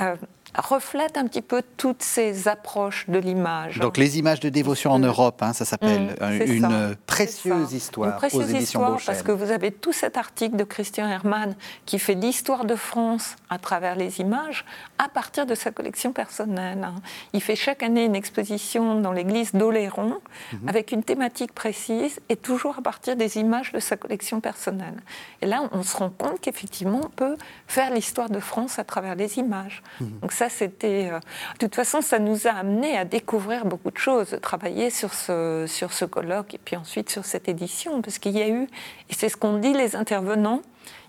euh, 0.00 0.16
reflète 0.56 1.16
un 1.16 1.26
petit 1.26 1.42
peu 1.42 1.62
toutes 1.76 2.02
ces 2.02 2.48
approches 2.48 3.08
de 3.08 3.18
l'image. 3.18 3.78
Donc 3.78 3.96
les 3.96 4.18
images 4.18 4.40
de 4.40 4.48
dévotion 4.48 4.90
en 4.92 4.98
mm. 4.98 5.06
Europe, 5.06 5.42
hein, 5.42 5.52
ça 5.52 5.64
s'appelle 5.64 6.16
mm, 6.20 6.42
une 6.46 6.96
précieuse 7.06 7.72
histoire 7.72 8.10
une 8.10 8.16
précieuse 8.16 8.52
histoire 8.52 8.98
parce 9.04 9.22
que 9.22 9.32
vous 9.32 9.50
avez 9.50 9.70
tout 9.70 9.92
cet 9.92 10.16
article 10.16 10.56
de 10.56 10.64
Christian 10.64 11.08
Hermann 11.08 11.54
qui 11.86 11.98
fait 11.98 12.14
l'histoire 12.14 12.64
de 12.64 12.74
France 12.74 13.36
à 13.48 13.58
travers 13.58 13.94
les 13.94 14.20
images 14.20 14.64
à 15.02 15.08
partir 15.08 15.46
de 15.46 15.54
sa 15.54 15.70
collection 15.70 16.12
personnelle. 16.12 16.84
Hein. 16.84 16.96
Il 17.32 17.40
fait 17.40 17.56
chaque 17.56 17.82
année 17.82 18.04
une 18.04 18.14
exposition 18.14 19.00
dans 19.00 19.12
l'église 19.12 19.52
d'Oléron 19.54 20.20
mhm. 20.52 20.68
avec 20.68 20.92
une 20.92 21.02
thématique 21.02 21.54
précise 21.54 22.20
et 22.28 22.36
toujours 22.36 22.78
à 22.78 22.82
partir 22.82 23.16
des 23.16 23.38
images 23.38 23.72
de 23.72 23.80
sa 23.80 23.96
collection 23.96 24.40
personnelle. 24.40 25.00
Et 25.40 25.46
là, 25.46 25.62
on 25.72 25.82
se 25.82 25.96
rend 25.96 26.10
compte 26.10 26.42
qu'effectivement, 26.42 27.00
on 27.02 27.08
peut 27.08 27.38
faire 27.66 27.90
l'histoire 27.94 28.28
de 28.28 28.40
France 28.40 28.78
à 28.78 28.84
travers 28.84 29.14
les 29.14 29.38
images. 29.38 29.82
Mhm. 30.00 30.18
Donc 30.20 30.32
ça, 30.32 30.50
c'était... 30.50 31.08
Euh, 31.10 31.18
de 31.54 31.66
toute 31.66 31.76
façon, 31.76 32.02
ça 32.02 32.18
nous 32.18 32.46
a 32.46 32.50
amené 32.50 32.98
à 32.98 33.06
découvrir 33.06 33.64
beaucoup 33.64 33.90
de 33.90 33.98
choses, 33.98 34.38
travailler 34.42 34.90
sur 34.90 35.14
ce, 35.14 35.64
sur 35.66 35.94
ce 35.94 36.04
colloque 36.04 36.52
et 36.52 36.60
puis 36.62 36.76
ensuite 36.76 37.08
sur 37.08 37.24
cette 37.24 37.48
édition, 37.48 38.02
parce 38.02 38.18
qu'il 38.18 38.36
y 38.36 38.42
a 38.42 38.48
eu, 38.48 38.64
et 39.08 39.14
c'est 39.14 39.30
ce 39.30 39.38
qu'ont 39.38 39.56
dit 39.56 39.72
les 39.72 39.96
intervenants, 39.96 40.60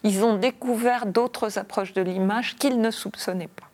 ils 0.04 0.24
ont 0.24 0.38
découvert 0.38 1.08
d'autres 1.08 1.60
approches 1.60 1.92
de 1.92 2.02
l'image 2.02 2.56
qu'ils 2.56 2.80
ne 2.80 2.89
soupçonnaient 2.89 3.50
pas. 3.50 3.68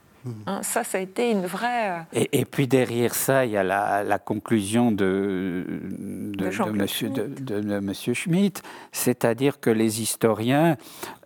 Hein, 0.45 0.59
ça, 0.63 0.83
ça 0.83 0.97
a 0.97 1.01
été 1.01 1.31
une 1.31 1.45
vraie. 1.45 1.91
Euh, 2.15 2.25
et, 2.31 2.45
puis 2.45 2.67
derrière 2.67 3.15
ça, 3.15 3.45
il 3.45 3.51
y 3.51 3.57
a 3.57 3.63
la, 3.63 4.19
conclusion 4.19 4.91
de, 4.91 5.65
de, 5.67 6.45
monsieur, 6.71 7.09
de, 7.09 7.79
monsieur, 7.79 8.13
Schmitt, 8.13 8.63
c'est-à-dire 8.91 9.59
que 9.59 9.69
les 9.69 10.01
historiens 10.01 10.77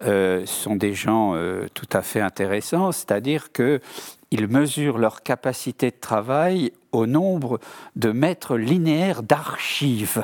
euh, 0.04 0.46
sont 0.46 0.76
des 0.76 0.94
gens 0.94 1.34
euh, 1.36 1.68
tout 1.74 1.90
à 1.94 2.02
fait 2.02 2.22
intéressants, 2.22 2.92
c'est-à-dire 2.92 3.52
qu'ils 3.52 4.48
mesurent 4.48 4.98
leur 4.98 5.24
capacité 5.24 5.92
de 5.92 6.00
travail 6.00 6.72
au 6.92 7.06
nombre 7.06 7.60
de 7.96 8.12
mètres 8.12 8.58
linéaires 8.58 9.24
d'archives. 9.24 10.24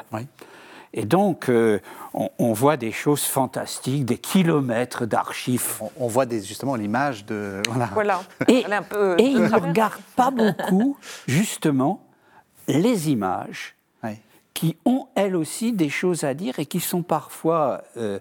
Et 0.94 1.06
donc, 1.06 1.50
euh, 1.50 1.80
on, 2.14 2.54
voit 2.54 2.78
des 2.78 2.92
choses 2.92 3.24
fantastiques, 3.24 4.06
des 4.06 4.18
kilomètres 4.18 5.06
d'archives. 5.06 5.82
On, 5.98 6.08
voit 6.08 6.26
des, 6.26 6.42
justement 6.42 6.76
l'image 6.76 7.26
de... 7.26 7.62
Voilà. 7.94 8.22
Et, 8.48 8.66
un 8.66 8.82
peu 8.82 9.16
et 9.20 9.24
ils 9.24 9.42
ne 9.42 9.60
regardent 9.60 10.02
pas 10.16 10.32
beaucoup, 10.32 10.98
justement, 11.28 12.02
les 12.68 13.10
images 13.10 13.76
qui 14.58 14.76
ont, 14.86 15.06
elles 15.14 15.36
aussi, 15.36 15.72
des 15.72 15.90
choses 15.90 16.24
à 16.24 16.34
dire 16.34 16.58
et 16.58 16.66
qui 16.66 16.80
sont 16.80 17.04
parfois 17.04 17.84
euh, 17.96 18.18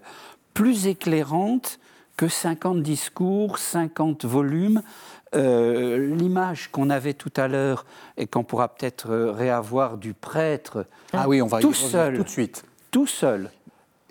plus 0.53 0.85
éclairantes 0.85 1.79
que 2.17 2.27
50 2.27 2.81
discours, 2.81 3.59
50 3.59 4.25
volumes. 4.25 4.81
Euh, 5.35 6.15
l'image 6.15 6.69
qu'on 6.71 6.89
avait 6.89 7.13
tout 7.13 7.33
à 7.35 7.47
l'heure 7.47 7.85
et 8.15 8.27
qu'on 8.27 8.43
pourra 8.43 8.69
peut-être 8.69 9.13
réavoir 9.13 9.97
du 9.97 10.13
prêtre 10.13 10.85
ah 11.11 11.27
oui, 11.27 11.41
on 11.41 11.47
va 11.47 11.59
tout 11.59 11.73
seul, 11.73 12.15
tout 12.15 12.23
de 12.23 12.29
suite, 12.29 12.63
tout 12.91 13.07
seul, 13.07 13.51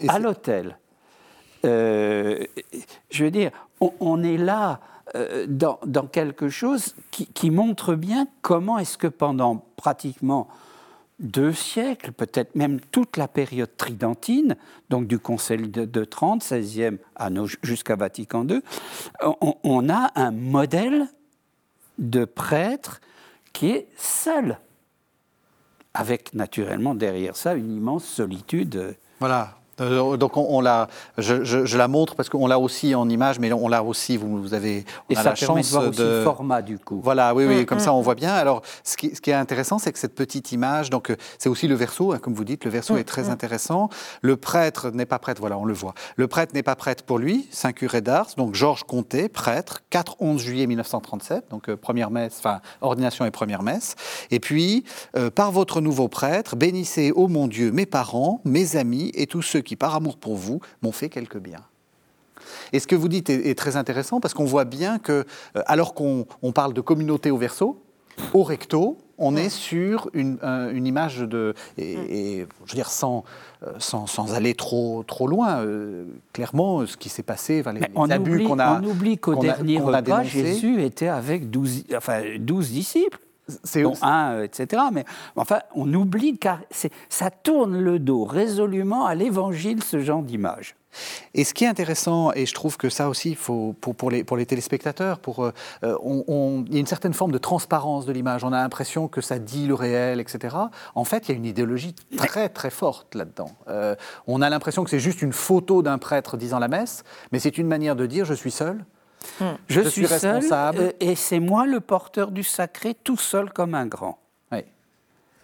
à 0.08 0.18
l'hôtel. 0.18 0.78
Euh, 1.64 2.44
je 3.10 3.24
veux 3.24 3.30
dire, 3.30 3.50
on, 3.80 4.22
est 4.22 4.36
là 4.36 4.80
euh, 5.14 5.46
dans, 5.48 6.06
quelque 6.06 6.50
chose 6.50 6.94
qui, 7.10 7.50
montre 7.50 7.94
bien 7.94 8.28
comment 8.42 8.78
est-ce 8.78 8.98
que 8.98 9.06
pendant 9.06 9.64
pratiquement 9.76 10.48
deux 11.18 11.52
siècles, 11.52 12.12
peut-être 12.12 12.54
même 12.54 12.80
toute 12.80 13.16
la 13.16 13.28
période 13.28 13.74
tridentine, 13.76 14.56
donc 14.90 15.06
du 15.06 15.18
Conseil 15.18 15.68
de, 15.68 15.84
de 15.84 16.04
30, 16.04 16.44
16e 16.44 16.98
jusqu'à 17.62 17.96
Vatican 17.96 18.46
II, 18.46 18.60
on, 19.40 19.88
a 19.88 20.12
un 20.14 20.30
modèle 20.30 21.08
de 21.98 22.24
prêtre 22.24 23.00
qui 23.52 23.70
est 23.70 23.88
seul, 23.96 24.58
avec 25.94 26.34
naturellement 26.34 26.94
derrière 26.94 27.36
ça 27.36 27.54
une 27.54 27.74
immense 27.74 28.04
solitude. 28.04 28.96
Voilà, 29.18 29.58
euh, 29.80 30.16
donc 30.16 30.36
on, 30.36 30.60
l'a, 30.60 30.88
je, 31.18 31.76
la 31.76 31.88
montre 31.88 32.14
parce 32.14 32.28
qu'on 32.28 32.46
l'a 32.46 32.58
aussi 32.58 32.94
en 32.94 33.08
image, 33.08 33.38
mais 33.38 33.52
on 33.52 33.68
l'a 33.68 33.82
aussi. 33.82 34.16
Vous, 34.16 34.40
vous 34.40 34.54
avez 34.54 34.84
on 35.08 35.14
Et 35.14 35.16
a 35.16 35.22
ça 35.22 35.30
la 35.30 35.34
chance 35.34 35.66
de 35.66 35.72
voir 35.72 35.88
aussi 35.88 36.00
le 36.00 36.22
format 36.22 36.62
du 36.62 36.78
coup. 36.78 37.00
Voilà, 37.02 37.34
oui, 37.34 37.44
oui, 37.44 37.62
mm, 37.62 37.66
comme 37.66 37.80
ça 37.80 37.90
mm. 37.90 37.94
on 37.94 38.00
voit 38.00 38.14
bien. 38.14 38.32
Alors, 38.32 38.62
ce 38.84 38.96
qui, 38.96 39.14
ce 39.14 39.20
qui 39.20 39.30
est 39.30 39.34
intéressant, 39.34 39.78
c'est 39.78 39.92
que 39.92 39.98
cette 39.98 40.14
petite 40.14 40.52
image, 40.52 40.90
donc 40.90 41.10
euh, 41.10 41.16
c'est 41.38 41.48
aussi 41.48 41.68
le 41.68 41.74
verso, 41.74 42.12
hein, 42.12 42.18
comme 42.18 42.34
vous 42.34 42.44
dites, 42.44 42.64
le 42.64 42.70
verso 42.70 42.94
mm, 42.94 42.98
est 42.98 43.04
très 43.04 43.28
intéressant. 43.28 43.90
Le 44.22 44.36
prêtre 44.36 44.90
n'est 44.90 45.06
pas 45.06 45.18
prêtre, 45.18 45.40
voilà, 45.40 45.58
on 45.58 45.64
le 45.64 45.74
voit. 45.74 45.94
Le 46.16 46.26
prêtre 46.26 46.54
n'est 46.54 46.62
pas 46.62 46.76
prêtre 46.76 47.04
pour 47.04 47.18
lui, 47.18 47.46
Saint 47.50 47.72
curé 47.72 48.00
d'Ars, 48.00 48.28
donc 48.36 48.54
Georges 48.54 48.84
Comté, 48.84 49.28
prêtre, 49.28 49.82
4-11 49.92 50.38
juillet 50.38 50.66
1937, 50.66 51.50
donc 51.50 51.68
euh, 51.68 51.76
première 51.76 52.10
messe, 52.10 52.36
enfin 52.38 52.60
ordination 52.80 53.26
et 53.26 53.30
première 53.30 53.62
messe. 53.62 53.94
Et 54.30 54.40
puis, 54.40 54.84
par 55.34 55.52
votre 55.52 55.80
nouveau 55.80 56.08
prêtre, 56.08 56.56
bénissez, 56.56 57.12
ô 57.14 57.28
mon 57.28 57.46
Dieu, 57.46 57.72
mes 57.72 57.86
parents, 57.86 58.40
mes 58.44 58.76
amis 58.76 59.10
et 59.14 59.26
tous 59.26 59.42
ceux 59.42 59.60
qui, 59.66 59.76
par 59.76 59.94
amour 59.94 60.16
pour 60.16 60.36
vous, 60.36 60.60
m'ont 60.80 60.92
fait 60.92 61.10
quelque 61.10 61.36
bien. 61.36 61.60
Et 62.72 62.80
ce 62.80 62.86
que 62.86 62.96
vous 62.96 63.08
dites 63.08 63.28
est, 63.30 63.58
très 63.58 63.76
intéressant 63.76 64.20
parce 64.20 64.34
qu'on 64.34 64.44
voit 64.44 64.64
bien 64.64 64.98
que, 64.98 65.24
euh, 65.56 65.62
alors 65.66 65.94
qu'on 65.94 66.26
parle 66.54 66.72
de 66.72 66.80
communauté 66.80 67.30
au 67.30 67.36
verso, 67.36 67.82
au 68.32 68.42
recto, 68.42 68.96
on 69.18 69.36
est 69.36 69.50
sur 69.50 70.10
une, 70.14 70.38
une 70.42 70.86
image 70.86 71.18
de. 71.18 71.54
Et, 71.78 72.46
je 72.64 72.72
veux 72.72 72.74
dire, 72.74 72.90
sans, 72.90 73.24
euh, 73.62 73.72
sans, 73.78 74.06
sans, 74.06 74.34
aller 74.34 74.54
trop, 74.54 75.04
trop 75.06 75.26
loin, 75.26 75.58
euh, 75.58 76.04
clairement, 76.32 76.86
ce 76.86 76.96
qui 76.96 77.08
s'est 77.08 77.22
passé, 77.22 77.62
les, 77.74 77.80
on 77.94 78.10
abus 78.10 78.44
qu'on 78.44 78.58
a. 78.58 78.80
On 78.80 78.84
oublie 78.84 79.18
qu'au 79.18 79.36
dernier 79.36 79.80
repas, 79.80 80.22
Jésus 80.22 80.82
était 80.82 81.08
avec 81.08 81.50
12, 81.50 81.84
enfin, 81.94 82.22
12 82.38 82.70
disciples 82.70 83.18
c'est 83.64 83.84
un, 84.02 84.32
euh, 84.32 84.44
etc. 84.44 84.82
Mais 84.92 85.04
enfin, 85.36 85.60
on 85.74 85.92
oublie 85.94 86.38
car 86.38 86.60
ça 87.08 87.30
tourne 87.30 87.78
le 87.78 87.98
dos 87.98 88.24
résolument 88.24 89.06
à 89.06 89.14
l'évangile, 89.14 89.82
ce 89.82 90.00
genre 90.00 90.22
d'image. 90.22 90.76
Et 91.34 91.44
ce 91.44 91.54
qui 91.54 91.64
est 91.64 91.68
intéressant, 91.68 92.32
et 92.32 92.46
je 92.46 92.54
trouve 92.54 92.76
que 92.76 92.88
ça 92.88 93.08
aussi, 93.08 93.34
faut, 93.34 93.74
pour, 93.80 93.94
pour, 93.94 94.10
les, 94.10 94.24
pour 94.24 94.36
les 94.36 94.46
téléspectateurs, 94.46 95.18
pour, 95.18 95.44
euh, 95.44 95.52
on, 95.82 96.64
il 96.66 96.74
y 96.74 96.76
a 96.76 96.80
une 96.80 96.86
certaine 96.86 97.12
forme 97.12 97.32
de 97.32 97.38
transparence 97.38 98.06
de 98.06 98.12
l'image. 98.12 98.44
On 98.44 98.52
a 98.52 98.62
l'impression 98.62 99.08
que 99.08 99.20
ça 99.20 99.38
dit 99.38 99.66
le 99.66 99.74
réel, 99.74 100.20
etc. 100.20 100.56
En 100.94 101.04
fait, 101.04 101.28
il 101.28 101.32
y 101.32 101.34
a 101.34 101.36
une 101.36 101.44
idéologie 101.44 101.94
très 102.16 102.48
très 102.48 102.70
forte 102.70 103.14
là-dedans. 103.14 103.50
Euh, 103.68 103.94
on 104.26 104.42
a 104.42 104.48
l'impression 104.48 104.84
que 104.84 104.90
c'est 104.90 105.00
juste 105.00 105.22
une 105.22 105.32
photo 105.32 105.82
d'un 105.82 105.98
prêtre 105.98 106.36
disant 106.36 106.58
la 106.58 106.68
messe, 106.68 107.04
mais 107.32 107.38
c'est 107.38 107.58
une 107.58 107.66
manière 107.66 107.96
de 107.96 108.06
dire 108.06 108.24
je 108.24 108.34
suis 108.34 108.50
seul, 108.50 108.84
Hmm. 109.40 109.56
Je, 109.68 109.80
suis, 109.80 110.06
responsable. 110.06 110.78
Seul, 110.78 110.94
et 111.00 111.14
c'est 111.14 111.40
moi 111.40 111.66
le 111.66 111.80
porteur 111.80 112.30
du 112.30 112.42
sacré, 112.42 112.94
tout 112.94 113.16
seul 113.16 113.52
comme 113.52 113.74
un 113.74 113.86
grand. 113.86 114.18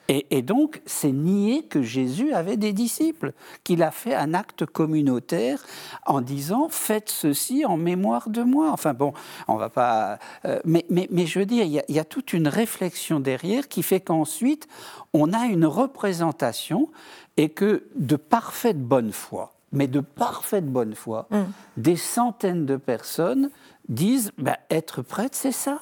Et, 0.09 0.43
donc, 0.43 0.83
c'est 0.85 1.13
nier 1.13 1.63
que 1.63 1.81
Jésus 1.81 2.35
avait 2.35 2.57
des 2.57 2.73
disciples, 2.73 3.33
qu'il 3.65 3.83
a 3.83 3.91
fait 3.91 4.15
un 4.15 4.35
acte 4.35 4.67
communautaire 4.67 5.65
en 6.07 6.21
disant 6.21 6.69
faites 6.69 7.09
ceci 7.09 7.65
en 7.65 7.77
mémoire 7.77 8.29
de 8.29 8.43
moi. 8.43 8.71
Enfin 8.73 8.93
bon, 8.93 9.15
on 9.49 9.57
va 9.57 9.71
pas. 9.71 10.19
Euh, 10.45 10.61
mais, 10.65 10.85
mais, 10.91 11.09
mais, 11.11 11.25
je 11.25 11.39
veux 11.39 11.47
dire, 11.47 11.65
il 11.65 11.83
y, 11.89 11.99
a, 11.99 12.05
toute 12.05 12.33
une 12.33 12.49
réflexion 12.49 13.21
derrière 13.21 13.69
qui 13.69 13.83
fait 13.83 14.01
qu'ensuite, 14.01 14.69
on 15.15 15.33
a 15.33 15.47
une 15.47 15.67
représentation 15.67 16.91
et 17.37 17.49
que 17.49 17.85
de 17.95 18.17
parfaite 18.17 18.83
bonne 18.83 19.13
foi, 19.13 19.55
mais 19.73 19.87
de 19.87 20.01
parfaite 20.01 20.67
bonne 20.67 20.95
foi, 20.95 21.27
hmm. 21.31 21.45
des 21.77 21.97
centaines 21.97 22.67
de 22.67 22.77
personnes 22.77 23.51
disent 23.89 24.33
bah, 24.39 24.59
être 24.71 25.03
prêtre, 25.03 25.37
c'est 25.37 25.53
ça. 25.53 25.81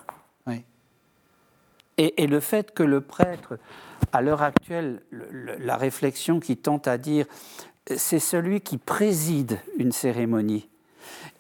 Et, 2.03 2.27
le 2.27 2.41
fait 2.41 2.73
que 2.73 2.83
le 2.83 3.03
prêtre, 3.03 3.59
à 4.11 4.23
l'heure 4.23 4.41
actuelle, 4.41 5.03
la 5.13 5.77
réflexion 5.77 6.41
qui 6.41 6.57
tente 6.57 6.89
à 6.89 6.97
dire, 6.97 7.27
c'est 7.95 8.19
celui 8.19 8.63
qui 8.63 8.79
préside 8.79 9.59
une 9.77 9.93
cérémonie 9.93 10.71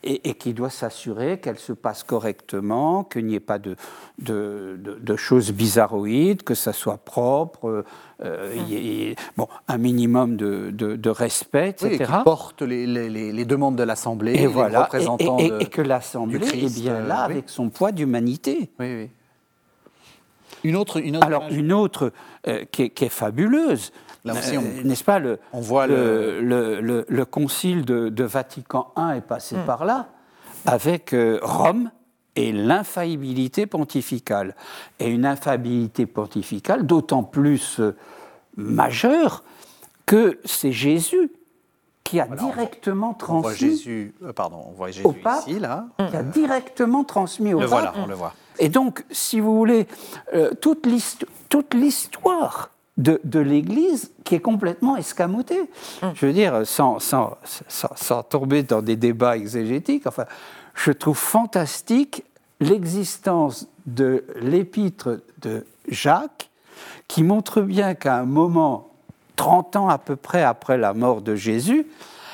et, 0.02 0.34
qui 0.34 0.54
doit 0.54 0.70
s'assurer 0.70 1.40
qu'elle 1.40 1.58
se 1.58 1.72
passe 1.72 2.02
correctement, 2.02 3.04
qu'il 3.04 3.26
n'y 3.26 3.34
ait 3.34 3.40
pas 3.40 3.58
de, 3.58 3.76
de, 4.18 5.16
choses 5.16 5.52
bizarroïdes, 5.52 6.42
que 6.42 6.54
ça 6.54 6.72
soit 6.72 6.98
propre, 6.98 7.84
euh, 8.24 9.14
bon, 9.36 9.46
un 9.68 9.78
minimum 9.78 10.36
de, 10.36 11.10
respect, 11.10 11.70
etc. 11.70 11.96
Oui, 12.00 12.06
qui 12.06 12.24
porte 12.24 12.62
les, 12.62 12.86
les, 12.86 13.44
demandes 13.44 13.76
de 13.76 13.82
l'Assemblée, 13.82 14.34
et 14.34 14.46
voilà, 14.46 14.84
représentants 14.84 15.38
et, 15.38 15.50
et, 15.60 15.66
que 15.66 15.82
l'Assemblée 15.82 16.46
est 16.46 16.80
bien 16.80 17.00
là 17.00 17.22
euh, 17.22 17.24
avec 17.26 17.48
son 17.48 17.68
poids 17.68 17.92
d'humanité. 17.92 18.70
Oui, 18.78 18.94
oui. 18.94 19.10
Une 20.64 20.76
autre, 20.76 20.98
une 21.02 21.16
autre 21.16 21.26
Alors, 21.26 21.48
une 21.50 21.72
autre 21.72 22.12
euh, 22.46 22.64
qui, 22.70 22.82
est, 22.82 23.08
fabuleuse, 23.08 23.92
n'est-ce 24.24 25.04
pas 25.04 25.18
le, 25.18 25.38
on 25.52 25.60
voit 25.60 25.86
le, 25.86 26.40
le, 26.40 27.04
le 27.08 27.24
concile 27.24 27.84
de, 27.84 28.24
Vatican 28.24 28.92
I 28.96 29.18
est 29.18 29.20
passé 29.20 29.56
hmm. 29.56 29.64
par 29.66 29.84
là, 29.84 30.08
avec 30.66 31.14
Rome 31.42 31.90
et 32.36 32.52
l'infaillibilité 32.52 33.66
pontificale. 33.66 34.54
Et 34.98 35.08
une 35.08 35.26
infaillibilité 35.26 36.06
pontificale 36.06 36.86
d'autant 36.86 37.22
plus 37.22 37.80
majeur 38.56 39.42
que 40.06 40.38
c'est 40.44 40.72
Jésus 40.72 41.30
qui 42.10 42.18
a 42.18 42.26
directement 42.26 43.14
transmis. 43.14 43.38
On 43.38 43.40
voit 43.42 43.54
Jésus, 43.54 44.14
euh, 44.24 44.32
pardon, 44.32 44.64
on 44.66 44.72
voit 44.72 44.90
Jésus 44.90 45.06
au 45.06 45.12
pape, 45.12 45.46
ici, 45.46 45.60
là. 45.60 45.86
Qui 46.10 46.16
a 46.16 46.24
directement 46.24 47.04
transmis 47.04 47.54
au 47.54 47.60
le 47.60 47.68
pape. 47.68 47.70
Voilà, 47.70 47.94
on 47.96 48.06
le 48.06 48.14
voit. 48.14 48.34
Et 48.58 48.68
donc, 48.68 49.04
si 49.12 49.38
vous 49.38 49.56
voulez, 49.56 49.86
euh, 50.34 50.52
toute 50.60 50.86
l'histoire 51.74 52.70
de, 53.00 53.20
de 53.24 53.40
l'Église 53.40 54.12
qui 54.24 54.34
est 54.34 54.40
complètement 54.40 54.96
escamotée. 54.96 55.60
Mm. 56.02 56.06
Je 56.14 56.26
veux 56.26 56.32
dire, 56.32 56.66
sans, 56.66 56.98
sans, 56.98 57.36
sans, 57.68 57.90
sans, 57.96 58.22
tomber 58.22 58.62
dans 58.62 58.82
des 58.82 58.96
débats 58.96 59.36
exégétiques, 59.36 60.06
enfin, 60.06 60.26
je 60.74 60.92
trouve 60.92 61.16
fantastique 61.16 62.24
l'existence 62.60 63.66
de 63.86 64.24
l'épître 64.40 65.20
de 65.40 65.64
Jacques 65.88 66.50
qui 67.08 67.22
montre 67.22 67.62
bien 67.62 67.94
qu'à 67.94 68.18
un 68.18 68.24
moment, 68.24 68.90
30 69.36 69.76
ans 69.76 69.88
à 69.88 69.98
peu 69.98 70.16
près 70.16 70.42
après 70.42 70.76
la 70.76 70.92
mort 70.92 71.22
de 71.22 71.34
Jésus, 71.34 71.86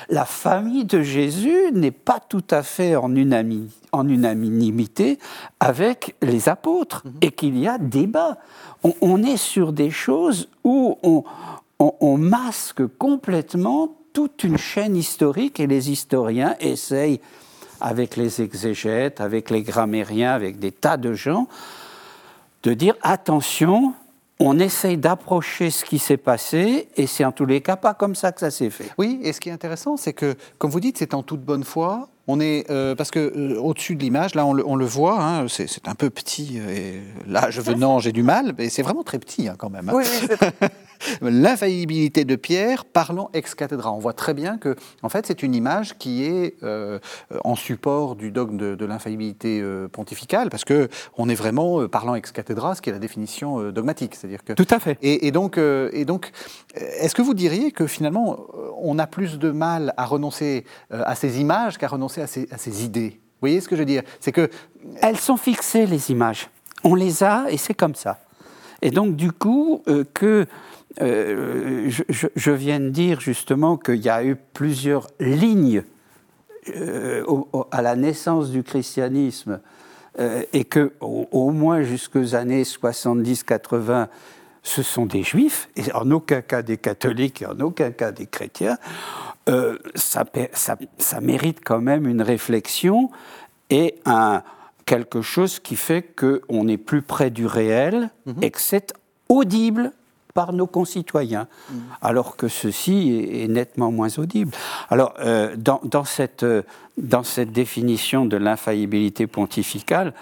la 0.09 0.25
famille 0.25 0.85
de 0.85 1.01
Jésus 1.01 1.71
n'est 1.73 1.91
pas 1.91 2.19
tout 2.19 2.43
à 2.49 2.63
fait 2.63 2.95
en, 2.95 3.13
unanimité 3.15 5.19
avec 5.59 6.15
les 6.21 6.49
apôtres 6.49 7.03
mhm. 7.05 7.13
et 7.21 7.31
qu'il 7.31 7.57
y 7.57 7.67
a 7.67 7.77
débat. 7.77 8.37
On, 9.01 9.23
est 9.23 9.37
sur 9.37 9.73
des 9.73 9.89
choses 9.89 10.49
où 10.63 10.97
on, 11.79 12.17
masque 12.17 12.85
complètement 12.97 13.95
toute 14.13 14.43
une 14.43 14.57
chaîne 14.57 14.95
historique 14.95 15.59
et 15.59 15.67
les 15.67 15.91
historiens 15.91 16.55
essayent 16.59 17.19
avec 17.81 18.15
les 18.15 18.41
exégètes, 18.41 19.21
avec 19.21 19.49
les 19.49 19.61
grammairiens, 19.61 20.31
avec 20.31 20.59
des 20.59 20.71
tas 20.71 20.97
de 20.97 21.13
gens, 21.13 21.47
de 22.63 22.73
dire 22.73 22.95
attention, 23.01 23.93
on 24.39 24.59
essaye 24.59 24.97
d'approcher 24.97 25.71
ce 25.71 25.83
qui 25.83 25.99
s'est 25.99 26.17
passé, 26.17 26.89
et 26.95 27.07
c'est 27.07 27.25
en 27.25 27.31
tous 27.31 27.45
les 27.45 27.61
cas 27.61 27.75
pas 27.75 27.93
comme 27.93 28.15
ça 28.15 28.31
que 28.31 28.39
ça 28.39 28.51
s'est 28.51 28.69
fait. 28.69 28.91
Oui, 28.97 29.19
et 29.23 29.33
ce 29.33 29.39
qui 29.39 29.49
est 29.49 29.51
intéressant, 29.51 29.97
c'est 29.97 30.13
que, 30.13 30.35
comme 30.57 30.69
vous 30.69 30.79
dites, 30.79 30.97
c'est 30.97 31.13
en 31.13 31.23
toute 31.23 31.41
bonne 31.41 31.63
foi. 31.63 32.09
On 32.27 32.39
est 32.39 32.69
euh, 32.69 32.93
parce 32.93 33.09
que 33.09 33.19
euh, 33.19 33.59
au-dessus 33.59 33.95
de 33.95 34.01
l'image, 34.03 34.35
là, 34.35 34.45
on 34.45 34.53
le, 34.53 34.85
voit, 34.85 35.23
hein, 35.23 35.47
c'est 35.47 35.87
un 35.87 35.95
peu 35.95 36.09
petit. 36.09 36.57
Et 36.57 37.01
là, 37.25 37.49
je 37.49 37.61
venant, 37.61 37.99
j'ai 37.99 38.11
du 38.11 38.21
mal, 38.21 38.53
mais 38.57 38.69
c'est 38.69 38.81
vraiment 38.81 39.03
très 39.03 39.17
petit 39.17 39.47
hein, 39.47 39.55
quand 39.57 39.69
même. 39.69 39.89
Hein. 39.89 39.93
Oui, 39.95 40.03
L'infaillibilité 41.21 42.25
de 42.25 42.35
Pierre 42.35 42.85
parlant 42.85 43.29
ex 43.33 43.55
cathedra. 43.55 43.91
On 43.91 43.99
voit 43.99 44.13
très 44.13 44.33
bien 44.33 44.57
que, 44.57 44.75
en 45.01 45.09
fait, 45.09 45.25
c'est 45.27 45.43
une 45.43 45.55
image 45.55 45.97
qui 45.97 46.23
est 46.23 46.55
euh, 46.63 46.99
en 47.43 47.55
support 47.55 48.15
du 48.15 48.31
dogme 48.31 48.57
de, 48.57 48.85
l'infaillibilité 48.85 49.59
euh, 49.61 49.87
pontificale, 49.87 50.49
parce 50.49 50.63
que 50.63 50.87
on 51.17 51.29
est 51.29 51.35
vraiment 51.35 51.81
euh, 51.81 51.87
parlant 51.87 52.15
ex 52.15 52.31
cathedra, 52.31 52.75
ce 52.75 52.81
qui 52.81 52.89
est 52.89 52.93
la 52.93 52.99
définition 52.99 53.71
dogmatique, 53.71 54.15
c'est-à-dire 54.15 54.43
que. 54.43 54.53
Tout 54.53 54.67
à 54.69 54.79
fait. 54.79 54.97
Et, 55.01 55.31
donc, 55.31 55.57
et 55.57 56.05
donc, 56.05 56.31
est-ce 56.75 57.15
que 57.15 57.21
vous 57.21 57.33
diriez 57.33 57.71
que 57.71 57.87
finalement, 57.87 58.39
on 58.79 58.99
a 58.99 59.07
plus 59.07 59.39
de 59.39 59.51
mal 59.51 59.93
à 59.97 60.05
renoncer 60.05 60.65
à 60.89 61.15
ces 61.15 61.39
images 61.39 61.77
qu'à 61.77 61.87
renoncer 61.87 62.21
à 62.21 62.27
ces, 62.27 62.47
à 62.51 62.57
ces 62.57 62.83
idées? 62.83 63.09
Vous 63.09 63.41
voyez 63.41 63.61
ce 63.61 63.67
que 63.67 63.75
je 63.75 63.81
veux 63.81 63.85
dire? 63.85 64.03
C'est 64.19 64.31
que 64.31 64.49
elles 65.01 65.17
sont 65.17 65.37
fixées 65.37 65.85
les 65.85 66.11
images. 66.11 66.49
On 66.83 66.95
les 66.95 67.23
a 67.23 67.45
et 67.49 67.57
c'est 67.57 67.73
comme 67.73 67.95
ça. 67.95 68.19
Et 68.81 68.91
donc, 68.91 69.15
du 69.15 69.31
coup, 69.31 69.83
que 70.13 70.45
euh, 71.01 71.89
je, 71.89 72.51
viens 72.51 72.79
de 72.79 72.89
dire 72.89 73.19
justement 73.19 73.77
qu'il 73.77 74.03
y 74.03 74.09
a 74.09 74.23
eu 74.23 74.35
plusieurs 74.35 75.07
lignes 75.19 75.83
euh, 76.75 77.23
à 77.71 77.81
la 77.81 77.95
naissance 77.95 78.49
du 78.49 78.63
christianisme 78.63 79.59
euh, 80.19 80.41
et 80.53 80.63
que 80.63 80.93
au, 80.99 81.51
moins 81.51 81.83
jusqu'aux 81.83 82.33
années 82.33 82.63
70-80, 82.63 84.07
ce 84.63 84.81
sont 84.81 85.05
des 85.05 85.23
juifs, 85.23 85.69
et 85.75 85.91
en 85.93 86.09
aucun 86.11 86.41
cas 86.41 86.61
des 86.61 86.77
catholiques 86.77 87.43
et 87.43 87.45
en 87.45 87.59
aucun 87.59 87.91
cas 87.91 88.11
des 88.11 88.25
chrétiens, 88.25 88.77
ça, 89.95 90.25
ça, 90.53 91.21
mérite 91.21 91.59
quand 91.63 91.79
même 91.79 92.05
une 92.05 92.21
réflexion 92.21 93.09
et 93.69 93.95
un, 94.05 94.43
quelque 94.85 95.21
chose 95.21 95.59
qui 95.59 95.77
fait 95.77 96.01
qu'on 96.01 96.67
est 96.67 96.77
plus 96.77 97.01
près 97.01 97.29
du 97.29 97.45
réel 97.45 98.09
mhm. 98.25 98.43
et 98.43 98.51
que 98.51 98.59
c'est 98.59 98.93
audible 99.29 99.93
par 100.37 100.53
nos 100.53 100.67
concitoyens, 100.67 101.47
alors 101.99 102.37
que 102.37 102.47
ceci 102.47 103.27
est, 103.41 103.47
nettement 103.47 103.91
moins 103.91 104.19
audible. 104.19 104.51
Alors, 104.87 105.15
euh, 105.19 105.55
dans, 105.57 106.03
cette, 106.03 106.43
euh, 106.43 106.61
dans 106.95 107.23
cette 107.23 107.51
définition 107.51 108.27
de 108.27 108.37
l'infaillibilité 108.37 109.25
pontificale, 109.25 110.13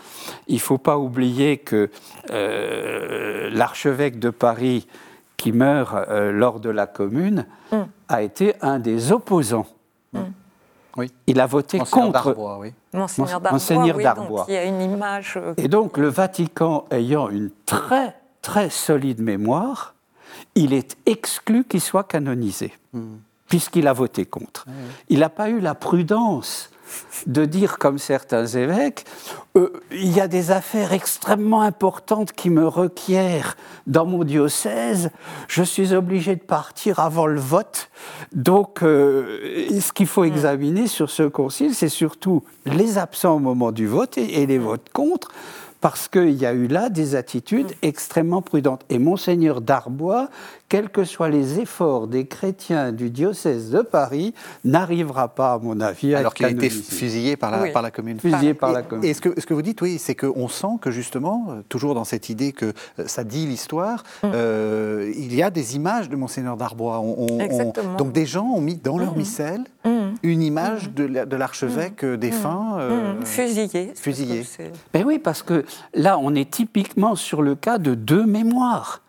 il 0.48 0.56
ne 0.56 0.60
faut 0.62 0.78
pas 0.78 0.98
oublier 0.98 1.58
que 1.58 1.90
euh, 2.32 3.50
l'archevêque 3.52 4.20
de 4.20 4.30
Paris, 4.30 4.88
qui 5.36 5.52
meurt 5.52 5.94
lors 6.32 6.62
de 6.62 6.70
la 6.70 6.88
Commune, 6.88 7.46
mm. 7.74 7.82
a 8.08 8.22
été 8.22 8.54
un 8.62 8.80
des 8.80 9.12
opposants. 9.12 9.68
Mm. 10.14 10.20
Oui. 10.96 11.12
Il 11.28 11.42
a 11.42 11.46
voté 11.46 11.80
contre. 11.80 12.34
Oui. 12.62 12.72
Monseigneur 12.94 13.42
Darbois. 13.42 14.46
il 14.48 14.54
y 14.54 14.58
a 14.58 14.64
une 14.64 14.82
image. 14.82 15.38
Et 15.58 15.68
donc, 15.68 15.98
le 15.98 16.08
Vatican 16.08 16.86
ayant 16.90 17.28
une 17.28 17.50
très, 17.66 18.16
très 18.42 18.70
solide 18.70 19.20
mémoire, 19.20 19.95
il 20.56 20.74
est 20.74 20.98
exclu 21.06 21.64
qu'il 21.66 21.82
soit 21.82 22.06
canonisé, 22.06 22.74
hmm. 22.94 23.18
puisqu'il 23.48 23.88
a 23.88 23.94
voté 23.94 24.26
contre. 24.26 24.66
Il 25.10 25.20
n'a 25.20 25.30
pas 25.30 25.50
eu 25.50 25.60
la 25.60 25.76
prudence 25.76 26.72
de 27.26 27.46
dire, 27.46 27.78
comme 27.80 27.98
certains 27.98 28.46
évêques, 28.46 29.06
euh, 29.58 29.74
il 29.92 30.16
y 30.16 30.22
a 30.22 30.28
des 30.28 30.52
affaires 30.52 30.94
extrêmement 30.94 31.62
importantes 31.62 32.32
qui 32.32 32.50
me 32.50 32.68
requièrent 32.68 33.58
dans 33.88 34.06
mon 34.06 34.24
diocèse, 34.24 35.10
je 35.48 35.64
suis 35.64 35.94
obligé 35.94 36.36
de 36.36 36.44
partir 36.44 37.00
avant 37.00 37.26
le 37.26 37.40
vote. 37.40 37.90
Donc, 38.34 38.84
euh, 38.84 39.68
ce 39.80 39.92
qu'il 39.92 40.08
faut 40.08 40.24
hmm. 40.24 40.34
examiner 40.34 40.88
sur 40.88 41.10
ce 41.10 41.24
concile, 41.24 41.74
c'est 41.74 41.90
surtout 41.90 42.44
les 42.66 42.98
absents 42.98 43.36
au 43.36 43.40
moment 43.40 43.72
du 43.72 43.88
vote 43.88 44.18
et 44.18 44.46
les 44.46 44.60
votes 44.60 44.90
contre 44.94 45.32
parce 45.86 46.08
qu'il 46.08 46.32
y 46.32 46.48
a 46.48 46.54
eu 46.54 46.66
là 46.66 46.90
des 46.90 47.14
attitudes 47.14 47.70
mm. 47.70 47.84
extrêmement 47.84 48.42
prudentes. 48.42 48.82
Et 48.90 48.98
monseigneur 48.98 49.62
Darbois, 49.62 50.30
quels 50.68 50.90
que 50.90 51.04
soient 51.04 51.30
les 51.30 51.60
efforts 51.60 52.08
des 52.08 52.26
chrétiens 52.26 52.92
du 52.92 53.12
diocèse 53.12 53.70
de 53.70 53.82
Paris, 53.82 54.34
n'arrivera 54.64 55.28
pas, 55.28 55.54
à 55.54 55.60
mon 55.60 55.80
avis, 55.80 56.16
à 56.16 56.20
Alors 56.20 56.34
qu'il 56.34 56.48
a 56.48 56.50
été 56.50 56.72
fusillé 56.72 57.38
par 57.38 57.52
la, 57.52 57.72
par 57.72 57.84
la 57.84 57.92
commune. 57.92 58.20
Fusillé 58.20 58.56
par 58.56 58.72
la 58.72 58.82
commune. 58.82 59.06
Et 59.06 59.14
ce 59.14 59.22
que, 59.22 59.40
ce 59.40 59.46
que 59.46 59.54
vous 59.54 59.62
dites, 59.62 59.80
oui, 59.84 60.00
c'est 60.00 60.16
qu'on 60.16 60.48
sent 60.48 60.80
que 60.82 60.90
justement, 60.90 61.46
euh, 61.50 61.62
toujours 61.70 61.94
dans 61.94 62.04
cette 62.04 62.30
idée 62.30 62.52
que 62.52 62.74
euh, 62.98 63.06
ça 63.06 63.24
dit 63.24 63.46
l'histoire, 63.46 64.04
mm. 64.24 64.32
euh, 64.34 65.14
il 65.16 65.36
y 65.36 65.44
a 65.44 65.52
des 65.52 65.76
images 65.76 66.10
de 66.10 66.16
monseigneur 66.16 66.58
Darbois. 66.58 67.00
donc 68.00 68.12
des 68.12 68.26
gens 68.26 68.46
ont 68.48 68.62
mis 68.62 68.76
dans 68.76 68.98
leur 68.98 69.14
mm. 69.14 69.18
missel 69.20 69.64
une 70.24 70.42
image 70.42 70.90
de 70.90 71.36
l'archevêque 71.36 72.04
défunt. 72.04 72.80
fusillé. 73.24 73.94
Fusillé. 73.94 74.44
Ben 74.92 75.04
oui, 75.06 75.20
parce 75.20 75.44
que 75.44 75.64
là, 75.94 76.18
on 76.20 76.36
est 76.36 76.50
typiquement 76.50 77.16
sur 77.16 77.42
le 77.42 77.56
cas 77.56 77.78
de 77.78 77.96
deux 77.96 78.26
mémoires. 78.26 79.02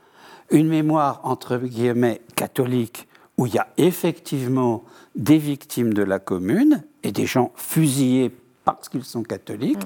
Une 0.50 0.68
mémoire, 0.68 1.20
entre 1.24 1.56
guillemets, 1.58 2.20
catholique, 2.36 3.08
où 3.36 3.46
il 3.46 3.54
y 3.54 3.58
a 3.58 3.68
effectivement 3.76 4.84
des 5.14 5.38
victimes 5.38 5.92
de 5.92 6.02
la 6.02 6.18
commune 6.18 6.84
et 7.02 7.12
des 7.12 7.26
gens 7.26 7.52
fusillés 7.56 8.30
parce 8.64 8.88
qu'ils 8.88 9.04
sont 9.04 9.22
catholiques. 9.22 9.82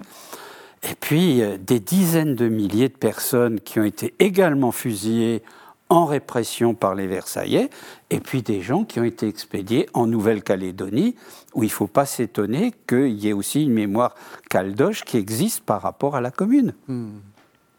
Et 0.83 0.95
puis 0.99 1.43
euh, 1.43 1.59
des 1.59 1.81
dizaines 1.81 2.35
de 2.35 2.49
milliers 2.49 2.89
de 2.89 2.97
personnes 2.97 3.61
qui 3.61 3.79
ont 3.79 3.85
été 3.85 4.15
également 4.19 4.73
fusillées 4.73 5.43
en 5.91 6.07
répression 6.07 6.75
par 6.75 6.95
les 6.95 7.07
Versaillais, 7.07 7.69
et 8.09 8.21
puis 8.21 8.43
des 8.43 8.63
gens 8.63 8.85
qui 8.85 9.01
ont 9.01 9.05
été 9.05 9.29
expédiés 9.29 9.89
en 9.93 10.07
Nouvelle-Calédonie, 10.07 11.17
où 11.55 11.65
il 11.65 11.67
ne 11.67 11.73
faut 11.73 11.89
pas 11.89 12.07
s'étonner 12.07 12.73
qu'il 12.89 13.19
y 13.19 13.29
ait 13.29 13.33
aussi 13.33 13.65
une 13.65 13.73
mémoire 13.73 14.15
caldoche 14.49 15.03
qui 15.03 15.19
existe 15.19 15.65
par 15.65 15.83
rapport 15.83 16.17
à 16.17 16.21
la 16.21 16.31
commune. 16.31 16.75
Hmm. 16.87 17.19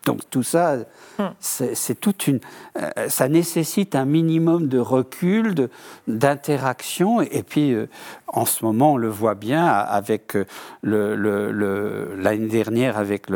Donc 0.05 0.21
tout 0.31 0.41
ça, 0.41 0.77
hmm. 1.19 1.27
c'est 1.39 1.99
toute 1.99 2.25
une, 2.25 2.39
euh, 2.75 2.89
ça 3.07 3.29
nécessite 3.29 3.93
un 3.93 4.05
minimum 4.05 4.67
de 4.67 4.79
recul, 4.79 5.69
d'interaction. 6.07 7.21
Et 7.21 7.43
puis 7.43 7.73
euh, 7.73 7.87
en 8.27 8.45
ce 8.45 8.65
moment, 8.65 8.93
on 8.93 8.97
le 8.97 9.09
voit 9.09 9.35
bien 9.35 9.67
avec 9.67 10.35
euh, 10.35 10.45
le, 10.81 12.15
l'année 12.17 12.47
dernière 12.47 12.97
avec 12.97 13.27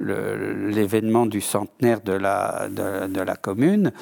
l'événement 0.00 1.24
du 1.24 1.40
centenaire 1.40 2.02
de 2.02 2.12
la, 2.12 2.68
de, 2.68 3.20
la 3.20 3.36
commune, 3.36 3.92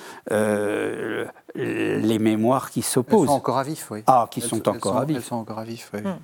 les 1.54 2.18
mémoires 2.18 2.70
qui 2.70 2.82
s'opposent. 2.82 3.22
Elles 3.22 3.28
sont 3.28 3.34
encore 3.34 3.58
à 3.58 3.62
vif, 3.62 3.88
oui. 3.92 4.02
Ah, 4.08 4.26
qui 4.28 4.40
sont 4.40 4.68
encore 4.68 4.96
à 4.98 5.04
vif. 5.04 5.18
Elles 5.18 5.22
sont 5.22 5.36
encore 5.36 5.60
à 5.60 5.64
vif, 5.64 5.90
oui. 5.94 6.00
Hmm. 6.00 6.16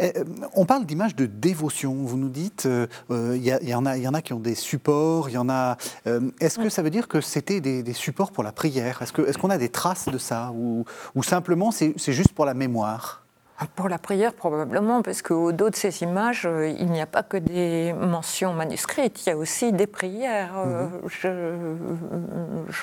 Euh, 0.00 0.24
on 0.54 0.64
parle 0.66 0.84
d'image 0.84 1.16
de 1.16 1.26
dévotion. 1.26 1.94
Vous 1.94 2.16
nous 2.16 2.28
dites, 2.28 2.62
il 2.64 2.70
euh, 2.70 2.86
euh, 3.10 3.36
y, 3.36 3.74
en 3.74 3.86
a, 3.86 3.96
y 3.96 4.08
en 4.08 4.14
a 4.14 4.22
qui 4.22 4.32
ont 4.32 4.40
des 4.40 4.54
supports. 4.54 5.28
Il 5.28 5.32
y 5.32 5.38
en 5.38 5.48
a. 5.48 5.76
Est-ce 6.40 6.58
que 6.58 6.68
ça 6.68 6.82
veut 6.82 6.90
dire 6.90 7.08
que 7.08 7.20
c'était 7.20 7.60
des, 7.60 7.92
supports 7.92 8.32
pour 8.32 8.44
la 8.44 8.52
prière? 8.52 9.02
Est-ce 9.02 9.38
qu'on 9.38 9.50
a 9.50 9.58
des 9.58 9.68
traces 9.68 10.08
de 10.08 10.18
ça, 10.18 10.52
ou, 10.54 10.84
simplement 11.22 11.70
c'est 11.70 12.12
juste 12.12 12.32
pour 12.32 12.44
la 12.44 12.54
mémoire? 12.54 13.22
Pour 13.74 13.88
la 13.88 13.98
prière, 13.98 14.34
probablement, 14.34 15.00
parce 15.00 15.22
qu'au 15.22 15.50
dos 15.50 15.70
de 15.70 15.76
ces 15.76 16.02
images, 16.02 16.46
il 16.78 16.90
n'y 16.90 17.00
a 17.00 17.06
pas 17.06 17.22
que 17.22 17.38
des 17.38 17.94
mentions 17.94 18.52
manuscrites, 18.52 19.24
il 19.24 19.30
y 19.30 19.32
a 19.32 19.36
aussi 19.36 19.72
des 19.72 19.86
prières. 19.86 20.52
Mhm. 20.54 20.90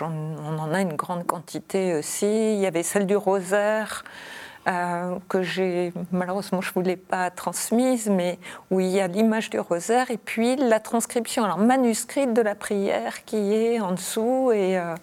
on 0.01 0.59
en 0.59 0.73
a 0.73 0.81
une 0.81 0.95
grande 0.95 1.27
quantité 1.27 1.95
aussi. 1.95 2.55
Il 2.55 2.59
y 2.59 2.65
avait 2.65 2.83
celle 2.83 3.05
du 3.05 3.15
rosaire. 3.15 4.03
Euh, 4.65 5.17
que 5.27 5.43
j'ai 5.43 5.91
malheureusement 6.13 6.61
je 6.61 6.69
ne 6.69 6.73
vous 6.75 6.81
l'ai 6.81 6.95
pas 6.95 7.29
transmise, 7.29 8.09
mais 8.09 8.39
où 8.71 8.79
il 8.79 8.87
y 8.87 9.01
a 9.01 9.07
l'image 9.07 9.49
du 9.49 9.59
rosaire 9.59 10.09
et 10.09 10.17
puis 10.17 10.55
la 10.55 10.79
transcription 10.79 11.43
alors 11.43 11.57
manuscrite 11.57 12.33
de 12.33 12.41
la 12.41 12.55
prière 12.55 13.25
qui 13.25 13.53
est 13.53 13.81
en 13.81 13.91
dessous 13.91 14.51
et, 14.53 14.77
euh, 14.77 14.95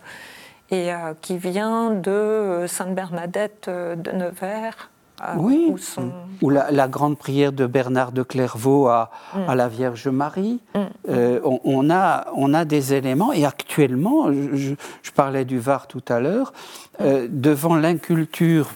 et 0.71 0.91
euh, 0.91 1.13
qui 1.21 1.37
vient 1.37 1.91
de 1.91 2.65
Sainte 2.69 2.95
Bernadette 2.95 3.69
de 3.69 4.11
Nevers. 4.13 4.89
oui, 5.37 5.75
ou 6.41 6.49
la, 6.49 6.89
grande 6.89 7.19
prière 7.19 7.53
de 7.53 7.67
Bernard 7.67 8.13
de 8.13 8.23
Clairvaux 8.23 8.89
à, 8.89 9.11
mm. 9.35 9.39
à 9.47 9.55
la 9.55 9.69
Vierge 9.69 10.09
Marie. 10.09 10.63
Mm. 10.75 11.11
on, 11.45 11.91
a, 11.91 12.29
on 12.35 12.55
a 12.55 12.65
des 12.65 12.95
éléments, 12.95 13.35
et 13.35 13.45
actuellement, 13.45 14.33
je, 14.33 14.73
je 15.03 15.11
parlais 15.11 15.45
du 15.45 15.59
Var 15.59 15.87
tout 15.87 16.05
à 16.09 16.19
l'heure, 16.21 16.55
devant 16.99 17.77
l'inculture 17.77 18.71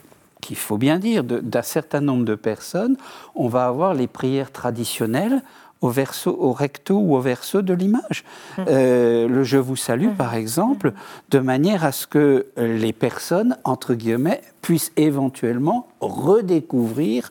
qu'il 0.45 0.57
faut 0.57 0.79
bien 0.79 0.99
dire, 0.99 1.25
d'un 1.25 1.63
certain 1.63 2.01
nombre 2.01 2.25
de 2.25 2.35
personnes, 2.35 2.97
on 3.35 3.49
va 3.49 3.67
avoir 3.67 3.95
les 3.95 4.07
prières 4.07 4.53
traditionnelles 4.53 5.43
au 5.81 5.91
verso, 5.91 6.35
au 6.39 6.53
recto 6.53 6.99
ou 6.99 7.17
au 7.17 7.21
verso 7.21 7.63
de 7.63 7.75
l'image. 7.75 8.25
Mmh. 8.57 8.63
Euh, 8.69 9.29
le 9.29 9.45
je 9.45 9.59
vous 9.59 9.77
salue, 9.77 10.09
mmh. 10.09 10.17
par 10.17 10.35
exemple, 10.35 10.93
de 11.31 11.39
manière 11.39 11.85
à 11.85 11.93
ce 11.93 12.07
que 12.07 12.47
les 12.57 12.93
personnes, 12.93 13.57
entre 13.65 13.95
guillemets, 13.95 14.41
puissent 14.63 14.93
éventuellement 14.97 15.89
redécouvrir 16.01 17.31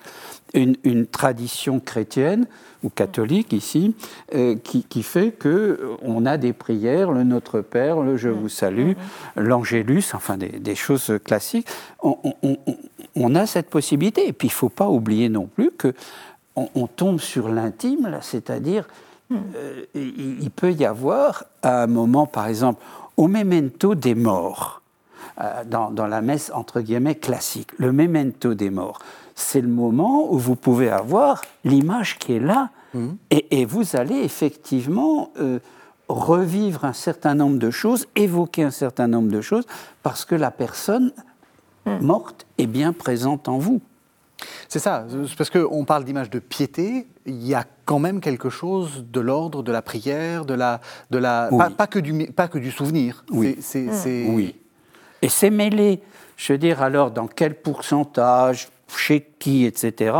une, 0.54 1.08
tradition 1.08 1.80
chrétienne 1.80 2.46
ou 2.84 2.90
catholique 2.90 3.54
ici, 3.54 3.96
euh, 4.36 4.56
qui, 4.56 5.04
fait 5.04 5.32
que 5.32 5.50
euh, 5.50 5.78
on 6.02 6.26
a 6.26 6.38
des 6.38 6.54
prières, 6.54 7.12
le 7.12 7.24
Notre 7.24 7.62
Père, 7.62 8.02
le 8.02 8.18
Je 8.18 8.30
vous 8.30 8.50
salue, 8.50 8.92
l'Angélus, 9.36 10.14
enfin 10.14 10.38
des, 10.38 10.76
choses 10.76 11.14
classiques. 11.24 11.68
On, 12.04 12.18
a 13.16 13.46
cette 13.46 13.70
possibilité. 13.70 14.28
Et 14.28 14.34
puis 14.34 14.48
il 14.48 14.52
ne 14.52 14.56
faut 14.56 14.70
pas 14.70 14.88
oublier 14.88 15.30
non 15.30 15.48
plus 15.48 15.72
que 15.72 15.94
on, 16.56 16.86
tombe 16.86 17.20
sur 17.20 17.50
l'intime, 17.50 18.16
c'est-à-dire 18.22 18.88
euh, 19.32 19.86
il, 19.96 20.52
peut 20.52 20.72
y 20.72 20.86
avoir 20.86 21.46
à 21.64 21.82
un 21.82 21.88
moment, 21.88 22.28
par 22.28 22.46
exemple, 22.46 22.80
au 23.18 23.28
memento 23.28 23.96
des 23.96 24.14
morts, 24.14 24.84
dans, 25.66 25.90
dans 25.90 26.06
la 26.06 26.22
messe 26.22 26.52
entre 26.54 26.82
guillemets 26.82 27.16
classique, 27.16 27.70
le 27.80 27.92
memento 27.92 28.54
des 28.54 28.70
morts 28.70 29.00
c'est 29.36 29.62
le 29.62 29.68
moment 29.68 30.32
où 30.32 30.38
vous 30.38 30.56
pouvez 30.56 30.90
avoir 30.90 31.42
l'image 31.64 32.18
qui 32.20 32.34
est 32.34 32.40
là 32.40 32.70
mhm. 32.94 33.18
et, 33.32 33.66
vous 33.66 33.96
allez 33.96 34.18
effectivement 34.18 35.32
euh, 35.40 35.60
revivre 36.08 36.86
un 36.86 36.94
certain 36.94 37.36
nombre 37.36 37.58
de 37.58 37.72
choses, 37.72 38.08
évoquer 38.16 38.64
un 38.64 38.72
certain 38.72 39.08
nombre 39.08 39.32
de 39.32 39.42
choses, 39.42 39.66
parce 40.02 40.26
que 40.26 40.36
la 40.36 40.52
personne. 40.52 41.12
Morte 41.86 42.46
est 42.58 42.68
bien 42.68 42.94
présente 42.94 43.48
en 43.48 43.58
vous. 43.58 43.82
C'est 44.68 44.80
ça, 44.80 45.06
parce 45.38 45.50
qu'on 45.50 45.86
parle 45.86 46.04
d'image 46.04 46.30
de 46.30 46.40
piété, 46.40 47.08
il 47.26 47.46
y 47.46 47.54
a 47.54 47.66
quand 47.86 48.00
même 48.00 48.20
quelque 48.20 48.50
chose 48.50 49.06
de 49.10 49.20
l'ordre 49.20 49.64
de 49.64 49.72
la 49.72 49.82
prière, 49.82 50.46
de 50.46 50.54
la, 50.54 50.82
de 51.12 51.18
la 51.18 51.50
pas, 51.78 51.88
que 51.88 52.00
du, 52.00 52.28
pas 52.32 52.48
que 52.48 52.58
du 52.58 52.72
souvenir. 52.72 53.24
Oui. 53.32 53.58
oui. 54.28 54.56
Et 55.22 55.30
c'est 55.30 55.50
mêlé, 55.50 56.02
je 56.36 56.54
veux 56.54 56.60
dire, 56.60 56.82
alors 56.82 57.12
dans 57.12 57.28
quel 57.28 57.56
pourcentage 57.56 58.70
chez 58.88 59.22
qui, 59.40 59.66
etc., 59.66 60.16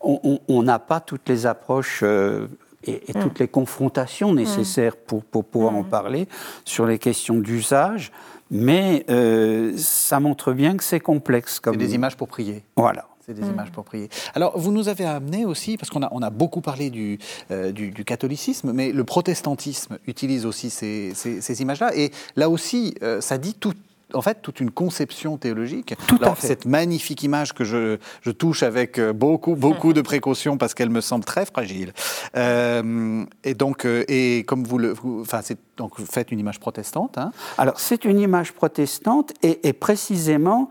on 0.00 0.62
n'a 0.62 0.78
pas 0.78 1.00
toutes 1.00 1.26
les 1.30 1.46
approches 1.46 2.00
euh, 2.02 2.46
et, 2.86 3.02
mm. 3.14 3.22
toutes 3.22 3.38
les 3.38 3.48
confrontations 3.48 4.34
nécessaires 4.34 4.96
pour, 4.96 5.24
pouvoir 5.24 5.74
en 5.74 5.84
parler 5.84 6.28
sur 6.64 6.86
les 6.86 6.98
questions 6.98 7.36
d'usage, 7.36 8.12
mais 8.50 9.04
euh, 9.10 9.74
ça 9.76 10.20
montre 10.20 10.52
bien 10.52 10.76
que 10.76 10.84
c'est 10.84 11.00
complexe. 11.00 11.60
C'est 11.64 11.76
des 11.76 11.94
images 11.94 12.16
pour 12.16 12.28
prier. 12.28 12.62
Voilà. 12.76 13.06
C'est 13.26 13.32
des 13.32 13.46
images 13.46 13.70
pour 13.72 13.84
prier. 13.84 14.10
Alors, 14.34 14.58
vous 14.58 14.70
nous 14.70 14.88
avez 14.88 15.06
amené 15.06 15.46
aussi, 15.46 15.78
parce 15.78 15.88
qu'on 15.88 16.02
a, 16.02 16.10
on 16.12 16.20
a 16.20 16.28
beaucoup 16.28 16.60
parlé 16.60 16.90
du, 16.90 17.18
euh, 17.50 17.72
du, 17.72 18.04
catholicisme, 18.04 18.72
mais 18.72 18.92
le 18.92 19.02
protestantisme 19.02 19.96
utilise 20.06 20.44
aussi 20.44 20.68
ces, 20.68 21.14
ces, 21.14 21.62
images-là. 21.62 21.96
Et 21.96 22.10
là 22.36 22.50
aussi, 22.50 22.94
ça 23.20 23.38
dit 23.38 23.54
tout, 23.54 23.72
en 24.14 24.22
fait 24.22 24.40
toute 24.42 24.60
une 24.60 24.70
conception 24.70 25.36
théologique. 25.36 25.94
Tout 26.06 26.18
à 26.22 26.34
fait. 26.34 26.46
Cette 26.46 26.66
magnifique 26.66 27.22
image 27.22 27.52
que 27.52 27.64
je, 27.64 27.98
touche 28.32 28.62
avec 28.62 28.98
euh, 28.98 29.12
beaucoup, 29.12 29.54
beaucoup 29.54 29.92
de 29.92 30.00
précautions 30.00 30.56
parce 30.56 30.74
qu'elle 30.74 30.90
me 30.90 31.00
semble 31.00 31.24
très 31.24 31.46
fragile. 31.46 31.92
Euh, 32.36 33.24
et 33.44 33.54
donc, 33.54 33.84
euh, 33.84 34.04
et 34.08 34.44
comme 34.44 34.64
vous 34.64 34.78
le, 34.78 34.94
enfin, 35.20 35.40
c'est 35.42 35.58
donc 35.76 35.98
vous 35.98 36.06
faites 36.06 36.30
une 36.32 36.38
image 36.38 36.60
protestante. 36.60 37.18
Hein. 37.18 37.32
Alors 37.58 37.78
c'est 37.78 38.04
une 38.04 38.18
image 38.18 38.52
protestante 38.52 39.32
et, 39.42 39.72
précisément 39.72 40.68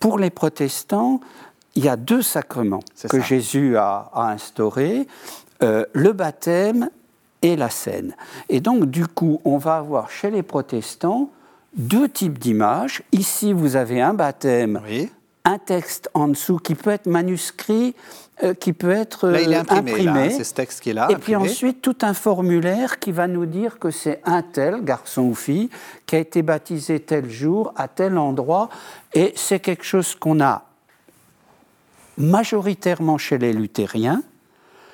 pour 0.00 0.18
les 0.18 0.30
protestants, 0.30 1.20
il 1.74 1.84
y 1.84 1.88
a 1.88 1.96
deux 1.96 2.22
sacrements 2.22 2.82
que 3.08 3.20
Jésus 3.20 3.76
a, 3.76 4.10
instaurés 4.14 5.06
le 5.60 6.12
baptême 6.12 6.90
et 7.40 7.56
la 7.56 7.70
scène. 7.70 8.14
Et 8.48 8.60
donc, 8.60 8.86
du 8.86 9.06
coup, 9.06 9.40
on 9.44 9.56
va 9.58 9.76
avoir 9.76 10.10
chez 10.10 10.30
les 10.30 10.42
protestants 10.42 11.30
deux 11.76 12.08
types 12.08 12.38
d'images. 12.38 13.02
Ici, 13.12 13.52
vous 13.52 13.76
avez 13.76 14.00
un 14.00 14.14
baptême, 14.14 14.80
un 15.44 15.58
texte 15.58 16.08
en 16.14 16.28
dessous 16.28 16.58
qui 16.58 16.74
peut 16.74 16.90
être 16.90 17.06
manuscrit, 17.06 17.94
euh, 18.42 18.54
qui 18.54 18.72
peut 18.72 18.90
être 18.90 19.28
là, 19.28 19.40
il 19.40 19.52
est 19.52 19.72
imprimé. 19.72 20.30
C'est 20.30 20.44
ce 20.44 20.54
texte 20.54 20.80
qui 20.80 20.90
est 20.90 20.94
là. 20.94 21.08
Et 21.10 21.16
puis 21.16 21.36
ensuite, 21.36 21.82
tout 21.82 21.96
un 22.02 22.14
formulaire 22.14 22.98
qui 22.98 23.12
va 23.12 23.28
nous 23.28 23.46
dire 23.46 23.78
que 23.78 23.90
c'est 23.90 24.20
un 24.24 24.42
tel, 24.42 24.82
garçon 24.82 25.22
ou 25.22 25.34
fille, 25.34 25.70
qui 26.06 26.16
a 26.16 26.18
été 26.18 26.42
baptisé 26.42 27.00
tel 27.00 27.30
jour, 27.30 27.72
à 27.76 27.88
tel 27.88 28.18
endroit. 28.18 28.70
Et 29.12 29.32
c'est 29.36 29.60
quelque 29.60 29.84
chose 29.84 30.14
qu'on 30.14 30.40
a 30.40 30.64
majoritairement 32.16 33.18
chez 33.18 33.38
les 33.38 33.52
luthériens, 33.52 34.22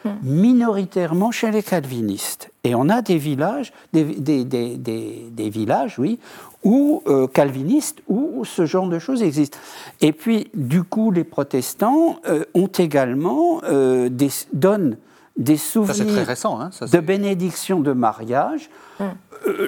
hmm. 0.05 0.11
minoritairement 0.23 1.31
chez 1.31 1.51
les 1.51 1.63
calvinistes. 1.63 2.50
Et 2.65 2.75
on 2.75 2.89
a 2.91 3.01
des 3.01 3.17
villages, 3.17 3.73
des, 3.93 4.05
des, 4.05 4.45
des, 4.45 4.77
des 4.77 5.51
villages, 5.51 5.99
oui, 5.99 6.19
ou 6.63 7.03
euh, 7.07 7.27
calvinistes, 7.27 8.03
où 8.07 8.45
ce 8.45 8.67
genre 8.67 8.87
de 8.87 8.99
choses 8.99 9.23
existe. 9.23 9.59
Et 10.01 10.13
puis, 10.13 10.51
du 10.55 10.83
coup, 10.83 11.11
les 11.11 11.25
protestants 11.25 12.19
euh, 12.29 12.45
ont 12.55 12.67
également 12.67 13.63
euh, 13.65 14.11
des, 14.11 14.29
donnent 14.53 14.99
des 15.39 15.57
souvenirs 15.57 16.27
récent, 16.27 16.61
hein, 16.61 16.71
de 16.81 16.99
bénédiction 16.99 17.81
de 17.81 17.93
mariage. 17.93 18.69
Hum. 18.99 19.13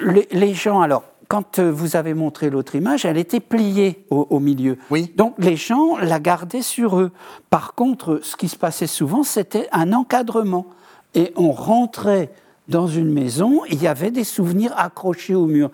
Les, 0.03 0.27
les, 0.31 0.53
gens, 0.53 0.81
alors, 0.81 1.03
quand 1.27 1.59
vous 1.59 1.95
avez 1.95 2.13
montré 2.13 2.51
l'autre 2.51 2.75
image, 2.75 3.05
elle 3.05 3.17
était 3.17 3.39
pliée 3.39 4.05
au, 4.11 4.27
au, 4.29 4.39
milieu. 4.39 4.77
Oui. 4.91 5.11
Donc 5.15 5.33
les 5.39 5.55
gens 5.55 5.97
la 5.97 6.19
gardaient 6.19 6.61
sur 6.61 6.99
eux. 6.99 7.11
Par 7.49 7.73
contre, 7.73 8.19
ce 8.21 8.35
qui 8.35 8.49
se 8.49 8.55
passait 8.55 8.85
souvent, 8.85 9.23
c'était 9.23 9.67
un 9.71 9.93
encadrement. 9.93 10.67
Et 11.15 11.33
on 11.35 11.51
rentrait 11.51 12.31
dans 12.67 12.87
une 12.87 13.11
maison, 13.11 13.63
il 13.69 13.81
y 13.81 13.87
avait 13.87 14.11
des 14.11 14.23
souvenirs 14.23 14.73
accrochés 14.77 15.35
au 15.35 15.47
mur. 15.47 15.69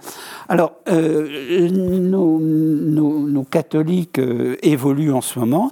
Alors, 0.47 0.73
euh, 0.87 1.69
nos, 1.69 3.43
catholiques 3.43 4.19
euh, 4.19 4.57
évoluent 4.63 5.13
en 5.13 5.21
ce 5.21 5.39
moment 5.39 5.71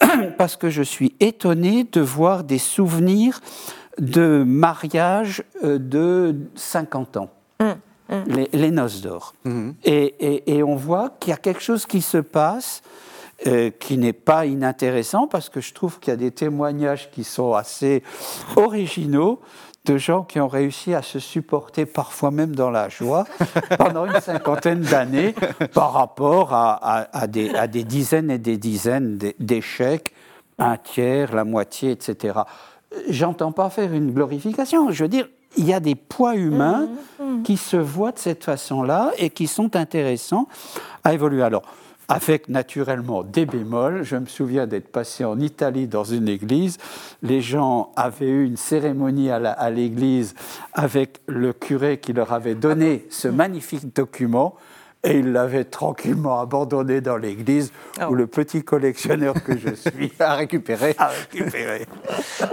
parce 0.38 0.56
que 0.56 0.70
je 0.70 0.82
suis 0.82 1.14
étonné 1.20 1.84
de 1.90 2.00
voir 2.00 2.44
des 2.44 2.58
souvenirs 2.58 3.40
de 3.98 4.42
mariage 4.46 5.44
euh, 5.64 5.78
de 5.78 6.36
50 6.54 7.16
ans. 7.16 7.30
Mmh, 7.60 7.64
mmh. 8.14 8.46
Les, 8.52 8.70
noces 8.70 9.02
d'or. 9.02 9.34
Mmh. 9.44 9.70
Et, 9.84 10.56
et, 10.56 10.62
on 10.62 10.76
voit 10.76 11.10
qu'il 11.20 11.30
y 11.30 11.34
a 11.34 11.38
quelque 11.38 11.62
chose 11.62 11.86
qui 11.86 12.02
se 12.02 12.18
passe 12.18 12.82
qui 13.78 13.96
n'est 13.96 14.12
pas 14.12 14.44
inintéressant 14.44 15.26
parce 15.26 15.48
que 15.48 15.62
je 15.62 15.72
trouve 15.72 15.98
qu'il 15.98 16.10
y 16.10 16.14
a 16.14 16.18
des 16.18 16.30
témoignages 16.30 17.10
qui 17.10 17.24
sont 17.24 17.54
assez 17.54 18.02
originaux 18.56 19.40
de 19.90 19.98
gens 19.98 20.22
qui 20.22 20.38
ont 20.38 20.48
réussi 20.48 20.94
à 20.94 21.02
se 21.02 21.18
supporter 21.18 21.84
parfois 21.84 22.30
même 22.30 22.54
dans 22.54 22.70
la 22.70 22.88
joie 22.88 23.26
pendant 23.78 24.06
une 24.06 24.20
cinquantaine 24.20 24.82
d'années 24.82 25.34
par 25.74 25.92
rapport 25.92 26.52
à, 26.52 27.26
des, 27.26 27.50
à, 27.50 27.66
des, 27.66 27.82
dizaines 27.82 28.30
et 28.30 28.38
des 28.38 28.56
dizaines 28.56 29.18
d'échecs, 29.40 30.12
un 30.58 30.76
tiers, 30.76 31.34
la 31.34 31.44
moitié, 31.44 31.90
etc. 31.90 32.40
J'entends 33.08 33.52
pas 33.52 33.68
faire 33.68 33.92
une 33.92 34.12
glorification, 34.12 34.92
je 34.92 35.04
veux 35.04 35.08
dire, 35.08 35.28
il 35.56 35.64
y 35.64 35.72
a 35.72 35.80
des 35.80 35.96
poids 35.96 36.36
humains 36.36 36.88
mmh, 37.18 37.24
mmh. 37.24 37.42
qui 37.42 37.56
se 37.56 37.76
voient 37.76 38.12
de 38.12 38.18
cette 38.18 38.44
façon-là 38.44 39.10
et 39.18 39.30
qui 39.30 39.48
sont 39.48 39.74
intéressants 39.74 40.46
à 41.02 41.12
évoluer. 41.12 41.42
Alors, 41.42 41.62
avec 42.10 42.48
naturellement 42.48 43.22
des 43.22 43.46
bémols. 43.46 44.02
Je 44.02 44.16
me 44.16 44.26
souviens 44.26 44.66
d'être 44.66 44.88
passé 44.88 45.24
en 45.24 45.38
Italie 45.38 45.86
dans 45.86 46.02
une 46.02 46.28
église. 46.28 46.76
Les 47.22 47.40
gens 47.40 47.92
avaient 47.94 48.26
eu 48.26 48.44
une 48.44 48.56
cérémonie 48.56 49.30
à 49.30 49.70
l'église 49.70 50.34
avec 50.72 51.20
le 51.26 51.52
curé 51.52 51.98
qui 51.98 52.12
leur 52.12 52.32
avait 52.32 52.56
donné 52.56 53.06
ce 53.10 53.28
magnifique 53.28 53.94
document 53.94 54.56
et 55.02 55.18
il 55.18 55.32
l'avait 55.32 55.64
tranquillement 55.64 56.40
abandonné 56.40 57.00
dans 57.00 57.16
l'église 57.16 57.72
où 58.08 58.14
le 58.14 58.26
petit 58.26 58.62
collectionneur 58.62 59.34
que 59.42 59.56
je 59.56 59.74
suis 59.74 60.12
a 60.18 60.34
récupéré. 60.34 60.94
A 60.98 61.08
récupéré. 61.08 61.86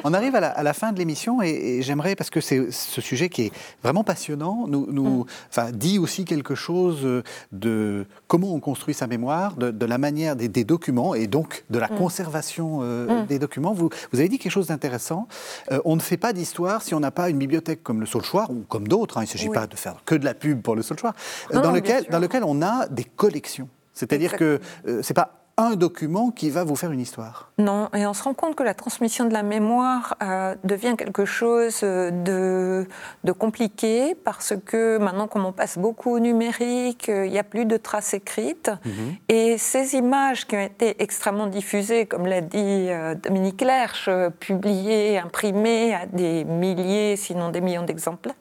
On 0.03 0.13
arrive 0.13 0.35
à 0.35 0.63
la, 0.63 0.73
fin 0.73 0.91
de 0.91 0.97
l'émission 0.97 1.41
et, 1.41 1.81
j'aimerais, 1.81 2.15
parce 2.15 2.29
que 2.29 2.41
c'est 2.41 2.71
ce 2.71 3.01
sujet 3.01 3.29
qui 3.29 3.43
est 3.43 3.51
vraiment 3.83 4.03
passionnant, 4.03 4.65
nous, 4.67 4.87
nous 4.89 5.25
mm. 5.57 5.71
dit 5.73 5.99
aussi 5.99 6.25
quelque 6.25 6.55
chose 6.55 7.23
de 7.51 8.05
comment 8.27 8.53
on 8.53 8.59
construit 8.59 8.93
sa 8.93 9.07
mémoire, 9.07 9.55
de, 9.55 9.85
la 9.85 9.97
manière 9.97 10.35
des, 10.35 10.63
documents 10.63 11.15
et 11.15 11.27
donc 11.27 11.63
de 11.69 11.79
la 11.79 11.87
mm. 11.87 11.97
conservation 11.97 12.79
euh, 12.81 13.23
mm. 13.23 13.25
des 13.27 13.39
documents. 13.39 13.73
Vous, 13.73 13.89
vous 14.11 14.19
avez 14.19 14.29
dit 14.29 14.39
quelque 14.39 14.51
chose 14.51 14.67
d'intéressant. 14.67 15.27
Euh, 15.71 15.79
on 15.85 15.95
ne 15.95 16.01
fait 16.01 16.17
pas 16.17 16.33
d'histoire 16.33 16.81
si 16.81 16.93
on 16.93 16.99
n'a 16.99 17.11
pas 17.11 17.29
une 17.29 17.37
bibliothèque 17.37 17.83
comme 17.83 17.99
le 17.99 18.05
Saulchoir 18.05 18.49
ou 18.51 18.63
comme 18.67 18.87
d'autres. 18.87 19.17
Hein. 19.17 19.21
il 19.21 19.27
ne 19.27 19.31
s'agit 19.31 19.49
pas 19.49 19.67
de 19.67 19.75
faire 19.75 19.95
que 20.05 20.15
de 20.15 20.25
la 20.25 20.33
pub 20.33 20.61
pour 20.61 20.75
le 20.75 20.81
euh, 20.81 21.61
dans, 21.61 21.71
lequel, 21.71 22.05
dans 22.09 22.19
lequel 22.19 22.36
on 22.43 22.61
a 22.61 22.87
des 22.87 23.03
collections. 23.03 23.69
C'est-à-dire 23.93 24.35
que 24.37 24.59
ce 24.85 25.01
c'est 25.01 25.13
pas 25.13 25.37
un 25.59 25.75
document 25.75 26.29
qui 26.29 26.51
va 26.51 26.63
vous 26.63 26.75
faire 26.75 26.91
une 26.91 26.99
histoire. 26.99 27.51
Non, 27.57 27.89
et 27.95 28.05
on 28.05 28.13
se 28.13 28.21
rend 28.21 28.35
compte 28.35 28.55
que 28.55 28.61
la 28.61 28.75
transmission 28.75 29.25
de 29.25 29.33
la 29.33 29.41
mémoire 29.41 30.15
euh, 30.21 30.53
devient 30.63 30.93
quelque 30.95 31.25
chose 31.25 31.81
de, 31.81 32.87
de, 33.23 33.31
compliqué 33.31 34.13
parce 34.13 34.53
que 34.65 34.99
maintenant, 34.99 35.27
comme 35.27 35.45
on 35.45 35.51
passe 35.51 35.79
beaucoup 35.79 36.11
au 36.11 36.19
numérique, 36.19 37.09
euh, 37.09 37.25
il 37.25 37.31
n'y 37.31 37.39
a 37.39 37.43
plus 37.43 37.65
de 37.65 37.75
traces 37.75 38.13
écrites. 38.13 38.69
Mhm. 38.85 39.15
Et 39.29 39.57
ces 39.57 39.95
images 39.95 40.45
qui 40.45 40.55
ont 40.55 40.61
été 40.61 41.01
extrêmement 41.01 41.47
diffusées, 41.47 42.05
comme 42.05 42.27
l'a 42.27 42.41
dit 42.41 42.89
euh, 42.89 43.15
Dominique 43.15 43.61
Lerche, 43.61 44.11
publiées, 44.39 45.17
imprimées 45.17 45.95
à 45.95 46.05
des 46.05 46.43
milliers, 46.45 47.15
sinon 47.15 47.49
des 47.49 47.61
millions 47.61 47.83
d'exemplaires, 47.83 48.35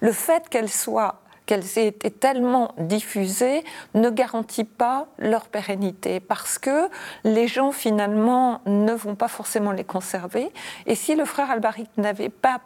le 0.00 0.10
fait 0.10 0.48
qu'elles 0.48 0.68
soient 0.68 1.20
qu'elles 1.46 1.78
aient 1.78 1.86
été 1.88 2.10
tellement 2.10 2.74
diffusées 2.78 3.64
ne 3.94 4.10
garantit 4.10 4.64
pas 4.64 5.06
leur 5.18 5.48
pérennité 5.48 6.20
parce 6.20 6.58
que 6.58 6.88
les 7.24 7.48
gens 7.48 7.72
finalement 7.72 8.60
ne 8.66 8.92
vont 8.92 9.14
pas 9.14 9.28
forcément 9.28 9.72
les 9.72 9.84
conserver. 9.84 10.50
Et 10.86 10.94
si 10.94 11.14
le 11.14 11.24
frère 11.24 11.50
Albaric 11.50 11.88
n'avait 11.96 12.28
pas 12.28 12.60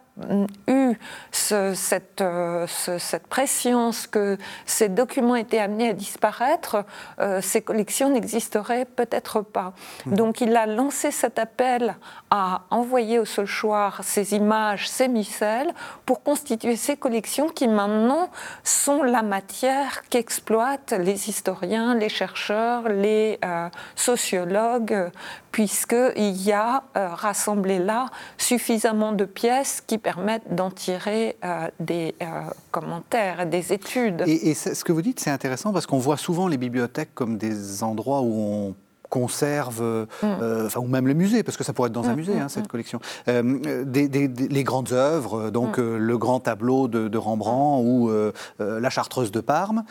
eu 0.66 0.98
cette, 1.30 2.20
euh, 2.20 2.66
cette, 2.66 3.26
préscience 3.26 4.06
que 4.06 4.36
ces 4.66 4.88
documents 4.88 5.36
étaient 5.36 5.58
amenés 5.58 5.90
à 5.90 5.92
disparaître, 5.92 6.84
euh, 7.20 7.40
ces 7.40 7.62
collections 7.62 8.10
n'existeraient 8.10 8.84
peut-être 8.84 9.40
pas. 9.40 9.72
Mmh. 10.06 10.14
Donc 10.14 10.40
il 10.40 10.56
a 10.56 10.66
lancé 10.66 11.10
cet 11.10 11.38
appel 11.38 11.96
à 12.30 12.62
envoyer 12.70 13.18
au 13.18 13.24
Solchoir 13.24 14.00
ces 14.02 14.34
images, 14.34 14.88
ces 14.88 15.08
micelles, 15.08 15.72
pour 16.06 16.22
constituer 16.22 16.76
ces 16.76 16.96
collections 16.96 17.48
qui 17.48 17.68
maintenant 17.68 18.30
sont 18.64 19.02
la 19.02 19.22
matière 19.22 20.02
qu'exploitent 20.08 20.92
les 20.92 21.28
historiens, 21.28 21.94
les 21.94 22.08
chercheurs, 22.08 22.88
les 22.88 23.38
euh, 23.44 23.68
sociologues, 23.94 25.10
puisqu'il 25.52 26.42
y 26.42 26.52
a 26.52 26.84
rassemblé 26.94 27.78
là 27.78 28.06
suffisamment 28.38 29.12
de 29.12 29.24
pièces 29.24 29.80
qui 29.80 29.98
permettent 29.98 30.09
d'en 30.50 30.70
tirer 30.70 31.36
euh, 31.44 31.68
des 31.78 32.14
euh, 32.22 32.42
commentaires, 32.70 33.46
des 33.46 33.72
études. 33.72 34.24
Et, 34.26 34.54
ce 34.54 34.84
que 34.84 34.92
vous 34.92 35.02
dites, 35.02 35.20
c'est 35.20 35.30
intéressant 35.30 35.72
parce 35.72 35.86
qu'on 35.86 35.98
voit 35.98 36.16
souvent 36.16 36.48
les 36.48 36.58
bibliothèques 36.58 37.14
comme 37.14 37.36
des 37.36 37.82
endroits 37.82 38.20
où 38.20 38.32
on 38.32 38.74
conserve, 39.08 39.82
euh, 39.82 40.06
mm. 40.22 40.66
enfin, 40.66 40.80
ou 40.80 40.86
même 40.86 41.08
le 41.08 41.14
musée, 41.14 41.42
parce 41.42 41.56
que 41.56 41.64
ça 41.64 41.72
pourrait 41.72 41.88
être 41.88 41.92
dans 41.92 42.08
un 42.08 42.12
mm, 42.12 42.16
musée, 42.16 42.34
mm, 42.34 42.42
hein, 42.42 42.48
cette 42.48 42.68
collection, 42.68 43.00
des, 43.26 44.08
les 44.08 44.64
grandes 44.64 44.92
œuvres, 44.92 45.50
donc 45.50 45.78
le 45.78 46.18
grand 46.18 46.40
tableau 46.40 46.86
de, 46.86 47.08
de 47.08 47.18
Rembrandt 47.18 47.84
ou 47.84 48.10
la 48.58 48.90
Chartreuse 48.90 49.32
de 49.32 49.40
Parme 49.40 49.84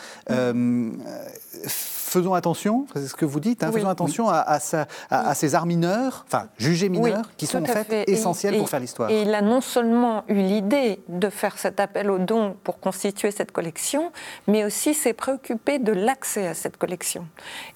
faisons 2.09 2.33
attention, 2.33 2.85
c'est 2.93 3.07
ce 3.07 3.15
que 3.15 3.25
vous 3.25 3.39
dites, 3.39 3.63
hein, 3.63 3.71
faisons 3.71 3.89
attention 3.89 4.29
à, 4.29 4.59
ces 4.59 5.55
arts 5.55 5.65
mineurs, 5.65 6.25
enfin 6.27 6.49
jugés 6.57 6.89
mineurs, 6.89 7.29
qui 7.37 7.45
sont 7.45 7.61
en 7.61 7.65
fait, 7.65 8.09
essentiels 8.09 8.57
pour 8.57 8.69
faire 8.69 8.79
l'histoire. 8.79 9.09
Et 9.09 9.21
il 9.21 9.33
a 9.33 9.41
non 9.41 9.61
seulement 9.61 10.23
eu 10.27 10.35
l'idée 10.35 10.99
de 11.07 11.29
faire 11.29 11.57
cet 11.57 11.79
appel 11.79 12.09
aux 12.09 12.17
dons 12.17 12.55
pour 12.63 12.79
constituer 12.79 13.31
cette 13.31 13.51
collection, 13.51 14.11
mais 14.47 14.65
aussi 14.65 14.93
s'est 14.93 15.13
préoccupé 15.13 15.79
de 15.79 15.93
l'accès 15.93 16.47
à 16.47 16.53
cette 16.53 16.77
collection. 16.77 17.27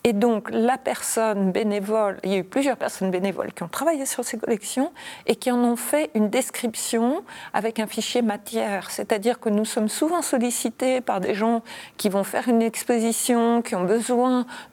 Et 0.04 0.14
donc 0.14 0.50
la 0.52 0.78
personne 0.78 1.52
bénévole, 1.52 2.20
il 2.24 2.32
y 2.32 2.36
a 2.36 2.38
eu 2.40 2.44
plusieurs 2.44 2.78
personnes 2.78 3.12
bénévoles 3.12 3.54
qui 3.54 3.64
ont 3.64 3.68
travaillé 3.68 4.06
sur 4.06 4.26
ces 4.26 4.38
collections 4.38 4.92
et 5.28 5.36
qui 5.36 5.52
en 5.52 5.60
ont 5.60 5.76
fait 5.76 6.10
une 6.16 6.30
description 6.30 7.24
avec 7.54 7.80
un 7.80 7.88
fichier 7.88 8.22
matière, 8.22 8.90
c'est-à-dire 8.90 9.40
que 9.40 9.50
nous 9.50 9.66
sommes 9.66 9.90
souvent 9.90 10.22
sollicités 10.22 11.02
par 11.02 11.20
des 11.20 11.36
gens 11.36 11.62
qui 11.98 12.10
vont 12.10 12.24
faire 12.24 12.48
une 12.48 12.62
exposition, 12.62 13.62
qui 13.62 13.76
ont 13.76 13.84
besoin 13.84 14.23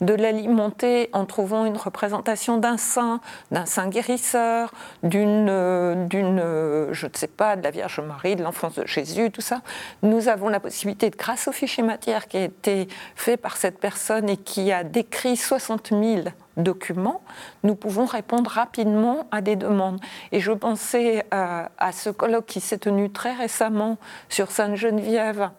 de 0.01 0.15
l'alimenter 0.15 1.11
en 1.13 1.25
trouvant 1.25 1.65
une 1.65 1.77
représentation 1.77 2.59
d'un 2.59 2.77
saint, 2.77 3.21
d'un 3.51 3.67
saint 3.67 3.89
guérisseur, 3.89 4.73
d'une, 5.03 5.49
euh, 5.49 6.07
euh, 6.15 6.89
je 6.93 7.07
ne 7.07 7.13
sais 7.15 7.27
pas, 7.27 7.57
de 7.57 7.63
la 7.63 7.71
Vierge 7.71 8.01
Marie, 8.01 8.37
de 8.37 8.43
l'enfance 8.43 8.75
de 8.77 8.87
Jésus, 8.87 9.31
tout 9.31 9.41
ça. 9.41 9.61
Nous 10.03 10.29
avons 10.29 10.49
la 10.49 10.61
possibilité, 10.61 11.11
grâce 11.11 11.49
au 11.49 11.53
fichier 11.53 11.83
matière 11.83 12.29
qui 12.29 12.37
a 12.37 12.45
été 12.45 12.89
fait 13.15 13.37
par 13.37 13.57
cette 13.57 13.79
personne 13.79 14.29
et 14.29 14.37
qui 14.37 14.73
a 14.73 14.85
décrit 14.85 15.37
60 15.37 15.89
000 15.91 16.23
documents, 16.57 17.23
nous 17.63 17.75
pouvons 17.75 18.05
répondre 18.05 18.51
rapidement 18.51 19.27
à 19.31 19.41
des 19.41 19.57
demandes. 19.57 20.01
Et 20.33 20.41
je 20.41 20.53
pensais 20.53 21.25
euh, 21.33 21.65
à 21.79 21.93
ce 21.93 22.11
colloque 22.11 22.47
qui 22.47 22.61
s'est 22.61 22.79
tenu 22.79 23.11
très 23.11 23.33
récemment 23.33 23.99
sur 24.29 24.51
Sainte-Geneviève 24.51 25.51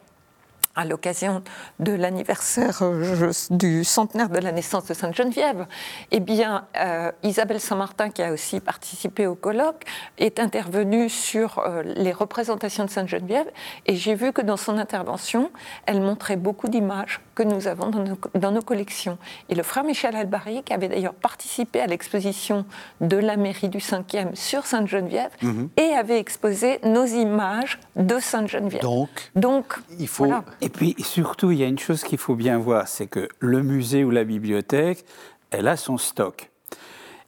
à 0.76 0.86
l'occasion 0.86 1.44
de 1.80 1.92
l'anniversaire 1.92 2.80
euh, 2.82 3.32
du 3.50 3.84
centenaire 3.84 4.30
de 4.30 4.40
la 4.40 4.52
naissance 4.52 4.86
de 4.86 4.94
Sainte-Geneviève, 4.94 5.66
eh 6.12 6.20
bien, 6.20 6.66
euh, 6.78 7.12
Isabelle 7.24 7.60
Saint-Martin, 7.60 8.10
qui 8.10 8.22
a 8.22 8.32
aussi 8.32 8.60
participé 8.60 9.28
au 9.28 9.36
colloque, 9.36 9.84
est 10.18 10.40
intervenue 10.40 11.10
sur 11.10 11.60
euh, 11.60 11.84
les 11.84 12.12
représentations 12.12 12.86
de 12.86 12.90
Sainte-Geneviève 12.90 13.48
et 13.86 13.96
j'ai 13.96 14.16
vu 14.16 14.32
que 14.32 14.42
dans 14.42 14.58
son 14.58 14.78
intervention, 14.78 15.52
elle 15.86 16.02
montrait 16.02 16.38
beaucoup 16.38 16.68
d'images 16.68 17.20
que 17.36 17.44
nous 17.44 17.68
avons 17.68 17.90
dans 17.90 18.52
nos, 18.52 18.62
collections. 18.62 19.18
Et 19.50 19.56
le 19.56 19.64
frère 19.64 19.84
Michel 19.84 20.16
Albary, 20.16 20.64
qui 20.64 20.74
avait 20.74 20.88
d'ailleurs 20.88 21.14
participé 21.14 21.82
à 21.82 21.88
l'exposition 21.88 22.66
de 23.00 23.18
la 23.18 23.38
mairie 23.38 23.70
du 23.70 23.80
5e 23.80 24.36
sur 24.36 24.66
Sainte-Geneviève 24.66 25.32
mhm. 25.42 25.70
et 25.78 25.94
avait 25.94 26.20
exposé 26.20 26.80
nos 26.84 27.06
images 27.06 27.80
de 27.96 28.20
Sainte-Geneviève. 28.20 28.82
Donc, 28.82 29.10
Donc, 29.36 29.66
il 30.00 30.08
faut 30.08 30.32
et 30.62 30.70
puis 30.70 30.96
surtout, 31.00 31.52
il 31.52 31.60
y 31.60 31.64
a 31.64 31.68
une 31.68 31.80
chose 31.80 32.04
qu'il 32.04 32.20
faut 32.20 32.36
bien 32.36 32.58
voir, 32.58 32.88
c'est 32.88 33.08
que 33.08 33.28
le 33.40 33.64
musée 33.64 34.04
ou 34.04 34.12
la 34.12 34.24
bibliothèque, 34.24 35.04
elle 35.50 35.68
a 35.68 35.76
son 35.76 35.98
stock. 35.98 36.52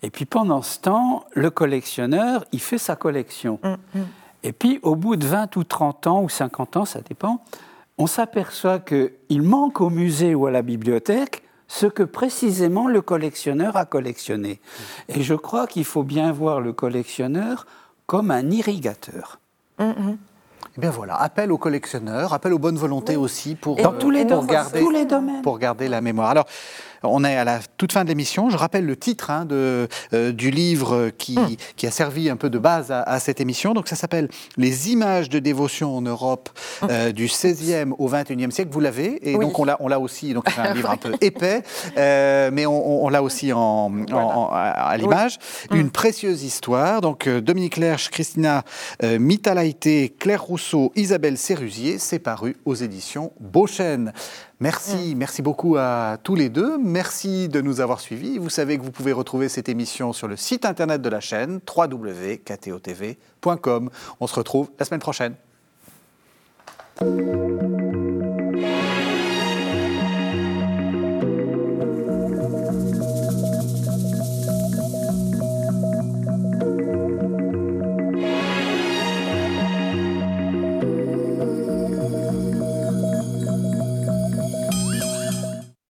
Et 0.04 0.10
puis 0.10 0.26
pendant 0.26 0.62
ce 0.62 0.80
temps, 0.80 1.26
le 1.34 1.50
collectionneur, 1.50 2.46
il 2.52 2.62
fait 2.62 2.78
sa 2.78 2.96
collection. 2.96 3.60
Mm, 3.64 4.00
mm. 4.00 4.04
Et 4.44 4.52
puis 4.52 4.80
au 4.84 4.96
bout 4.96 5.16
de 5.16 5.26
20 5.26 5.56
ou 5.56 5.64
30 5.64 6.08
ans 6.08 6.22
ou 6.22 6.30
50 6.30 6.78
ans, 6.78 6.86
ça 6.86 7.02
dépend, 7.02 7.44
on 7.98 8.08
s'aperçoit 8.08 8.80
qu'il 8.80 9.42
manque 9.42 9.82
au 9.82 9.90
musée 9.90 10.36
ou 10.36 10.46
à 10.46 10.52
la 10.52 10.62
bibliothèque 10.62 11.44
ce 11.68 11.88
que 11.88 12.04
précisément 12.04 12.88
le 12.88 13.02
collectionneur 13.02 13.78
a 13.78 13.86
collectionné. 13.86 14.60
Et 15.08 15.24
je 15.24 15.34
crois 15.34 15.66
qu'il 15.66 15.86
faut 15.86 16.04
bien 16.04 16.32
voir 16.32 16.62
le 16.62 16.74
collectionneur 16.74 17.66
comme 18.06 18.30
un 18.30 18.52
irrigateur. 18.52 19.40
Mm, 19.80 20.18
eh 20.76 20.82
bien 20.82 20.90
voilà, 20.90 21.16
appel 21.22 21.52
aux 21.52 21.60
collectionneurs, 21.60 22.34
appel 22.34 22.52
aux 22.52 22.58
bonnes 22.58 22.78
volontés 22.78 23.16
aussi 23.16 23.54
pour, 23.54 23.76
dans 23.76 23.94
tous 23.94 24.10
les, 24.10 24.26
garder, 24.26 24.80
tous 24.80 24.90
les 24.90 25.06
domaines. 25.06 25.44
pour 25.44 25.60
garder 25.60 25.88
la 25.88 26.02
mémoire. 26.02 26.32
Alors, 26.32 26.46
on 27.04 27.24
est 27.24 27.36
à 27.36 27.43
la 27.43 27.60
toute 27.78 27.91
fin 27.91 28.04
de 28.04 28.10
l'émission. 28.10 28.49
Je 28.49 28.58
rappelle 28.58 28.86
le 28.86 28.95
titre 28.95 29.30
hein, 29.30 29.45
de, 29.45 29.88
euh, 30.14 30.32
du 30.32 30.51
livre 30.51 31.10
qui, 31.18 31.38
hmm. 31.38 31.56
qui, 31.76 31.88
a 31.88 31.91
servi 31.91 32.30
un 32.30 32.36
peu 32.36 32.49
de 32.49 32.58
base 32.58 32.91
à, 32.91 33.20
cette 33.20 33.41
émission. 33.41 33.74
Donc 33.74 33.88
ça 33.88 33.95
s'appelle 33.95 34.30
Les 34.58 34.91
images 34.91 35.30
de 35.30 35.39
dévotion 35.39 35.95
en 35.95 36.01
Europe 36.01 36.49
hmm. 36.82 36.88
euh, 36.89 37.12
du 37.12 37.28
16e 37.28 37.91
au 37.97 38.10
21e 38.10 38.51
siècle. 38.51 38.72
Vous 38.72 38.80
l'avez 38.80 39.30
et 39.30 39.38
donc 39.38 39.58
on 39.60 39.66
l'a, 39.66 39.78
on 39.80 39.88
l'a 39.88 39.99
aussi. 39.99 40.34
Donc 40.34 40.45
c'est 40.54 40.62
un 40.62 40.74
livre 40.76 40.89
un 40.89 40.97
peu 40.97 41.14
épais, 41.22 41.64
euh, 41.97 42.49
mais 42.51 42.66
on, 42.66 43.10
l'a 43.10 43.22
aussi 43.22 43.51
en, 43.54 43.91
à, 44.51 44.95
l'image. 44.97 45.38
Une 45.72 45.91
précieuse 45.91 46.43
histoire. 46.43 47.01
Donc 47.01 47.28
Dominique 47.28 47.78
Lerche, 47.78 48.10
Christina 48.10 48.64
Mitalaité, 49.04 50.16
Claire 50.18 50.43
Rousseau, 50.43 50.91
Isabelle 50.95 51.38
Sérusier. 51.38 51.99
C'est 51.99 52.20
paru 52.20 52.56
aux 52.66 52.76
éditions 52.76 53.34
Beauchesne. 53.39 54.14
Merci, 54.60 55.16
mm. 55.16 55.18
merci 55.18 55.41
beaucoup 55.41 55.78
à 55.78 56.18
tous 56.22 56.36
les 56.36 56.49
deux. 56.49 56.78
Merci 56.78 57.49
de 57.49 57.62
nous 57.62 57.80
avoir 57.82 57.99
suivis. 57.99 58.38
Vous 58.38 58.49
savez 58.49 58.78
que 58.78 58.84
vous 58.84 58.91
pouvez 58.91 59.12
retrouver 59.12 59.49
cette 59.49 59.70
émission 59.70 60.14
sur 60.14 60.28
le 60.28 60.38
site 60.38 60.66
internet 60.66 61.01
de 61.01 61.10
la 61.10 61.20
chaîne 61.20 61.60
www.ktotv.com. 61.76 62.30
On 64.20 64.28
se 64.28 64.36
retrouve 64.36 64.70
la 64.80 64.86
semaine 64.86 65.01
prochaine. 65.01 65.36